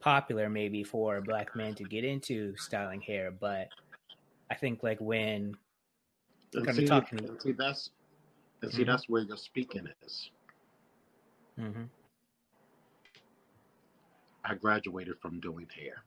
popular 0.00 0.50
maybe 0.50 0.82
for 0.82 1.20
black 1.20 1.54
man 1.54 1.76
to 1.76 1.84
get 1.84 2.04
into 2.04 2.56
styling 2.56 3.00
hair, 3.00 3.30
but 3.30 3.68
I 4.50 4.56
think 4.56 4.82
like 4.82 5.00
when 5.00 5.54
and 6.54 6.74
see, 6.74 6.86
talking, 6.86 7.18
and 7.18 7.40
see 7.40 7.52
that's 7.52 7.90
and 8.62 8.72
see 8.72 8.82
mm-hmm. 8.82 8.90
that's 8.90 9.08
where 9.08 9.22
your 9.22 9.36
speaking 9.36 9.88
is. 10.04 10.30
Mm-hmm. 11.58 11.84
I 14.44 14.54
graduated 14.54 15.18
from 15.20 15.40
doing 15.40 15.66
hair. 15.74 16.02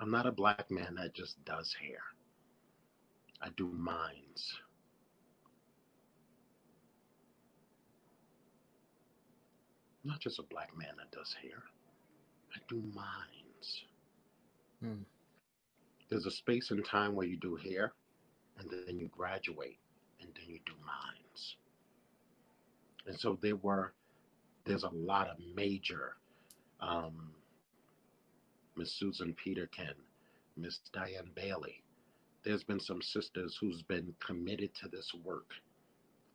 I'm 0.00 0.10
not 0.10 0.26
a 0.26 0.32
black 0.32 0.70
man 0.70 0.96
that 0.96 1.14
just 1.14 1.42
does 1.44 1.74
hair. 1.80 2.00
I 3.40 3.48
do 3.56 3.68
minds. 3.68 4.58
I'm 10.02 10.10
not 10.10 10.20
just 10.20 10.38
a 10.38 10.42
black 10.42 10.76
man 10.76 10.94
that 10.98 11.16
does 11.16 11.34
hair. 11.40 11.62
I 12.54 12.58
do 12.68 12.82
minds. 12.94 13.84
Hmm. 14.82 15.02
There's 16.10 16.26
a 16.26 16.30
space 16.30 16.72
and 16.72 16.84
time 16.84 17.14
where 17.14 17.26
you 17.26 17.36
do 17.36 17.56
hair, 17.56 17.92
and 18.58 18.70
then 18.70 18.98
you 18.98 19.08
graduate, 19.08 19.78
and 20.20 20.30
then 20.34 20.44
you 20.48 20.58
do 20.66 20.72
mines. 20.84 21.56
And 23.06 23.18
so 23.18 23.38
there 23.42 23.56
were 23.56 23.92
there's 24.64 24.84
a 24.84 24.90
lot 24.94 25.28
of 25.28 25.36
major 25.54 26.16
um, 26.80 27.32
Miss 28.76 28.92
Susan 28.92 29.34
Peterkin, 29.34 29.94
Miss 30.56 30.78
Diane 30.92 31.30
Bailey. 31.34 31.82
There's 32.44 32.64
been 32.64 32.80
some 32.80 33.02
sisters 33.02 33.56
who's 33.60 33.82
been 33.82 34.14
committed 34.24 34.74
to 34.76 34.88
this 34.88 35.12
work 35.24 35.50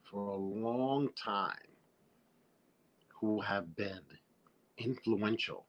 for 0.10 0.30
a 0.30 0.38
long 0.38 1.10
time 1.22 1.52
who 3.20 3.42
have 3.42 3.76
been 3.76 4.02
influential 4.78 5.66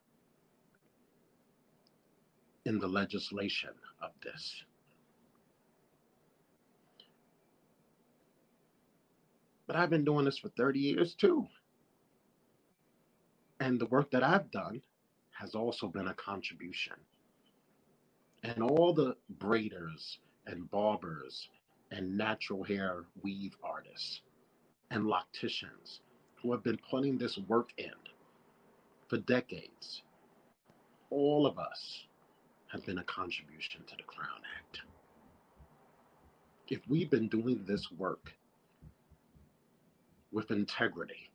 in 2.65 2.79
the 2.79 2.87
legislation 2.87 3.71
of 4.01 4.11
this. 4.23 4.63
But 9.69 9.75
I've 9.75 9.91
been 9.91 10.03
doing 10.03 10.25
this 10.25 10.39
for 10.39 10.49
30 10.49 10.79
years 10.79 11.13
too. 11.13 11.47
And 13.59 13.79
the 13.79 13.85
work 13.85 14.09
that 14.09 14.23
I've 14.23 14.49
done 14.49 14.81
has 15.29 15.53
also 15.53 15.87
been 15.87 16.07
a 16.07 16.13
contribution. 16.15 16.95
And 18.41 18.63
all 18.63 18.95
the 18.95 19.15
braiders 19.37 20.17
and 20.47 20.71
barbers 20.71 21.49
and 21.91 22.17
natural 22.17 22.63
hair 22.63 23.05
weave 23.21 23.55
artists 23.63 24.21
and 24.89 25.03
locticians 25.03 25.99
who 26.41 26.51
have 26.51 26.63
been 26.63 26.79
putting 26.89 27.19
this 27.19 27.37
work 27.47 27.69
in 27.77 27.93
for 29.07 29.17
decades, 29.17 30.01
all 31.11 31.45
of 31.45 31.59
us 31.59 32.07
have 32.71 32.83
been 32.87 32.97
a 32.97 33.03
contribution 33.03 33.81
to 33.85 33.95
the 33.95 34.03
Crown 34.03 34.41
Act. 34.57 34.79
If 36.69 36.79
we've 36.89 37.11
been 37.11 37.27
doing 37.27 37.63
this 37.67 37.87
work 37.91 38.33
with 40.31 40.51
integrity, 40.51 41.29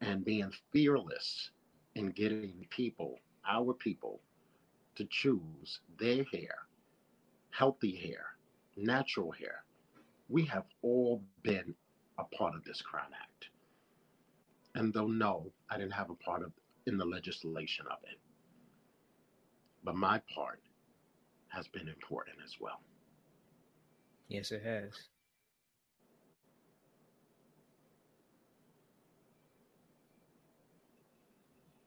and 0.00 0.24
being 0.24 0.52
fearless 0.72 1.50
in 1.94 2.10
getting 2.10 2.66
people, 2.70 3.18
our 3.48 3.74
people, 3.74 4.20
to 4.94 5.04
choose 5.06 5.80
their 5.98 6.24
hair, 6.24 6.54
healthy 7.50 7.96
hair, 7.96 8.24
natural 8.76 9.30
hair. 9.30 9.64
We 10.28 10.44
have 10.46 10.64
all 10.82 11.22
been 11.42 11.74
a 12.18 12.24
part 12.24 12.54
of 12.54 12.64
this 12.64 12.80
Crown 12.82 13.10
Act. 13.20 13.48
And 14.74 14.92
though 14.92 15.08
no, 15.08 15.50
I 15.68 15.76
didn't 15.76 15.92
have 15.92 16.10
a 16.10 16.14
part 16.14 16.42
of 16.42 16.52
in 16.86 16.96
the 16.96 17.04
legislation 17.04 17.86
of 17.90 17.98
it. 18.04 18.18
But 19.84 19.96
my 19.96 20.20
part 20.34 20.60
has 21.48 21.66
been 21.68 21.88
important 21.88 22.36
as 22.44 22.56
well. 22.60 22.80
Yes, 24.28 24.52
it 24.52 24.62
has. 24.62 25.08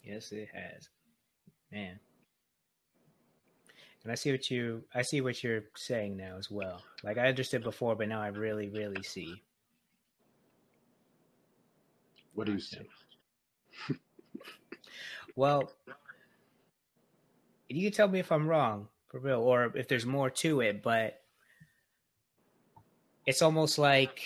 Yes, 0.04 0.32
it 0.32 0.50
has. 0.54 0.90
Man. 1.72 2.00
And 4.04 4.12
I 4.12 4.16
see 4.16 4.32
what 4.32 4.52
you 4.52 4.84
I 4.94 5.02
see 5.02 5.22
what 5.22 5.44
you're 5.44 5.64
saying 5.76 6.18
now 6.18 6.36
as 6.38 6.52
well. 6.52 6.82
Like 7.04 7.18
I 7.18 7.28
understood 7.30 7.64
before, 7.64 7.96
but 7.96 8.10
now 8.10 8.22
I 8.22 8.28
really, 8.28 8.70
really 8.70 9.02
see. 9.02 9.42
What 12.34 12.48
do 12.48 12.54
you 12.54 12.60
see? 12.60 12.80
well, 15.36 15.72
you 17.70 17.84
can 17.84 17.96
tell 17.96 18.08
me 18.08 18.20
if 18.20 18.32
I'm 18.32 18.48
wrong, 18.48 18.88
for 19.08 19.20
real, 19.20 19.40
or 19.40 19.72
if 19.76 19.88
there's 19.88 20.06
more 20.06 20.30
to 20.30 20.62
it, 20.62 20.84
but 20.84 21.22
it's 23.26 23.42
almost 23.42 23.78
like 23.78 24.22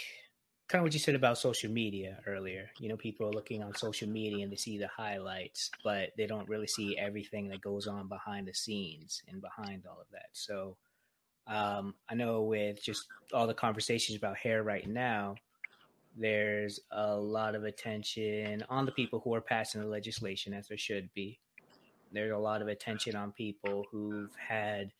kind 0.67 0.81
of 0.81 0.83
what 0.83 0.93
you 0.93 0.99
said 0.99 1.15
about 1.15 1.37
social 1.37 1.71
media 1.71 2.17
earlier. 2.27 2.69
You 2.79 2.89
know, 2.89 2.97
people 2.97 3.27
are 3.27 3.31
looking 3.31 3.63
on 3.63 3.73
social 3.75 4.09
media 4.09 4.43
and 4.43 4.51
they 4.51 4.57
see 4.57 4.77
the 4.77 4.87
highlights, 4.87 5.71
but 5.83 6.09
they 6.17 6.27
don't 6.27 6.47
really 6.49 6.67
see 6.67 6.97
everything 6.97 7.47
that 7.49 7.61
goes 7.61 7.87
on 7.87 8.07
behind 8.07 8.47
the 8.47 8.53
scenes 8.53 9.23
and 9.29 9.41
behind 9.41 9.85
all 9.85 9.99
of 10.01 10.07
that. 10.11 10.29
So, 10.33 10.75
um, 11.47 11.95
I 12.09 12.15
know 12.15 12.41
with 12.41 12.83
just 12.83 13.07
all 13.33 13.47
the 13.47 13.53
conversations 13.53 14.17
about 14.17 14.37
hair 14.37 14.63
right 14.63 14.85
now, 14.85 15.35
there's 16.17 16.81
a 16.91 17.15
lot 17.15 17.55
of 17.55 17.63
attention 17.63 18.65
on 18.69 18.85
the 18.85 18.91
people 18.91 19.21
who 19.23 19.33
are 19.33 19.41
passing 19.41 19.79
the 19.79 19.87
legislation, 19.87 20.53
as 20.53 20.67
there 20.67 20.77
should 20.77 21.13
be. 21.13 21.39
There's 22.11 22.33
a 22.33 22.37
lot 22.37 22.61
of 22.61 22.67
attention 22.67 23.15
on 23.15 23.31
people 23.31 23.85
who've 23.91 24.33
had 24.35 24.91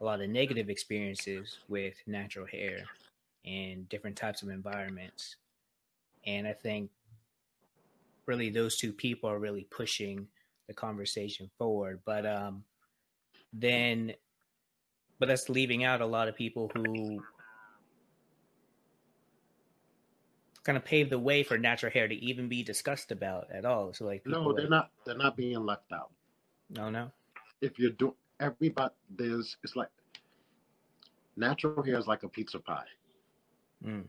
a 0.00 0.04
lot 0.04 0.20
of 0.20 0.28
negative 0.28 0.68
experiences 0.68 1.58
with 1.68 1.94
natural 2.06 2.46
hair 2.46 2.84
in 3.44 3.84
different 3.88 4.16
types 4.16 4.42
of 4.42 4.48
environments. 4.48 5.36
And 6.26 6.46
I 6.46 6.52
think 6.52 6.90
really 8.26 8.50
those 8.50 8.76
two 8.76 8.92
people 8.92 9.30
are 9.30 9.38
really 9.38 9.66
pushing 9.70 10.26
the 10.68 10.74
conversation 10.74 11.50
forward. 11.58 12.00
But 12.04 12.26
um, 12.26 12.64
then, 13.52 14.12
but 15.18 15.28
that's 15.28 15.48
leaving 15.48 15.84
out 15.84 16.00
a 16.00 16.06
lot 16.06 16.28
of 16.28 16.36
people 16.36 16.70
who 16.74 17.22
kind 20.62 20.76
of 20.76 20.84
pave 20.84 21.10
the 21.10 21.18
way 21.18 21.42
for 21.42 21.58
natural 21.58 21.90
hair 21.90 22.06
to 22.06 22.14
even 22.14 22.48
be 22.48 22.62
discussed 22.62 23.10
about 23.10 23.48
at 23.50 23.64
all. 23.64 23.92
So 23.92 24.04
like, 24.04 24.22
no, 24.26 24.52
they're 24.52 24.64
like, 24.64 24.70
not. 24.70 24.90
They're 25.04 25.16
not 25.16 25.36
being 25.36 25.64
left 25.64 25.92
out. 25.92 26.10
No, 26.68 26.90
no. 26.90 27.10
If 27.60 27.78
you're 27.78 27.90
doing 27.90 28.14
everybody, 28.38 28.94
there's 29.16 29.56
it's 29.64 29.76
like 29.76 29.88
natural 31.36 31.82
hair 31.82 31.98
is 31.98 32.06
like 32.06 32.22
a 32.22 32.28
pizza 32.28 32.58
pie. 32.58 32.84
Mm. 33.84 34.06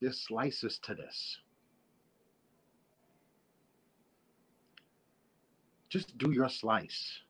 There's 0.00 0.18
slices 0.20 0.78
to 0.84 0.94
this. 0.94 1.38
Just 5.88 6.16
do 6.18 6.32
your 6.32 6.48
slice. 6.48 7.20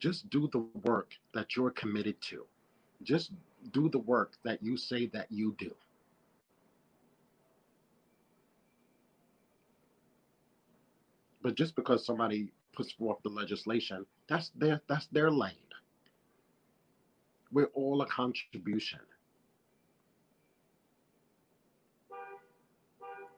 Just 0.00 0.28
do 0.30 0.48
the 0.52 0.60
work 0.84 1.12
that 1.34 1.56
you're 1.56 1.70
committed 1.70 2.20
to. 2.22 2.46
Just 3.02 3.32
do 3.72 3.88
the 3.88 3.98
work 3.98 4.32
that 4.44 4.62
you 4.62 4.76
say 4.76 5.06
that 5.08 5.26
you 5.30 5.54
do. 5.58 5.74
But 11.42 11.56
just 11.56 11.76
because 11.76 12.04
somebody 12.04 12.52
puts 12.74 12.92
forth 12.92 13.18
the 13.22 13.30
legislation, 13.30 14.06
that's 14.28 14.50
their 14.56 14.80
that's 14.88 15.06
their 15.08 15.30
lane. 15.30 15.54
We're 17.52 17.70
all 17.74 18.02
a 18.02 18.06
contribution. 18.06 19.00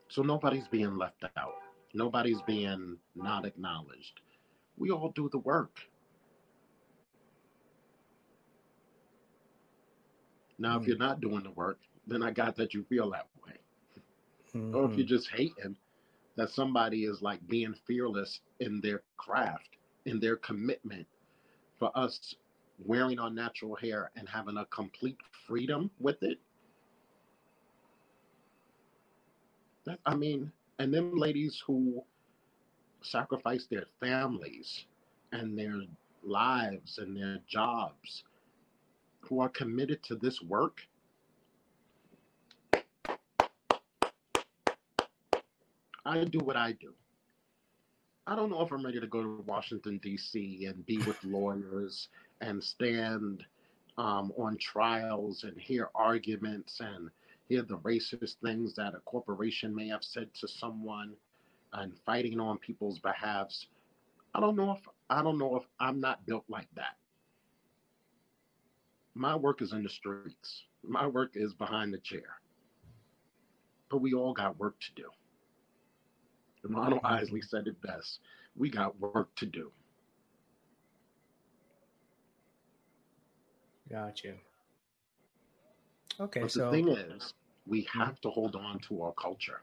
So 0.09 0.21
nobody's 0.21 0.67
being 0.67 0.97
left 0.97 1.23
out. 1.37 1.55
Nobody's 1.93 2.41
being 2.43 2.97
not 3.15 3.45
acknowledged. 3.45 4.21
We 4.77 4.91
all 4.91 5.11
do 5.15 5.29
the 5.29 5.39
work. 5.39 5.79
Now, 10.59 10.77
mm 10.77 10.81
if 10.81 10.87
you're 10.87 10.97
not 10.97 11.21
doing 11.21 11.43
the 11.43 11.51
work, 11.51 11.79
then 12.07 12.23
I 12.23 12.31
got 12.31 12.55
that 12.55 12.73
you 12.73 12.83
feel 12.83 13.11
that 13.11 13.27
way. 13.45 13.53
Mm-hmm. 14.55 14.75
Or 14.75 14.85
if 14.85 14.97
you're 14.97 15.05
mm-hmm. 15.05 15.15
just 15.15 15.29
hating, 15.29 15.75
that 16.35 16.49
somebody 16.51 17.03
is 17.05 17.21
like 17.21 17.45
being 17.47 17.75
fearless 17.85 18.39
in 18.59 18.79
their 18.81 19.01
craft, 19.17 19.69
in 20.05 20.19
their 20.19 20.37
commitment 20.37 21.05
for 21.79 21.91
us 21.97 22.35
wearing 22.85 23.19
our 23.19 23.29
natural 23.29 23.75
hair 23.75 24.11
and 24.15 24.29
having 24.29 24.57
a 24.57 24.65
complete 24.65 25.17
freedom 25.47 25.89
with 25.99 26.21
it. 26.21 26.39
That, 29.87 29.99
I 30.05 30.15
mean, 30.15 30.51
and 30.79 30.93
them 30.93 31.15
ladies 31.15 31.63
who 31.65 32.03
sacrifice 33.01 33.67
their 33.67 33.85
families 34.01 34.83
and 35.31 35.57
their 35.57 35.79
lives 36.23 36.97
and 36.97 37.15
their 37.15 37.37
jobs, 37.47 38.25
who 39.21 39.39
are 39.39 39.47
committed 39.47 40.03
to 40.03 40.15
this 40.15 40.41
work, 40.41 40.81
I 46.05 46.25
do 46.25 46.39
what 46.39 46.57
I 46.57 46.73
do. 46.73 46.93
I 48.27 48.35
don't 48.35 48.49
know 48.49 48.61
if 48.61 48.73
I'm 48.73 48.83
ready 48.83 48.99
to 48.99 49.07
go 49.07 49.21
to 49.23 49.43
Washington, 49.47 49.99
D.C. 50.03 50.65
and 50.65 50.85
be 50.85 50.97
with 50.97 51.17
lawyers 51.23 52.09
and 52.41 52.61
stand 52.61 53.45
um, 53.97 54.33
on 54.37 54.57
trials 54.57 55.45
and 55.45 55.57
hear 55.57 55.89
arguments 55.95 56.81
and 56.81 57.09
hear 57.47 57.61
the 57.61 57.77
racist 57.77 58.35
things 58.43 58.75
that 58.75 58.93
a 58.93 58.99
corporation 58.99 59.73
may 59.73 59.87
have 59.87 60.03
said 60.03 60.29
to 60.35 60.47
someone 60.47 61.13
and 61.73 61.93
fighting 62.05 62.39
on 62.39 62.57
people's 62.57 62.99
behalves. 62.99 63.67
I 64.33 64.39
don't 64.39 64.55
know 64.55 64.71
if 64.71 64.81
I 65.09 65.23
don't 65.23 65.37
know 65.37 65.55
if 65.55 65.63
I'm 65.79 65.99
not 65.99 66.25
built 66.25 66.43
like 66.49 66.67
that. 66.75 66.97
My 69.15 69.35
work 69.35 69.61
is 69.61 69.73
in 69.73 69.83
the 69.83 69.89
streets. 69.89 70.63
My 70.83 71.07
work 71.07 71.31
is 71.35 71.53
behind 71.53 71.93
the 71.93 71.97
chair. 71.99 72.39
But 73.89 73.99
we 73.99 74.13
all 74.13 74.33
got 74.33 74.59
work 74.59 74.75
to 74.79 75.01
do. 75.01 75.09
Ronald 76.63 77.01
mm-hmm. 77.01 77.23
Isley 77.23 77.41
said 77.41 77.67
it 77.67 77.81
best. 77.81 78.19
We 78.55 78.69
got 78.69 78.99
work 78.99 79.33
to 79.37 79.45
do. 79.45 79.71
Gotcha. 83.89 84.33
Okay, 86.19 86.41
but 86.41 86.51
so 86.51 86.65
the 86.65 86.71
thing 86.71 86.89
is, 86.89 87.33
we 87.65 87.87
hmm? 87.91 87.99
have 87.99 88.19
to 88.21 88.29
hold 88.29 88.55
on 88.55 88.79
to 88.87 89.01
our 89.01 89.13
culture. 89.13 89.61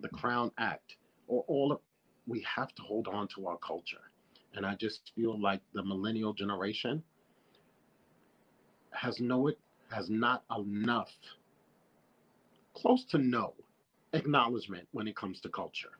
The 0.00 0.08
Crown 0.08 0.52
Act, 0.58 0.96
or 1.26 1.44
all 1.48 1.72
of, 1.72 1.80
we 2.26 2.44
have 2.54 2.74
to 2.74 2.82
hold 2.82 3.08
on 3.08 3.28
to 3.34 3.46
our 3.46 3.58
culture. 3.58 4.10
And 4.54 4.64
I 4.64 4.74
just 4.74 5.12
feel 5.14 5.40
like 5.40 5.60
the 5.72 5.82
millennial 5.82 6.32
generation 6.32 7.02
has 8.90 9.20
no 9.20 9.48
it 9.48 9.58
has 9.90 10.10
not 10.10 10.44
enough, 10.56 11.10
close 12.74 13.04
to 13.06 13.18
no 13.18 13.54
acknowledgement 14.12 14.86
when 14.92 15.08
it 15.08 15.16
comes 15.16 15.40
to 15.40 15.48
culture. 15.48 15.90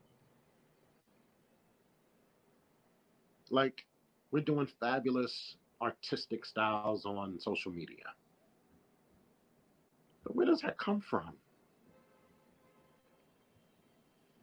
Like, 3.50 3.84
we're 4.30 4.42
doing 4.42 4.68
fabulous 4.78 5.56
artistic 5.80 6.44
styles 6.44 7.04
on 7.06 7.38
social 7.40 7.72
media. 7.72 8.04
But 10.24 10.34
where 10.34 10.46
does 10.46 10.60
that 10.62 10.78
come 10.78 11.00
from? 11.00 11.32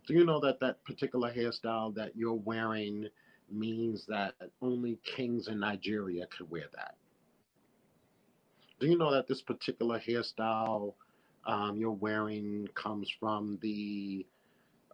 Do 0.08 0.14
you 0.14 0.26
know 0.26 0.40
that 0.42 0.60
that 0.60 0.84
particular 0.84 1.32
hairstyle 1.34 1.94
that 1.96 2.16
you're 2.16 2.34
wearing 2.34 3.08
means 3.52 4.06
that 4.08 4.34
only 4.62 5.00
kings 5.04 5.48
in 5.48 5.60
Nigeria 5.60 6.28
could 6.36 6.50
wear 6.50 6.66
that? 6.76 6.96
Do 8.80 8.88
you 8.88 8.98
know 8.98 9.12
that 9.12 9.28
this 9.28 9.42
particular 9.42 10.00
hairstyle 10.00 10.94
um, 11.46 11.78
you're 11.78 11.92
wearing 11.92 12.68
comes 12.74 13.12
from 13.20 13.60
the 13.62 14.26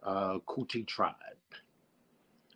uh, 0.02 0.38
Kuti 0.48 0.86
tribe. 0.86 1.14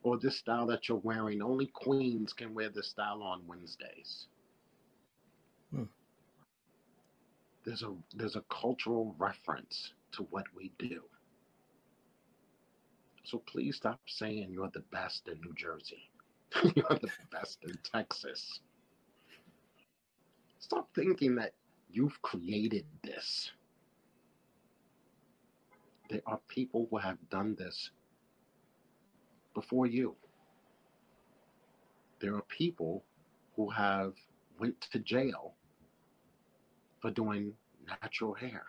Or 0.06 0.16
this 0.16 0.36
style 0.36 0.66
that 0.66 0.88
you're 0.88 0.98
wearing, 0.98 1.42
only 1.42 1.66
queens 1.66 2.32
can 2.32 2.54
wear 2.54 2.68
this 2.68 2.86
style 2.86 3.24
on 3.24 3.44
Wednesdays. 3.44 4.28
Hmm. 5.74 5.86
There's 7.64 7.82
a 7.82 7.92
there's 8.14 8.36
a 8.36 8.44
cultural 8.48 9.16
reference 9.18 9.94
to 10.12 10.22
what 10.30 10.44
we 10.54 10.70
do. 10.78 11.02
So 13.24 13.38
please 13.48 13.78
stop 13.78 13.98
saying 14.06 14.52
you're 14.52 14.70
the 14.72 14.84
best 14.92 15.26
in 15.26 15.40
New 15.40 15.52
Jersey. 15.56 16.08
you're 16.76 17.00
the 17.00 17.10
best 17.32 17.64
in 17.64 17.76
Texas. 17.82 18.60
Stop 20.60 20.88
thinking 20.94 21.34
that 21.34 21.52
you've 21.90 22.22
created 22.22 22.84
this. 23.02 23.50
There 26.10 26.22
are 26.26 26.38
people 26.46 26.86
who 26.92 26.98
have 26.98 27.18
done 27.28 27.56
this 27.58 27.90
before 29.56 29.86
you. 29.86 30.14
There 32.20 32.34
are 32.36 32.42
people 32.42 33.02
who 33.56 33.70
have 33.70 34.12
went 34.60 34.78
to 34.92 34.98
jail 34.98 35.54
for 37.00 37.10
doing 37.10 37.54
natural 37.88 38.34
hair. 38.34 38.64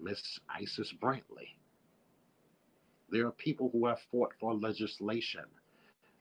Miss 0.00 0.40
Isis 0.48 0.94
Brantley. 1.00 1.50
There 3.10 3.26
are 3.26 3.32
people 3.32 3.68
who 3.70 3.86
have 3.86 4.00
fought 4.10 4.32
for 4.40 4.54
legislation. 4.54 5.44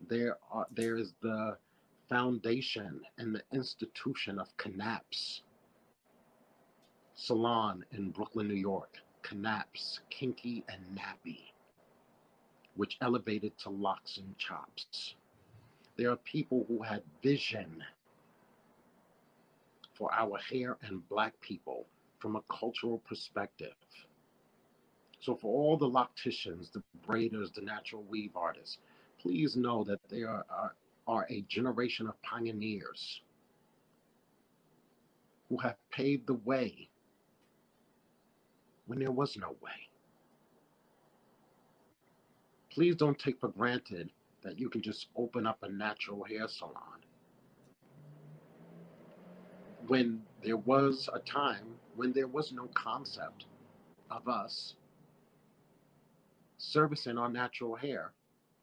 There 0.10 0.38
are 0.52 0.68
there 0.76 0.98
is 0.98 1.14
the 1.22 1.58
foundation 2.10 3.00
and 3.18 3.34
the 3.34 3.44
institution 3.54 4.38
of 4.38 4.48
CNAPS 4.58 5.42
salon 7.16 7.86
in 7.92 8.12
Brooklyn, 8.12 8.48
New 8.50 8.56
York, 8.72 8.98
Knaps, 9.24 10.02
Kinky, 10.10 10.66
and 10.68 10.82
Nappy, 10.98 11.53
which 12.76 12.98
elevated 13.02 13.58
to 13.60 13.70
locks 13.70 14.18
and 14.18 14.38
chops. 14.38 15.16
There 15.98 16.10
are 16.10 16.18
people 16.18 16.66
who 16.68 16.82
had 16.82 17.04
vision 17.22 17.84
for 19.94 20.12
our 20.14 20.38
hair 20.38 20.78
and 20.82 21.08
black 21.10 21.40
people 21.42 21.86
from 22.20 22.36
a 22.36 22.42
cultural 22.50 23.00
perspective. 23.08 23.76
So, 25.20 25.36
for 25.36 25.48
all 25.48 25.78
the 25.78 25.90
locticians, 25.90 26.72
the 26.72 26.84
braiders, 27.08 27.54
the 27.54 27.62
natural 27.62 28.04
weave 28.04 28.36
artists, 28.36 28.80
please 29.20 29.56
know 29.56 29.84
that 29.86 30.00
they 30.10 30.24
are, 30.24 30.44
are, 30.50 30.76
are 31.08 31.26
a 31.30 31.42
generation 31.48 32.08
of 32.08 32.22
pioneers 32.24 33.22
who 35.48 35.58
have 35.58 35.76
paved 35.92 36.28
the 36.28 36.34
way 36.34 36.90
when 38.88 39.00
there 39.00 39.12
was 39.12 39.38
no 39.38 39.56
way. 39.62 39.93
Please 42.74 42.96
don't 42.96 43.20
take 43.20 43.40
for 43.40 43.50
granted 43.50 44.10
that 44.44 44.58
you 44.58 44.68
can 44.68 44.82
just 44.82 45.08
open 45.16 45.46
up 45.46 45.60
a 45.62 45.70
natural 45.70 46.24
hair 46.24 46.48
salon. 46.48 47.00
When 49.88 50.24
there 50.44 50.58
was 50.58 51.08
a 51.14 51.20
time 51.20 51.76
when 51.96 52.14
there 52.14 52.28
was 52.28 52.52
no 52.52 52.68
concept 52.74 53.46
of 54.10 54.28
us 54.28 54.74
servicing 56.58 57.18
our 57.18 57.30
natural 57.30 57.76
hair 57.76 58.12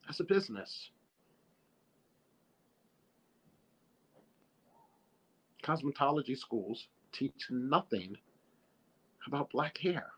as 0.09 0.19
a 0.19 0.24
business. 0.24 0.91
Cosmetology 5.62 6.37
schools 6.37 6.89
teach 7.12 7.47
nothing 7.51 8.16
about 9.27 9.51
black 9.51 9.78
hair 9.78 10.11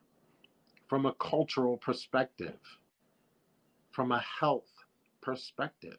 from 0.89 1.05
a 1.05 1.14
cultural 1.14 1.77
perspective, 1.77 2.59
from 3.93 4.10
a 4.10 4.24
health 4.40 4.70
perspective. 5.20 5.98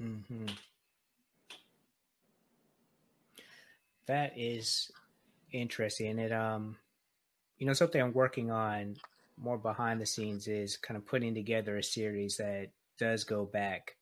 Mm-hmm. 0.00 0.46
That 4.06 4.32
is 4.36 4.90
interesting. 5.52 6.18
It 6.18 6.32
um, 6.32 6.76
you 7.58 7.66
know, 7.66 7.72
something 7.72 8.00
I'm 8.00 8.12
working 8.12 8.50
on 8.50 8.96
more 9.36 9.58
behind 9.58 10.00
the 10.00 10.06
scenes 10.06 10.48
is 10.48 10.76
kind 10.76 10.96
of 10.96 11.06
putting 11.06 11.34
together 11.34 11.76
a 11.76 11.82
series 11.82 12.36
that 12.38 12.68
does 12.98 13.24
go 13.24 13.44
back 13.44 13.96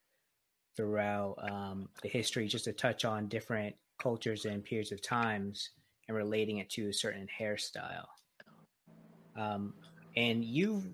throughout 0.77 1.37
um, 1.51 1.89
the 2.03 2.09
history, 2.09 2.47
just 2.47 2.65
to 2.67 2.73
touch 2.73 3.05
on 3.05 3.29
different 3.29 3.75
cultures 3.99 4.45
and 4.45 4.65
periods 4.65 4.93
of 4.93 5.03
times 5.03 5.71
and 6.07 6.17
relating 6.17 6.59
it 6.59 6.71
to 6.71 6.89
a 6.89 6.93
certain 6.93 7.27
hairstyle. 7.41 8.07
Um, 9.37 9.75
and 10.17 10.45
you've 10.45 10.85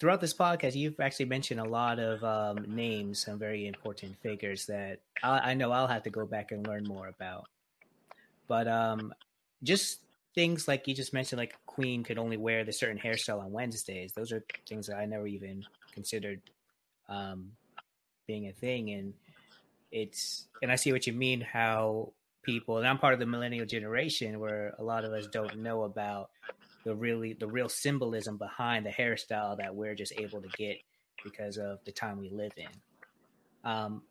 throughout 0.00 0.20
this 0.20 0.34
podcast, 0.34 0.74
you've 0.74 1.00
actually 1.00 1.26
mentioned 1.26 1.60
a 1.60 1.64
lot 1.64 1.98
of 1.98 2.22
um, 2.24 2.64
names, 2.68 3.20
some 3.24 3.38
very 3.38 3.66
important 3.66 4.16
figures 4.22 4.66
that 4.66 5.00
I, 5.22 5.50
I, 5.50 5.54
know 5.54 5.70
I'll 5.70 5.86
have 5.86 6.02
to 6.02 6.10
go 6.10 6.26
back 6.26 6.50
and 6.50 6.66
learn 6.66 6.84
more 6.84 7.08
about. 7.08 7.46
But 8.48 8.68
um, 8.68 9.14
just 9.62 10.00
things 10.34 10.66
like 10.68 10.86
you 10.88 10.94
just 10.94 11.12
mentioned, 11.12 11.38
like 11.38 11.54
Queen 11.66 12.02
could 12.02 12.18
only 12.18 12.36
wear 12.36 12.64
the 12.64 12.72
certain 12.72 12.98
hairstyle 12.98 13.40
on 13.40 13.52
Wednesdays. 13.52 14.12
Those 14.12 14.32
are 14.32 14.44
things 14.68 14.86
that 14.88 14.96
I 14.96 15.06
never 15.06 15.26
even 15.26 15.64
considered 15.92 16.40
um, 17.08 17.52
being 18.26 18.48
a 18.48 18.52
thing. 18.52 18.90
And 18.90 19.14
it's 19.92 20.46
and 20.60 20.70
I 20.70 20.76
see 20.76 20.92
what 20.92 21.06
you 21.06 21.12
mean. 21.12 21.40
How 21.40 22.12
people 22.42 22.78
and 22.78 22.86
I'm 22.86 22.98
part 22.98 23.14
of 23.14 23.20
the 23.20 23.26
millennial 23.26 23.64
generation 23.64 24.38
where 24.38 24.74
a 24.78 24.82
lot 24.82 25.04
of 25.04 25.12
us 25.12 25.26
don't 25.26 25.58
know 25.58 25.84
about 25.84 26.30
the 26.84 26.94
really 26.94 27.32
the 27.32 27.46
real 27.46 27.68
symbolism 27.68 28.36
behind 28.36 28.86
the 28.86 28.90
hairstyle 28.90 29.56
that 29.58 29.74
we're 29.74 29.94
just 29.94 30.12
able 30.18 30.40
to 30.42 30.48
get 30.56 30.78
because 31.22 31.56
of 31.56 31.78
the 31.84 31.92
time 31.92 32.20
we 32.20 32.28
live 32.28 32.52
in. 32.56 32.68
Um, 33.70 34.02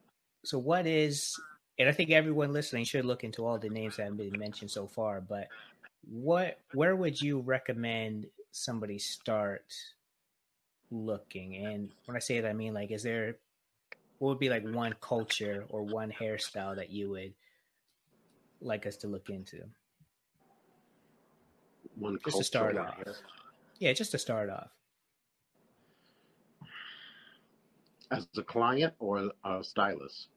so 0.43 0.57
what 0.57 0.87
is 0.87 1.39
and 1.79 1.89
I 1.89 1.91
think 1.91 2.11
everyone 2.11 2.53
listening 2.53 2.85
should 2.85 3.05
look 3.05 3.23
into 3.23 3.45
all 3.45 3.57
the 3.57 3.69
names 3.69 3.97
that 3.97 4.05
have 4.05 4.17
been 4.17 4.37
mentioned 4.37 4.71
so 4.71 4.87
far, 4.87 5.21
but 5.21 5.47
what 6.09 6.59
where 6.73 6.95
would 6.95 7.21
you 7.21 7.39
recommend 7.39 8.25
somebody 8.51 8.97
start 8.97 9.73
looking? 10.91 11.65
And 11.65 11.91
when 12.05 12.17
I 12.17 12.19
say 12.19 12.41
that 12.41 12.49
I 12.49 12.53
mean 12.53 12.73
like 12.73 12.91
is 12.91 13.03
there 13.03 13.37
what 14.17 14.29
would 14.29 14.39
be 14.39 14.49
like 14.49 14.67
one 14.67 14.95
culture 15.01 15.65
or 15.69 15.83
one 15.83 16.11
hairstyle 16.11 16.75
that 16.75 16.89
you 16.89 17.09
would 17.11 17.33
like 18.61 18.85
us 18.87 18.97
to 18.97 19.07
look 19.07 19.29
into? 19.29 19.63
One 21.97 22.17
just 22.23 22.37
to 22.37 22.43
start 22.43 22.77
off. 22.77 22.95
Yeah, 23.79 23.93
just 23.93 24.11
to 24.11 24.17
start 24.17 24.49
off. 24.49 24.69
As 28.11 28.27
a 28.37 28.43
client 28.43 28.93
or 28.99 29.31
a 29.43 29.63
stylist? 29.63 30.27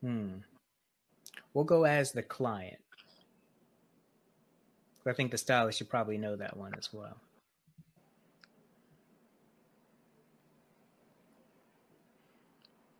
Hmm. 0.00 0.38
We'll 1.54 1.64
go 1.64 1.84
as 1.84 2.12
the 2.12 2.22
client. 2.22 2.78
I 5.06 5.12
think 5.12 5.30
the 5.30 5.38
stylist 5.38 5.78
should 5.78 5.88
probably 5.88 6.18
know 6.18 6.34
that 6.36 6.56
one 6.56 6.74
as 6.76 6.92
well. 6.92 7.16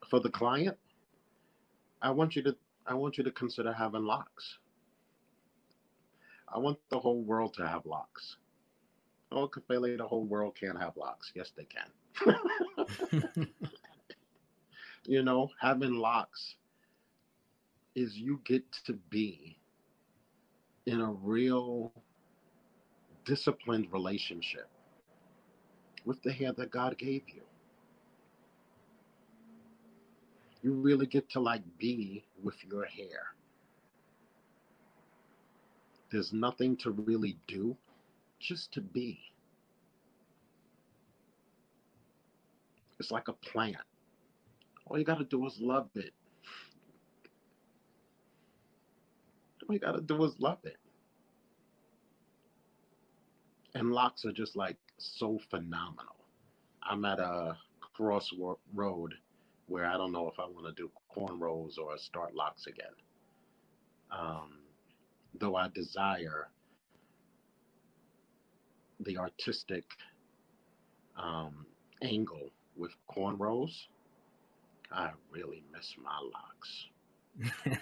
For 0.09 0.21
the 0.21 0.31
client, 0.31 0.77
I 2.01 2.11
want 2.11 2.37
you 2.37 2.43
to 2.45 2.57
I 2.87 2.95
want 2.95 3.19
you 3.19 3.25
to 3.25 3.33
consider 3.33 3.73
having 3.73 4.05
locks. 4.05 4.59
I 6.53 6.59
want 6.59 6.79
the 6.91 6.99
whole 6.99 7.23
world 7.23 7.55
to 7.55 7.67
have 7.67 7.87
locks. 7.87 8.37
Oh, 9.33 9.49
Kafele, 9.49 9.99
the 9.99 10.07
whole 10.07 10.25
world 10.25 10.57
can't 10.59 10.81
have 10.81 10.97
locks. 10.97 11.33
Yes, 11.35 11.51
they 11.57 11.67
can. 11.67 13.49
you 15.07 15.23
know, 15.23 15.51
having 15.61 15.95
locks 15.95 16.55
is 17.95 18.17
you 18.17 18.41
get 18.45 18.65
to 18.85 18.93
be 19.11 19.59
in 20.87 21.01
a 21.01 21.11
real 21.11 21.93
disciplined 23.25 23.93
relationship 23.93 24.69
with 26.05 26.23
the 26.23 26.33
hair 26.33 26.53
that 26.53 26.71
God 26.71 26.97
gave 26.97 27.23
you. 27.27 27.43
You 30.63 30.75
really 30.75 31.07
get 31.07 31.29
to 31.31 31.41
like 31.41 31.63
be 31.79 32.25
with 32.43 32.57
your 32.65 32.85
hair. 32.85 33.36
There's 36.17 36.33
nothing 36.33 36.79
to 36.79 36.93
really 36.93 37.37
do, 37.47 37.77
just 38.41 38.73
to 38.73 38.81
be. 38.81 39.19
It's 42.99 43.11
like 43.11 43.29
a 43.29 43.35
plant. 43.35 43.77
All 44.87 44.99
you 44.99 45.05
got 45.05 45.19
to 45.19 45.25
do 45.25 45.47
is 45.47 45.59
love 45.61 45.91
it. 45.95 46.15
All 49.69 49.75
you 49.75 49.79
got 49.79 49.93
to 49.93 50.01
do 50.01 50.25
is 50.25 50.33
love 50.39 50.61
it. 50.65 50.79
And 53.75 53.93
locks 53.93 54.25
are 54.25 54.33
just 54.33 54.57
like 54.57 54.79
so 54.97 55.39
phenomenal. 55.51 56.17
I'm 56.83 57.05
at 57.05 57.19
a 57.19 57.59
crossroad 57.95 59.13
where 59.67 59.85
I 59.85 59.99
don't 59.99 60.13
know 60.13 60.31
if 60.31 60.41
I 60.41 60.47
want 60.47 60.65
to 60.65 60.83
do 60.83 60.91
cornrows 61.15 61.77
or 61.77 61.99
start 61.99 62.35
locks 62.35 62.67
again. 62.67 62.87
Um, 64.11 64.66
though 65.39 65.57
I 65.57 65.69
desire 65.69 66.49
the 69.01 69.19
artistic 69.19 69.85
um, 71.17 71.67
angle 72.03 72.51
with 72.77 72.93
cornrows, 73.11 73.87
I 74.93 75.11
really 75.31 75.63
miss 75.73 75.95
my 76.03 76.19
locks. 76.33 76.87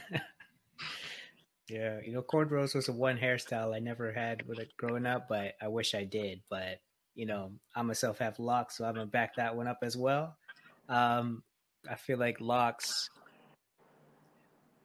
yeah, 1.68 2.00
you 2.04 2.12
know, 2.12 2.22
cornrows 2.22 2.74
was 2.74 2.88
a 2.88 2.92
one 2.92 3.18
hairstyle 3.18 3.74
I 3.74 3.78
never 3.78 4.12
had 4.12 4.46
with 4.48 4.58
it 4.58 4.76
growing 4.76 5.06
up, 5.06 5.28
but 5.28 5.54
I 5.60 5.68
wish 5.68 5.94
I 5.94 6.04
did. 6.04 6.40
But 6.48 6.80
you 7.14 7.26
know, 7.26 7.52
I 7.74 7.82
myself 7.82 8.18
have 8.18 8.38
locks, 8.38 8.78
so 8.78 8.84
I'm 8.84 8.94
gonna 8.94 9.06
back 9.06 9.36
that 9.36 9.56
one 9.56 9.68
up 9.68 9.78
as 9.82 9.96
well. 9.96 10.36
Um, 10.88 11.42
I 11.88 11.94
feel 11.96 12.18
like 12.18 12.40
locks. 12.40 13.10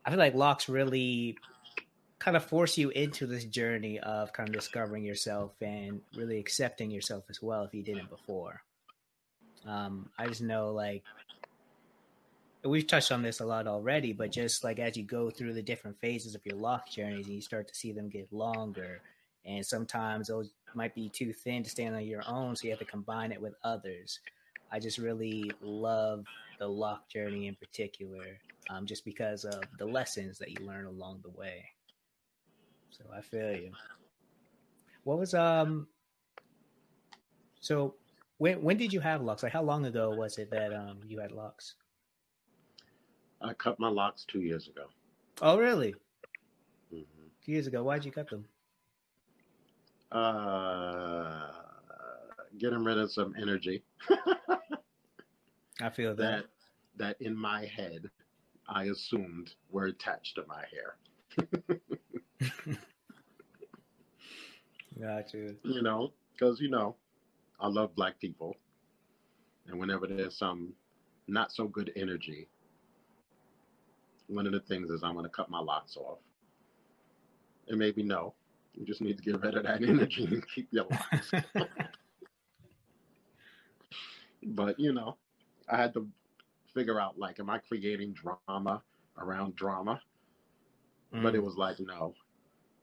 I 0.05 0.11
feel 0.11 0.19
like 0.19 0.35
locks 0.35 0.69
really 0.69 1.37
kind 2.19 2.35
of 2.35 2.43
force 2.43 2.77
you 2.77 2.89
into 2.89 3.25
this 3.25 3.45
journey 3.45 3.97
of 3.99 4.33
kind 4.33 4.49
of 4.49 4.55
discovering 4.55 5.03
yourself 5.03 5.53
and 5.61 6.01
really 6.15 6.37
accepting 6.37 6.91
yourself 6.91 7.23
as 7.29 7.41
well 7.41 7.63
if 7.63 7.73
you 7.73 7.81
didn't 7.81 8.09
before. 8.09 8.61
Um, 9.65 10.09
I 10.17 10.27
just 10.27 10.41
know 10.41 10.71
like 10.71 11.03
we've 12.63 12.87
touched 12.87 13.11
on 13.11 13.21
this 13.21 13.39
a 13.39 13.45
lot 13.45 13.67
already, 13.67 14.11
but 14.11 14.31
just 14.31 14.63
like 14.63 14.79
as 14.79 14.97
you 14.97 15.03
go 15.03 15.29
through 15.29 15.53
the 15.53 15.61
different 15.61 15.99
phases 15.99 16.35
of 16.35 16.45
your 16.45 16.57
lock 16.57 16.89
journeys 16.89 17.27
and 17.27 17.35
you 17.35 17.41
start 17.41 17.67
to 17.69 17.75
see 17.75 17.93
them 17.93 18.09
get 18.09 18.31
longer, 18.33 19.01
and 19.45 19.65
sometimes 19.65 20.27
those 20.27 20.51
might 20.73 20.93
be 20.93 21.09
too 21.09 21.31
thin 21.31 21.63
to 21.63 21.69
stand 21.69 21.95
on 21.95 22.05
your 22.05 22.23
own, 22.27 22.55
so 22.55 22.65
you 22.65 22.71
have 22.71 22.79
to 22.79 22.85
combine 22.85 23.31
it 23.31 23.41
with 23.41 23.53
others. 23.63 24.19
I 24.71 24.79
just 24.79 24.97
really 24.97 25.49
love 25.61 26.25
the 26.59 26.67
lock 26.67 27.07
journey 27.09 27.47
in 27.47 27.55
particular, 27.55 28.25
um, 28.69 28.85
just 28.85 29.05
because 29.05 29.45
of 29.45 29.63
the 29.77 29.85
lessons 29.85 30.37
that 30.39 30.51
you 30.51 30.65
learn 30.65 30.85
along 30.85 31.21
the 31.23 31.31
way. 31.31 31.65
So 32.91 33.05
I 33.15 33.21
feel 33.21 33.51
you. 33.51 33.71
What 35.03 35.19
was 35.19 35.33
um? 35.33 35.87
So 37.59 37.95
when 38.37 38.61
when 38.61 38.77
did 38.77 38.93
you 38.93 38.99
have 38.99 39.21
locks? 39.21 39.43
Like 39.43 39.53
how 39.53 39.63
long 39.63 39.85
ago 39.85 40.11
was 40.11 40.37
it 40.37 40.49
that 40.51 40.73
um 40.73 40.99
you 41.07 41.19
had 41.19 41.31
locks? 41.31 41.75
I 43.41 43.53
cut 43.53 43.79
my 43.79 43.89
locks 43.89 44.25
two 44.27 44.41
years 44.41 44.67
ago. 44.67 44.85
Oh 45.41 45.57
really? 45.57 45.93
Mm-hmm. 46.93 47.27
Two 47.45 47.51
years 47.51 47.67
ago. 47.67 47.83
Why'd 47.83 48.05
you 48.05 48.11
cut 48.11 48.29
them? 48.29 48.45
Uh, 50.11 51.47
getting 52.57 52.83
rid 52.83 52.97
of 52.97 53.11
some 53.11 53.35
energy. 53.39 53.83
I 55.81 55.89
feel 55.89 56.15
that. 56.15 56.45
That 56.97 57.21
in 57.21 57.35
my 57.35 57.65
head, 57.65 58.09
I 58.67 58.85
assumed 58.85 59.53
were 59.71 59.85
attached 59.85 60.35
to 60.35 60.43
my 60.47 60.63
hair. 60.73 60.97
Got 65.09 65.33
you. 65.33 65.55
You 65.63 65.81
know, 65.81 66.13
because 66.33 66.61
you 66.61 66.69
know, 66.69 66.95
I 67.59 67.67
love 67.67 67.95
black 67.95 68.19
people, 68.19 68.55
and 69.67 69.79
whenever 69.79 70.05
there's 70.05 70.37
some 70.37 70.73
not 71.27 71.51
so 71.51 71.67
good 71.67 71.91
energy, 71.95 72.47
one 74.27 74.45
of 74.45 74.53
the 74.53 74.59
things 74.59 74.91
is 74.91 75.01
I'm 75.03 75.13
going 75.13 75.25
to 75.25 75.31
cut 75.31 75.49
my 75.49 75.59
locks 75.59 75.97
off. 75.97 76.19
And 77.69 77.79
maybe 77.79 78.03
no, 78.03 78.35
you 78.75 78.85
just 78.85 79.01
need 79.01 79.17
to 79.17 79.23
get 79.23 79.41
rid 79.41 79.55
of 79.55 79.63
that 79.63 79.81
energy 79.87 80.25
and 80.25 80.47
keep 80.47 80.67
your 80.71 80.85
locks. 80.91 81.31
but 84.43 84.79
you 84.79 84.93
know, 84.93 85.17
I 85.67 85.77
had 85.77 85.91
to 85.95 86.07
figure 86.75 87.01
out 87.01 87.17
like, 87.17 87.39
am 87.39 87.49
I 87.49 87.57
creating 87.57 88.13
drama 88.13 88.83
around 89.17 89.55
drama? 89.55 90.01
Mm. 91.15 91.23
But 91.23 91.33
it 91.33 91.41
mm. 91.41 91.45
was 91.45 91.55
like, 91.55 91.79
no, 91.79 92.13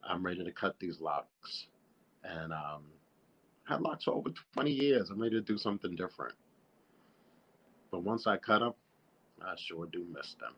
I'm 0.02 0.26
ready 0.26 0.42
to 0.42 0.50
cut 0.50 0.74
these 0.80 1.00
locks. 1.00 1.68
And 2.28 2.52
um, 2.52 2.84
had 3.68 3.80
locks 3.80 4.04
for 4.04 4.14
over 4.14 4.30
20 4.54 4.70
years. 4.70 5.10
I'm 5.10 5.20
ready 5.20 5.36
to 5.36 5.42
do 5.42 5.58
something 5.58 5.94
different. 5.94 6.34
But 7.90 8.02
once 8.02 8.26
I 8.26 8.36
cut 8.36 8.60
them, 8.60 8.74
I 9.40 9.54
sure 9.56 9.86
do 9.86 10.04
miss 10.12 10.34
them. 10.40 10.52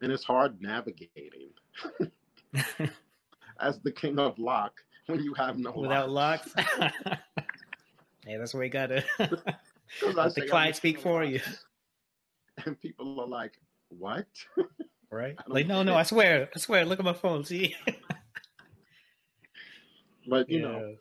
And 0.00 0.10
it's 0.10 0.24
hard 0.24 0.60
navigating. 0.60 1.50
As 3.60 3.78
the 3.80 3.92
king 3.92 4.18
of 4.18 4.38
lock, 4.38 4.72
when 5.06 5.22
you 5.22 5.34
have 5.34 5.58
no 5.58 5.72
without 5.72 6.10
locks. 6.10 6.54
locks. 6.56 7.00
hey, 8.26 8.36
that's 8.36 8.54
where 8.54 8.64
you 8.64 8.70
gotta 8.70 9.04
let 10.14 10.34
the 10.34 10.46
client 10.48 10.76
speak 10.76 11.00
for 11.00 11.22
you. 11.22 11.40
And 12.64 12.80
people 12.80 13.20
are 13.20 13.26
like, 13.26 13.52
"What?" 13.88 14.26
Right? 15.10 15.36
Like, 15.46 15.66
no, 15.66 15.82
no, 15.82 15.94
I 15.94 16.02
swear, 16.02 16.48
I 16.54 16.58
swear. 16.58 16.84
Look 16.84 16.98
at 16.98 17.04
my 17.04 17.12
phone. 17.12 17.44
See. 17.44 17.76
But 20.26 20.48
you 20.48 20.60
yeah. 20.60 20.68
know, 20.68 20.96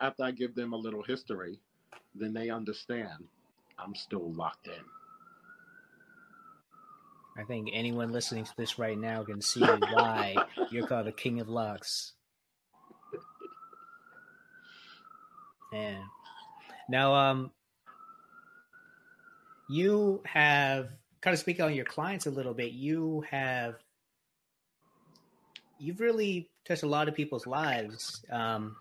after 0.00 0.24
I 0.24 0.30
give 0.30 0.54
them 0.54 0.72
a 0.72 0.76
little 0.76 1.02
history, 1.02 1.58
then 2.14 2.32
they 2.32 2.50
understand 2.50 3.24
I'm 3.78 3.94
still 3.94 4.32
locked 4.32 4.66
in. 4.68 4.84
I 7.38 7.44
think 7.44 7.68
anyone 7.72 8.12
listening 8.12 8.44
to 8.44 8.56
this 8.56 8.78
right 8.78 8.98
now 8.98 9.22
can 9.22 9.42
see 9.42 9.60
why 9.60 10.36
you're 10.70 10.86
called 10.86 11.06
the 11.06 11.12
king 11.12 11.40
of 11.40 11.48
locks. 11.48 12.14
Yeah. 15.72 15.98
Now, 16.88 17.14
um, 17.14 17.50
you 19.68 20.22
have 20.24 20.88
kind 21.20 21.34
of 21.34 21.40
speaking 21.40 21.64
on 21.64 21.74
your 21.74 21.84
clients 21.84 22.26
a 22.26 22.30
little 22.30 22.54
bit. 22.54 22.72
You 22.72 23.24
have 23.30 23.74
you've 25.78 26.00
really 26.00 26.48
touched 26.66 26.82
a 26.82 26.88
lot 26.88 27.08
of 27.08 27.14
people's 27.14 27.46
lives, 27.46 28.24
um, 28.30 28.76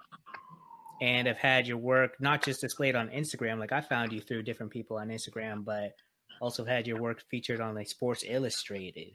and 1.02 1.28
have 1.28 1.38
had 1.38 1.68
your 1.68 1.78
work 1.78 2.16
not 2.20 2.44
just 2.44 2.62
displayed 2.62 2.96
on 2.96 3.10
Instagram. 3.10 3.60
Like 3.60 3.72
I 3.72 3.82
found 3.82 4.12
you 4.12 4.22
through 4.22 4.44
different 4.44 4.72
people 4.72 4.98
on 4.98 5.10
Instagram, 5.10 5.64
but 5.64 5.96
also 6.42 6.66
had 6.66 6.88
your 6.88 7.00
work 7.00 7.24
featured 7.30 7.62
on 7.62 7.76
like 7.76 7.88
Sports 7.88 8.24
Illustrated. 8.28 9.12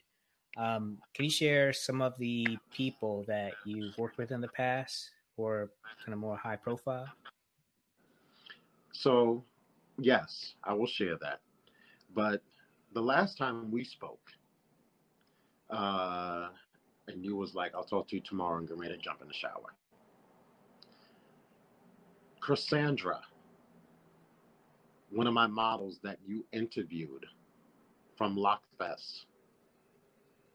Um, 0.56 0.98
can 1.14 1.24
you 1.24 1.30
share 1.30 1.72
some 1.72 2.02
of 2.02 2.18
the 2.18 2.58
people 2.72 3.24
that 3.28 3.52
you've 3.64 3.96
worked 3.96 4.18
with 4.18 4.30
in 4.30 4.40
the 4.40 4.48
past, 4.48 5.10
or 5.36 5.70
kind 6.04 6.12
of 6.12 6.18
more 6.18 6.36
high 6.36 6.56
profile? 6.56 7.06
So, 8.92 9.44
yes, 9.98 10.54
I 10.64 10.74
will 10.74 10.86
share 10.86 11.16
that. 11.22 11.40
But 12.14 12.42
the 12.92 13.00
last 13.00 13.38
time 13.38 13.70
we 13.70 13.84
spoke, 13.84 14.20
uh, 15.70 16.48
and 17.12 17.24
you 17.24 17.36
was 17.36 17.54
like, 17.54 17.74
I'll 17.74 17.84
talk 17.84 18.08
to 18.08 18.16
you 18.16 18.22
tomorrow 18.22 18.58
and 18.58 18.68
get 18.68 18.78
ready 18.78 18.94
to 18.94 19.00
jump 19.00 19.20
in 19.22 19.28
the 19.28 19.34
shower. 19.34 19.74
Cassandra, 22.40 23.20
one 25.10 25.26
of 25.26 25.34
my 25.34 25.46
models 25.46 25.98
that 26.02 26.18
you 26.26 26.44
interviewed 26.52 27.26
from 28.16 28.36
Lockfest, 28.36 29.24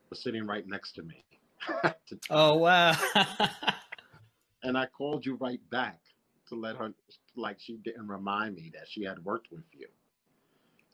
was 0.10 0.22
sitting 0.22 0.46
right 0.46 0.68
next 0.68 0.94
to 0.94 1.04
me. 1.04 1.24
to 2.08 2.20
oh 2.30 2.56
wow! 2.56 2.96
and 4.64 4.78
I 4.78 4.86
called 4.86 5.26
you 5.26 5.36
right 5.36 5.62
back 5.72 6.00
to 6.50 6.56
let 6.56 6.76
her 6.76 6.94
like 7.36 7.58
she 7.60 7.78
didn't 7.78 8.08
remind 8.08 8.56
me 8.56 8.72
that 8.74 8.88
she 8.88 9.04
had 9.04 9.24
worked 9.24 9.52
with 9.52 9.64
you. 9.72 9.88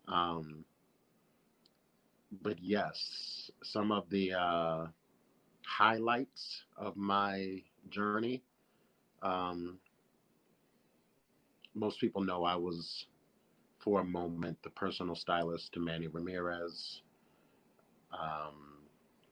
Um, 0.08 0.66
but 2.42 2.58
yes, 2.62 3.52
some 3.64 3.92
of 3.92 4.10
the 4.10 4.34
uh, 4.34 4.86
highlights 5.66 6.64
of 6.78 6.96
my 6.98 7.62
journey. 7.90 8.44
Um, 9.22 9.80
most 11.74 12.00
people 12.00 12.24
know 12.24 12.44
I 12.44 12.56
was, 12.56 13.06
for 13.80 14.02
a 14.02 14.04
moment, 14.06 14.58
the 14.64 14.70
personal 14.72 15.16
stylist 15.16 15.74
to 15.74 15.80
Manny 15.80 16.08
Ramirez, 16.08 17.02
um, 18.12 18.84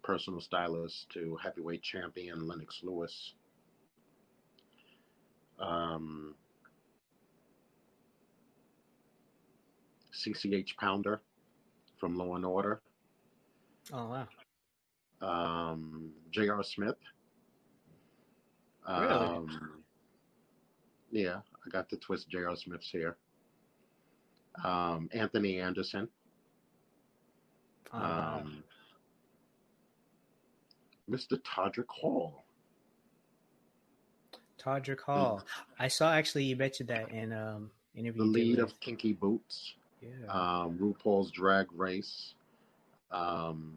personal 0.04 0.42
stylist 0.42 1.10
to 1.14 1.38
heavyweight 1.44 1.82
champion 1.84 2.48
Lennox 2.48 2.80
Lewis. 2.84 3.34
Um, 5.60 6.36
CCH 10.14 10.76
Pounder 10.78 11.22
from 12.00 12.16
Law 12.16 12.36
and 12.36 12.46
Order. 12.46 12.82
Oh 13.94 14.08
wow. 14.10 14.28
Um, 15.22 16.12
J.R. 16.32 16.64
Smith. 16.64 16.96
Really? 18.88 19.08
Um, 19.08 19.82
yeah, 21.12 21.40
I 21.66 21.70
got 21.70 21.90
the 21.90 21.98
twist 21.98 22.30
J.R. 22.30 22.56
Smith's 22.56 22.90
here. 22.90 23.18
Um, 24.64 25.10
Anthony 25.14 25.60
Anderson. 25.60 26.08
Um, 27.92 28.64
Mr. 31.10 31.40
Todrick 31.42 31.88
Hall. 31.88 32.44
Todrick 34.60 35.02
Hall. 35.02 35.44
I 35.78 35.88
saw 35.88 36.12
actually 36.12 36.44
you 36.44 36.56
mentioned 36.56 36.90
that 36.90 37.12
in 37.12 37.32
um 37.32 37.72
interview. 37.96 38.24
The 38.24 38.28
lead 38.28 38.60
of 38.60 38.80
Kinky 38.80 39.14
Boots. 39.14 39.74
Yeah. 40.02 40.32
Um, 40.32 40.78
RuPaul's 40.78 41.32
Drag 41.32 41.68
Race 41.74 42.34
um, 43.12 43.74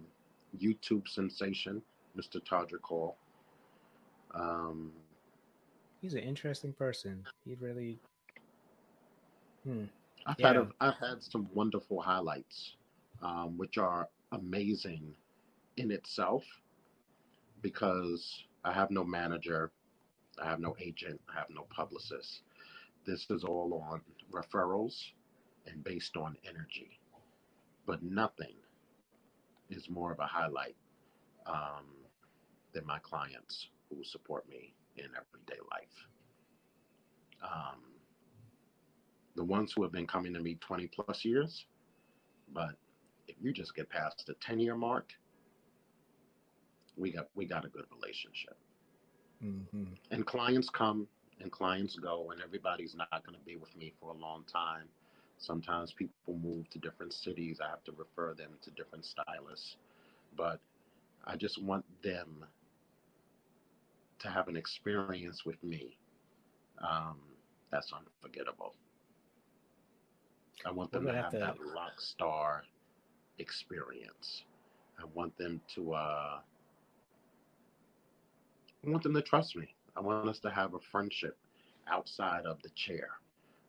YouTube 0.59 1.09
sensation, 1.09 1.83
Mr. 2.17 2.41
Todrick 2.43 2.83
Hall. 2.83 3.17
Um, 4.35 4.93
He's 6.01 6.15
an 6.15 6.21
interesting 6.21 6.73
person. 6.73 7.25
He 7.45 7.55
really. 7.61 7.99
Hmm. 9.65 9.85
I've 10.27 10.37
yeah. 10.39 10.47
had 10.49 10.57
a, 10.57 10.69
I've 10.81 10.99
had 10.99 11.23
some 11.23 11.49
wonderful 11.55 12.01
highlights, 12.01 12.77
um, 13.23 13.57
which 13.57 13.79
are 13.79 14.09
amazing 14.33 15.15
in 15.77 15.91
itself, 15.91 16.45
because 17.61 18.45
I 18.65 18.73
have 18.73 18.91
no 18.91 19.05
manager, 19.05 19.71
I 20.43 20.49
have 20.49 20.61
no 20.61 20.77
agent, 20.81 21.21
I 21.33 21.39
have 21.39 21.51
no 21.51 21.67
publicist. 21.75 22.43
This 23.05 23.27
is 23.31 23.45
all 23.45 23.83
on 23.91 24.01
referrals 24.31 24.95
and 25.67 25.83
based 25.83 26.17
on 26.17 26.37
energy, 26.49 26.99
but 27.87 28.03
nothing 28.03 28.55
is 29.73 29.89
more 29.89 30.13
of 30.13 30.19
a 30.19 30.27
highlight 30.27 30.77
um, 31.47 31.87
than 32.73 32.87
my 32.87 32.99
clients 33.01 33.69
who 33.89 34.03
support 34.05 34.49
me 34.49 34.75
in 34.97 35.07
everyday 35.07 35.61
life. 35.71 36.07
Um, 37.43 37.81
the 39.35 39.45
ones 39.45 39.73
who 39.75 39.83
have 39.83 39.93
been 39.93 40.07
coming 40.07 40.33
to 40.35 40.41
me 40.41 40.57
20 40.61 40.89
plus 40.89 41.25
years, 41.25 41.65
but 42.53 42.77
if 43.29 43.37
you 43.41 43.53
just 43.53 43.75
get 43.75 43.89
past 43.89 44.25
the 44.27 44.35
10 44.41 44.61
year 44.61 44.77
mark, 44.77 45.11
we 46.97 47.13
got 47.13 47.29
we 47.35 47.47
got 47.47 47.65
a 47.65 47.69
good 47.69 47.87
relationship. 47.91 48.57
Mm-hmm. 49.43 49.85
And 50.11 50.27
clients 50.27 50.69
come 50.69 51.07
and 51.41 51.51
clients 51.51 51.97
go, 51.97 52.31
and 52.31 52.41
everybody's 52.43 52.95
not 52.95 53.11
going 53.11 53.37
to 53.37 53.45
be 53.45 53.57
with 53.57 53.75
me 53.77 53.93
for 53.99 54.11
a 54.11 54.17
long 54.17 54.45
time. 54.53 54.89
Sometimes 55.43 55.93
people 55.93 56.39
move 56.41 56.71
to 56.71 56.79
different 56.79 57.13
cities. 57.13 57.59
I 57.63 57.69
have 57.69 57.83
to 57.85 57.93
refer 57.93 58.33
them 58.33 58.53
to 58.63 58.71
different 58.71 59.05
stylists. 59.05 59.77
But 60.37 60.61
I 61.25 61.37
just 61.37 61.61
want 61.63 61.85
them 62.03 62.45
to 64.21 64.29
have 64.29 64.47
an 64.47 64.57
experience 64.57 65.45
with 65.45 65.63
me 65.65 65.97
um, 66.79 67.19
that's 67.71 67.93
unforgettable. 67.93 68.75
I 70.65 70.71
want 70.71 70.93
them 70.93 71.07
to 71.07 71.13
have, 71.13 71.25
have 71.25 71.33
to... 71.33 71.39
that 71.39 71.57
rock 71.75 71.99
star 71.99 72.63
experience. 73.39 74.43
I 74.99 75.05
want 75.15 75.37
them 75.39 75.61
to 75.75 75.95
uh, 75.95 76.39
I 78.85 78.91
want 78.91 79.03
them 79.03 79.15
to 79.15 79.23
trust 79.23 79.57
me. 79.57 79.75
I 79.97 80.01
want 80.01 80.29
us 80.29 80.39
to 80.41 80.51
have 80.51 80.75
a 80.75 80.79
friendship 80.91 81.37
outside 81.89 82.47
of 82.47 82.63
the 82.63 82.71
chair. 82.77 83.09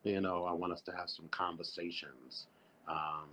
You 0.03 0.19
know, 0.19 0.43
I 0.45 0.51
want 0.51 0.73
us 0.73 0.81
to 0.81 0.91
have 0.91 1.09
some 1.09 1.30
conversations, 1.30 2.47
um, 2.88 3.30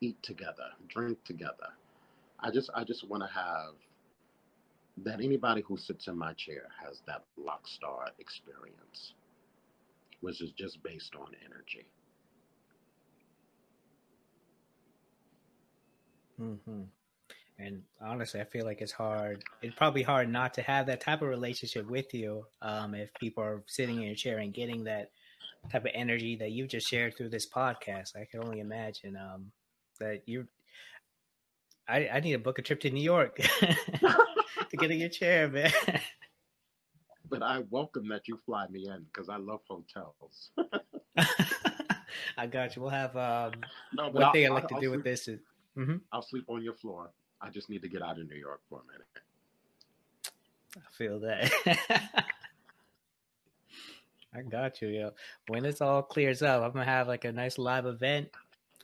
eat 0.00 0.22
together, 0.22 0.68
drink 0.88 1.24
together. 1.24 1.72
I 2.40 2.50
just, 2.50 2.70
I 2.74 2.84
just 2.84 3.08
want 3.08 3.22
to 3.22 3.28
have 3.28 3.74
that 4.98 5.20
anybody 5.20 5.62
who 5.66 5.78
sits 5.78 6.08
in 6.08 6.18
my 6.18 6.34
chair 6.34 6.64
has 6.84 7.00
that 7.06 7.24
lock 7.38 7.66
star 7.66 8.08
experience, 8.18 9.14
which 10.20 10.42
is 10.42 10.50
just 10.50 10.82
based 10.82 11.14
on 11.18 11.28
energy. 11.46 11.86
Mm-hmm. 16.40 16.82
And 17.58 17.82
honestly, 18.00 18.40
I 18.40 18.44
feel 18.44 18.64
like 18.64 18.80
it's 18.80 18.92
hard. 18.92 19.44
It's 19.62 19.74
probably 19.76 20.02
hard 20.02 20.28
not 20.28 20.52
to 20.54 20.62
have 20.62 20.86
that 20.86 21.00
type 21.00 21.22
of 21.22 21.28
relationship 21.28 21.88
with 21.88 22.12
you 22.12 22.44
um, 22.60 22.94
if 22.94 23.12
people 23.14 23.42
are 23.42 23.62
sitting 23.66 23.96
in 23.96 24.02
your 24.02 24.14
chair 24.14 24.38
and 24.38 24.52
getting 24.52 24.84
that 24.84 25.10
type 25.70 25.84
of 25.84 25.90
energy 25.94 26.36
that 26.36 26.50
you've 26.50 26.68
just 26.68 26.88
shared 26.88 27.16
through 27.16 27.30
this 27.30 27.48
podcast, 27.48 28.16
I 28.16 28.26
can 28.30 28.42
only 28.42 28.60
imagine 28.60 29.16
um, 29.16 29.52
that 30.00 30.22
you. 30.26 30.46
I, 31.88 32.08
I 32.08 32.20
need 32.20 32.32
to 32.32 32.38
book 32.38 32.58
a 32.58 32.62
trip 32.62 32.80
to 32.80 32.90
New 32.90 33.02
York 33.02 33.36
to 34.70 34.76
get 34.76 34.90
in 34.90 34.98
your 34.98 35.08
chair, 35.08 35.48
man. 35.48 35.72
But 37.28 37.42
I 37.42 37.64
welcome 37.70 38.08
that 38.08 38.28
you 38.28 38.38
fly 38.44 38.66
me 38.68 38.88
in 38.88 39.06
because 39.12 39.28
I 39.28 39.36
love 39.36 39.60
hotels. 39.68 40.50
I 42.36 42.46
got 42.46 42.76
you. 42.76 42.82
We'll 42.82 42.90
have 42.90 43.16
um, 43.16 43.52
no, 43.94 44.10
one 44.10 44.24
I'll, 44.24 44.32
thing 44.32 44.46
I 44.46 44.50
like 44.50 44.64
I'll, 44.64 44.68
to 44.68 44.80
do 44.80 44.86
I'll 44.86 44.96
with 44.96 45.04
sleep, 45.04 45.04
this 45.04 45.28
is 45.28 45.40
mm-hmm. 45.76 45.96
I'll 46.12 46.22
sleep 46.22 46.44
on 46.48 46.62
your 46.62 46.74
floor. 46.74 47.10
I 47.40 47.50
just 47.50 47.68
need 47.68 47.82
to 47.82 47.88
get 47.88 48.02
out 48.02 48.18
of 48.18 48.28
New 48.28 48.36
York 48.36 48.60
for 48.68 48.80
a 48.80 48.92
minute. 48.92 49.06
I 50.76 50.96
feel 50.96 51.18
that. 51.20 52.26
I 54.34 54.42
got 54.42 54.80
you, 54.80 54.88
yo. 54.88 55.10
When 55.48 55.62
this 55.62 55.80
all 55.80 56.02
clears 56.02 56.42
up, 56.42 56.62
I'm 56.62 56.72
gonna 56.72 56.84
have 56.84 57.08
like 57.08 57.24
a 57.24 57.32
nice 57.32 57.58
live 57.58 57.86
event. 57.86 58.28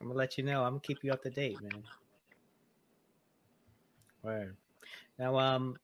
I'm 0.01 0.09
gonna 0.09 0.19
let 0.19 0.37
you 0.37 0.45
know. 0.45 0.62
I'm 0.62 0.73
gonna 0.73 0.81
keep 0.81 1.03
you 1.03 1.12
up 1.12 1.23
to 1.23 1.31
date, 1.31 1.61
man. 1.62 1.83
Word. 4.23 4.57
Now, 5.19 5.39
um, 5.39 5.77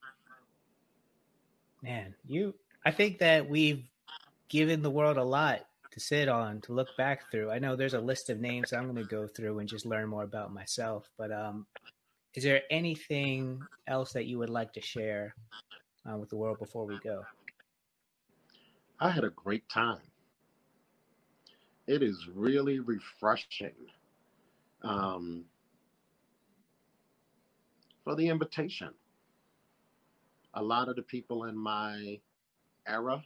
man, 1.82 2.14
you. 2.26 2.54
I 2.84 2.90
think 2.90 3.18
that 3.18 3.48
we've 3.48 3.84
given 4.48 4.82
the 4.82 4.90
world 4.90 5.16
a 5.16 5.24
lot 5.24 5.66
to 5.90 6.00
sit 6.00 6.28
on, 6.28 6.60
to 6.62 6.72
look 6.72 6.88
back 6.98 7.30
through. 7.30 7.50
I 7.50 7.58
know 7.58 7.76
there's 7.76 7.94
a 7.94 8.00
list 8.00 8.28
of 8.28 8.40
names 8.40 8.72
I'm 8.72 8.84
going 8.84 8.96
to 8.96 9.04
go 9.04 9.26
through 9.26 9.60
and 9.60 9.68
just 9.68 9.86
learn 9.86 10.08
more 10.08 10.24
about 10.24 10.52
myself. 10.52 11.08
But 11.16 11.32
um, 11.32 11.66
is 12.34 12.42
there 12.42 12.62
anything 12.70 13.62
else 13.86 14.12
that 14.12 14.26
you 14.26 14.38
would 14.38 14.50
like 14.50 14.72
to 14.74 14.80
share 14.80 15.34
uh, 16.04 16.16
with 16.16 16.30
the 16.30 16.36
world 16.36 16.58
before 16.58 16.84
we 16.84 16.98
go? 16.98 17.24
I 19.00 19.10
had 19.10 19.24
a 19.24 19.30
great 19.30 19.68
time. 19.68 20.00
It 21.86 22.02
is 22.02 22.28
really 22.32 22.78
refreshing 22.78 23.74
um, 24.82 25.44
for 28.04 28.14
the 28.14 28.28
invitation. 28.28 28.90
A 30.54 30.62
lot 30.62 30.88
of 30.88 30.96
the 30.96 31.02
people 31.02 31.44
in 31.44 31.56
my 31.56 32.20
era, 32.86 33.22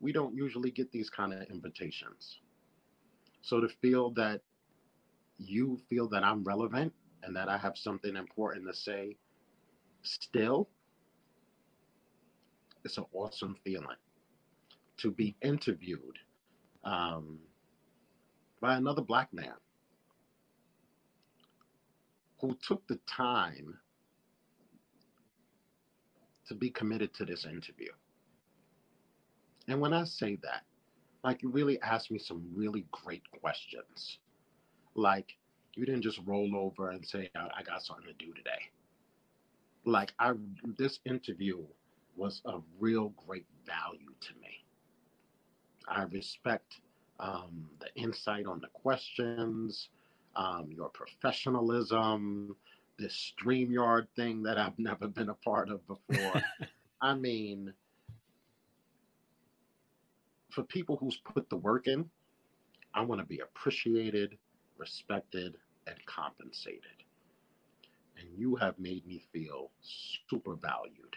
we 0.00 0.12
don't 0.12 0.34
usually 0.34 0.70
get 0.70 0.90
these 0.90 1.10
kind 1.10 1.32
of 1.32 1.42
invitations. 1.50 2.40
So 3.42 3.60
to 3.60 3.68
feel 3.68 4.10
that 4.12 4.40
you 5.38 5.78
feel 5.90 6.08
that 6.08 6.24
I'm 6.24 6.42
relevant 6.42 6.92
and 7.22 7.36
that 7.36 7.48
I 7.48 7.58
have 7.58 7.76
something 7.76 8.16
important 8.16 8.66
to 8.66 8.74
say 8.74 9.16
still, 10.02 10.68
it's 12.84 12.98
an 12.98 13.04
awesome 13.12 13.56
feeling 13.62 13.96
to 14.98 15.10
be 15.10 15.36
interviewed 15.42 16.18
um, 16.84 17.38
by 18.60 18.76
another 18.76 19.02
black 19.02 19.32
man 19.32 19.54
who 22.40 22.56
took 22.66 22.86
the 22.88 22.98
time 23.06 23.78
to 26.48 26.54
be 26.54 26.70
committed 26.70 27.14
to 27.14 27.24
this 27.24 27.44
interview. 27.46 27.90
And 29.68 29.80
when 29.80 29.92
I 29.92 30.04
say 30.04 30.38
that, 30.42 30.62
like 31.24 31.42
you 31.42 31.50
really 31.50 31.80
asked 31.82 32.10
me 32.10 32.18
some 32.18 32.44
really 32.54 32.84
great 32.90 33.22
questions. 33.40 34.18
Like 34.94 35.36
you 35.74 35.86
didn't 35.86 36.02
just 36.02 36.20
roll 36.26 36.56
over 36.56 36.90
and 36.90 37.06
say, 37.06 37.30
I, 37.34 37.62
got 37.62 37.82
something 37.82 38.06
to 38.06 38.12
do 38.14 38.32
today. 38.34 38.50
Like 39.84 40.12
I 40.18 40.32
this 40.78 40.98
interview 41.04 41.58
was 42.16 42.42
of 42.44 42.64
real 42.78 43.12
great 43.26 43.46
value 43.66 44.12
to 44.20 44.34
me. 44.40 44.41
I 45.92 46.04
respect 46.04 46.80
um, 47.20 47.68
the 47.80 47.94
insight 48.00 48.46
on 48.46 48.60
the 48.60 48.68
questions, 48.68 49.90
um, 50.36 50.68
your 50.70 50.88
professionalism, 50.88 52.56
this 52.98 53.32
StreamYard 53.38 54.06
thing 54.16 54.42
that 54.44 54.58
I've 54.58 54.78
never 54.78 55.06
been 55.06 55.28
a 55.28 55.34
part 55.34 55.68
of 55.68 55.86
before. 55.86 56.42
I 57.00 57.14
mean, 57.14 57.72
for 60.50 60.62
people 60.62 60.96
who's 60.96 61.18
put 61.18 61.48
the 61.50 61.56
work 61.56 61.86
in, 61.86 62.08
I 62.94 63.02
want 63.02 63.20
to 63.20 63.26
be 63.26 63.40
appreciated, 63.40 64.36
respected, 64.78 65.56
and 65.86 65.96
compensated. 66.06 67.02
And 68.18 68.28
you 68.36 68.54
have 68.56 68.78
made 68.78 69.06
me 69.06 69.22
feel 69.32 69.70
super 69.82 70.54
valued. 70.54 71.16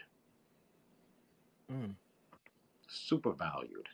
Mm. 1.72 1.96
Super 2.88 3.34
valued. 3.34 3.88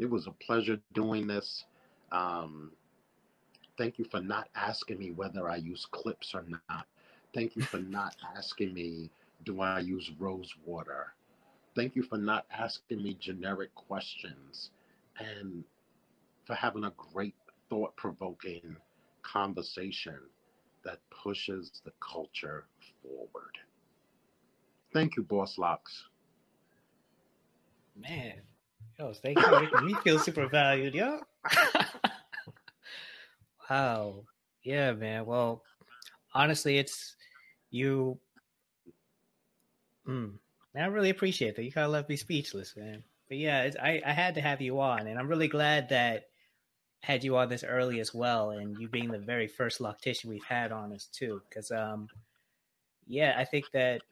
It 0.00 0.08
was 0.08 0.26
a 0.26 0.30
pleasure 0.30 0.80
doing 0.94 1.26
this. 1.26 1.64
Um, 2.10 2.72
thank 3.76 3.98
you 3.98 4.06
for 4.06 4.20
not 4.20 4.48
asking 4.56 4.98
me 4.98 5.10
whether 5.10 5.46
I 5.46 5.56
use 5.56 5.86
clips 5.90 6.34
or 6.34 6.42
not. 6.48 6.86
Thank 7.34 7.54
you 7.54 7.62
for 7.62 7.78
not 7.78 8.16
asking 8.36 8.72
me, 8.72 9.10
do 9.44 9.60
I 9.60 9.80
use 9.80 10.10
rose 10.18 10.54
water? 10.64 11.12
Thank 11.76 11.96
you 11.96 12.02
for 12.02 12.16
not 12.16 12.46
asking 12.50 13.02
me 13.02 13.14
generic 13.20 13.74
questions 13.74 14.70
and 15.18 15.64
for 16.46 16.54
having 16.54 16.84
a 16.84 16.92
great 16.96 17.34
thought 17.68 17.94
provoking 17.96 18.76
conversation 19.22 20.18
that 20.82 20.98
pushes 21.10 21.82
the 21.84 21.92
culture 22.00 22.64
forward. 23.02 23.58
Thank 24.94 25.16
you, 25.16 25.22
Boss 25.24 25.58
Locks. 25.58 26.06
Man, 27.94 28.40
yo, 29.00 29.12
thank 29.14 29.40
you 29.40 29.60
making 29.60 29.86
me 29.86 29.94
feel 30.04 30.18
super 30.18 30.46
valued, 30.46 30.94
yo. 30.94 31.20
wow. 33.70 34.24
Yeah, 34.62 34.92
man. 34.92 35.24
Well, 35.24 35.62
honestly, 36.34 36.78
it's 36.78 37.16
you. 37.70 38.18
Mm, 40.06 40.34
I 40.76 40.84
really 40.86 41.10
appreciate 41.10 41.56
that. 41.56 41.64
You 41.64 41.72
kind 41.72 41.86
of 41.86 41.92
left 41.92 42.08
me 42.08 42.16
speechless, 42.16 42.76
man. 42.76 43.02
But 43.28 43.38
yeah, 43.38 43.70
I, 43.82 44.02
I 44.04 44.12
had 44.12 44.34
to 44.34 44.40
have 44.40 44.60
you 44.60 44.80
on, 44.80 45.06
and 45.06 45.18
I'm 45.18 45.28
really 45.28 45.48
glad 45.48 45.88
that 45.90 46.24
had 47.00 47.24
you 47.24 47.36
on 47.38 47.48
this 47.48 47.64
early 47.64 48.00
as 48.00 48.12
well, 48.12 48.50
and 48.50 48.78
you 48.78 48.88
being 48.88 49.10
the 49.10 49.18
very 49.18 49.46
first 49.46 49.80
loctician 49.80 50.26
we've 50.26 50.44
had 50.44 50.72
on 50.72 50.92
us 50.92 51.06
too. 51.06 51.40
Because 51.48 51.70
um, 51.70 52.08
yeah, 53.06 53.34
I 53.38 53.44
think 53.44 53.70
that 53.72 54.02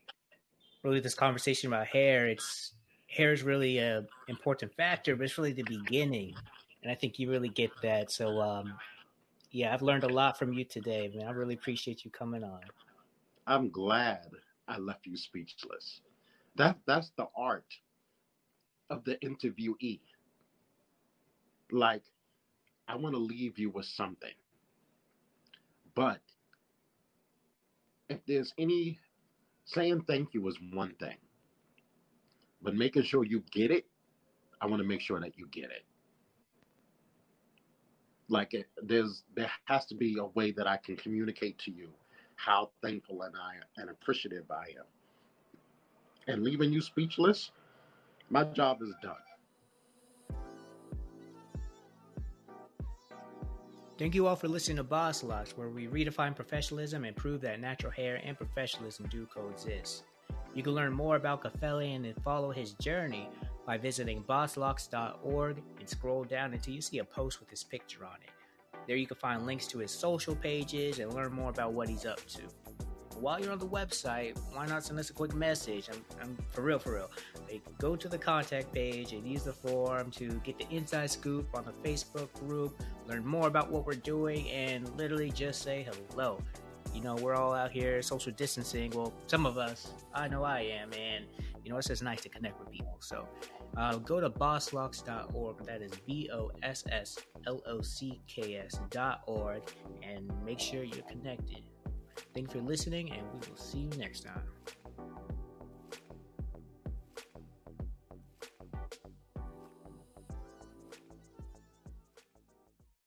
really 0.83 1.01
this 1.01 1.15
conversation 1.15 1.69
about 1.69 1.89
hair, 1.89 2.29
it's 2.29 2.73
hair 3.09 3.33
is 3.33 3.43
really 3.43 3.79
a 3.79 4.05
important 4.29 4.73
factor, 4.75 5.17
but 5.17 5.25
it's 5.25 5.39
really 5.39 5.53
the 5.53 5.65
beginning, 5.65 6.35
and 6.83 6.93
I 6.93 6.95
think 6.95 7.19
you 7.19 7.31
really 7.31 7.49
get 7.49 7.71
that. 7.83 8.13
So 8.13 8.41
um, 8.41 8.75
yeah, 9.51 9.73
I've 9.73 9.83
learned 9.83 10.05
a 10.05 10.09
lot 10.09 10.39
from 10.39 10.53
you 10.53 10.65
today, 10.65 11.11
man. 11.15 11.27
I 11.27 11.31
really 11.33 11.55
appreciate 11.55 12.05
you 12.05 12.11
coming 12.11 12.45
on. 12.45 12.61
I'm 13.47 13.71
glad 13.71 14.29
I 14.69 14.79
left 14.79 15.07
you 15.07 15.17
speechless. 15.17 16.01
That 16.57 16.77
that's 16.87 17.11
the 17.17 17.27
art 17.37 17.75
of 18.91 19.05
the 19.05 19.17
interviewee. 19.17 20.01
Like, 21.71 22.03
I 22.87 22.97
want 22.97 23.15
to 23.15 23.21
leave 23.21 23.59
you 23.59 23.71
with 23.71 23.87
something. 23.87 24.33
But 25.95 26.21
if 28.09 28.19
there's 28.27 28.55
any 28.59 28.99
saying 29.65 30.03
thank 30.07 30.33
you 30.33 30.47
is 30.49 30.59
one 30.73 30.95
thing, 30.95 31.17
but 32.63 32.75
making 32.75 33.03
sure 33.03 33.25
you 33.25 33.43
get 33.51 33.71
it, 33.71 33.87
I 34.61 34.67
want 34.67 34.83
to 34.83 34.89
make 34.89 35.01
sure 35.01 35.21
that 35.21 35.39
you 35.39 35.47
get 35.51 35.65
it. 35.65 35.85
Like 38.29 38.55
it, 38.55 38.67
there's 38.83 39.23
there 39.35 39.51
has 39.65 39.87
to 39.87 39.95
be 39.95 40.19
a 40.19 40.27
way 40.27 40.51
that 40.53 40.67
I 40.67 40.77
can 40.77 40.97
communicate 40.97 41.59
to 41.61 41.71
you 41.71 41.89
how 42.37 42.71
thankful 42.83 43.23
and 43.23 43.35
I 43.37 43.81
and 43.81 43.91
appreciative 43.91 44.51
I 44.51 44.67
am. 44.79 44.85
And 46.27 46.43
leaving 46.43 46.73
you 46.73 46.81
speechless, 46.81 47.51
my 48.29 48.45
job 48.45 48.83
is 48.83 48.93
done. 49.03 49.17
Thank 53.99 54.15
you 54.15 54.29
all 54.29 54.37
for 54.37 54.47
listening 54.47 54.77
to 54.77 54.85
Boss 54.85 55.25
Locks, 55.25 55.57
where 55.57 55.69
we 55.69 55.89
redefine 55.89 56.37
professionalism 56.37 57.05
and 57.05 57.17
prove 57.17 57.41
that 57.41 57.61
natural 57.61 57.91
hair 57.91 58.21
and 58.23 58.37
professionalism 58.37 59.07
do 59.09 59.27
coexist. 59.27 60.05
You 60.55 60.63
can 60.63 60.73
learn 60.75 60.93
more 60.93 61.17
about 61.17 61.43
Kafelian 61.43 62.05
and 62.05 62.15
follow 62.23 62.51
his 62.51 62.73
journey 62.75 63.29
by 63.67 63.79
visiting 63.79 64.23
bosslocks.org 64.25 65.63
and 65.79 65.89
scroll 65.89 66.25
down 66.25 66.55
until 66.55 66.75
you 66.75 66.81
see 66.81 66.99
a 66.99 67.05
post 67.05 67.41
with 67.41 67.51
his 67.51 67.63
picture 67.63 68.05
on 68.05 68.17
it. 68.23 68.31
There 68.87 68.97
you 68.97 69.07
can 69.07 69.17
find 69.17 69.47
links 69.47 69.67
to 69.69 69.79
his 69.79 69.91
social 69.91 70.35
pages 70.35 70.99
and 70.99 71.13
learn 71.13 71.33
more 71.33 71.51
about 71.51 71.73
what 71.73 71.89
he's 71.89 72.07
up 72.07 72.25
to 72.29 72.43
while 73.21 73.41
you're 73.41 73.53
on 73.53 73.59
the 73.59 73.67
website, 73.67 74.39
why 74.53 74.67
not 74.67 74.85
send 74.85 74.99
us 74.99 75.11
a 75.11 75.13
quick 75.13 75.35
message? 75.35 75.89
I'm, 75.93 76.05
I'm 76.23 76.39
for 76.51 76.63
real, 76.63 76.79
for 76.79 76.95
real. 76.95 77.11
Like, 77.51 77.63
go 77.79 77.97
to 77.97 78.09
the 78.09 78.19
contact 78.19 78.73
page 78.73 79.13
and 79.13 79.27
use 79.27 79.45
the 79.45 79.53
form 79.53 80.11
to 80.13 80.41
get 80.45 80.59
the 80.59 80.67
inside 80.75 81.11
scoop 81.11 81.49
on 81.55 81.65
the 81.65 81.73
Facebook 81.89 82.33
group, 82.35 82.81
learn 83.07 83.27
more 83.27 83.49
about 83.49 83.71
what 83.71 83.87
we're 83.87 83.95
doing, 83.95 84.49
and 84.51 84.89
literally 84.97 85.31
just 85.31 85.63
say 85.63 85.87
hello. 86.11 86.41
You 86.99 87.05
know, 87.05 87.15
we're 87.15 87.37
all 87.37 87.55
out 87.55 87.71
here 87.71 88.03
social 88.03 88.33
distancing. 88.33 88.91
Well, 88.91 89.15
some 89.29 89.47
of 89.47 89.57
us, 89.57 89.93
I 90.13 90.27
know 90.27 90.43
I 90.43 90.63
am, 90.63 90.93
and 90.93 91.27
you 91.63 91.71
know, 91.71 91.79
it's 91.79 91.87
just 91.87 92.03
nice 92.03 92.23
to 92.23 92.29
connect 92.29 92.59
with 92.59 92.73
people. 92.73 92.97
So 92.99 93.25
uh, 93.77 93.99
go 93.99 94.19
to 94.21 94.29
bosslocks.org. 94.29 95.65
That 95.65 95.81
is 95.81 95.93
B 96.09 96.29
O 96.33 96.51
S 96.65 96.83
S 96.91 97.17
L 97.47 97.63
O 97.69 97.83
C 97.83 98.21
K 98.27 98.57
S.org 98.57 99.63
and 100.03 100.29
make 100.45 100.59
sure 100.59 100.83
you're 100.83 101.05
connected. 101.05 101.63
Thank 102.35 102.53
you 102.53 102.63
for 102.63 102.67
listening, 102.67 103.13
and 103.13 103.23
we 103.33 103.49
will 103.49 103.57
see 103.57 103.79
you 103.79 103.91
next 103.97 104.25
time. 104.25 104.43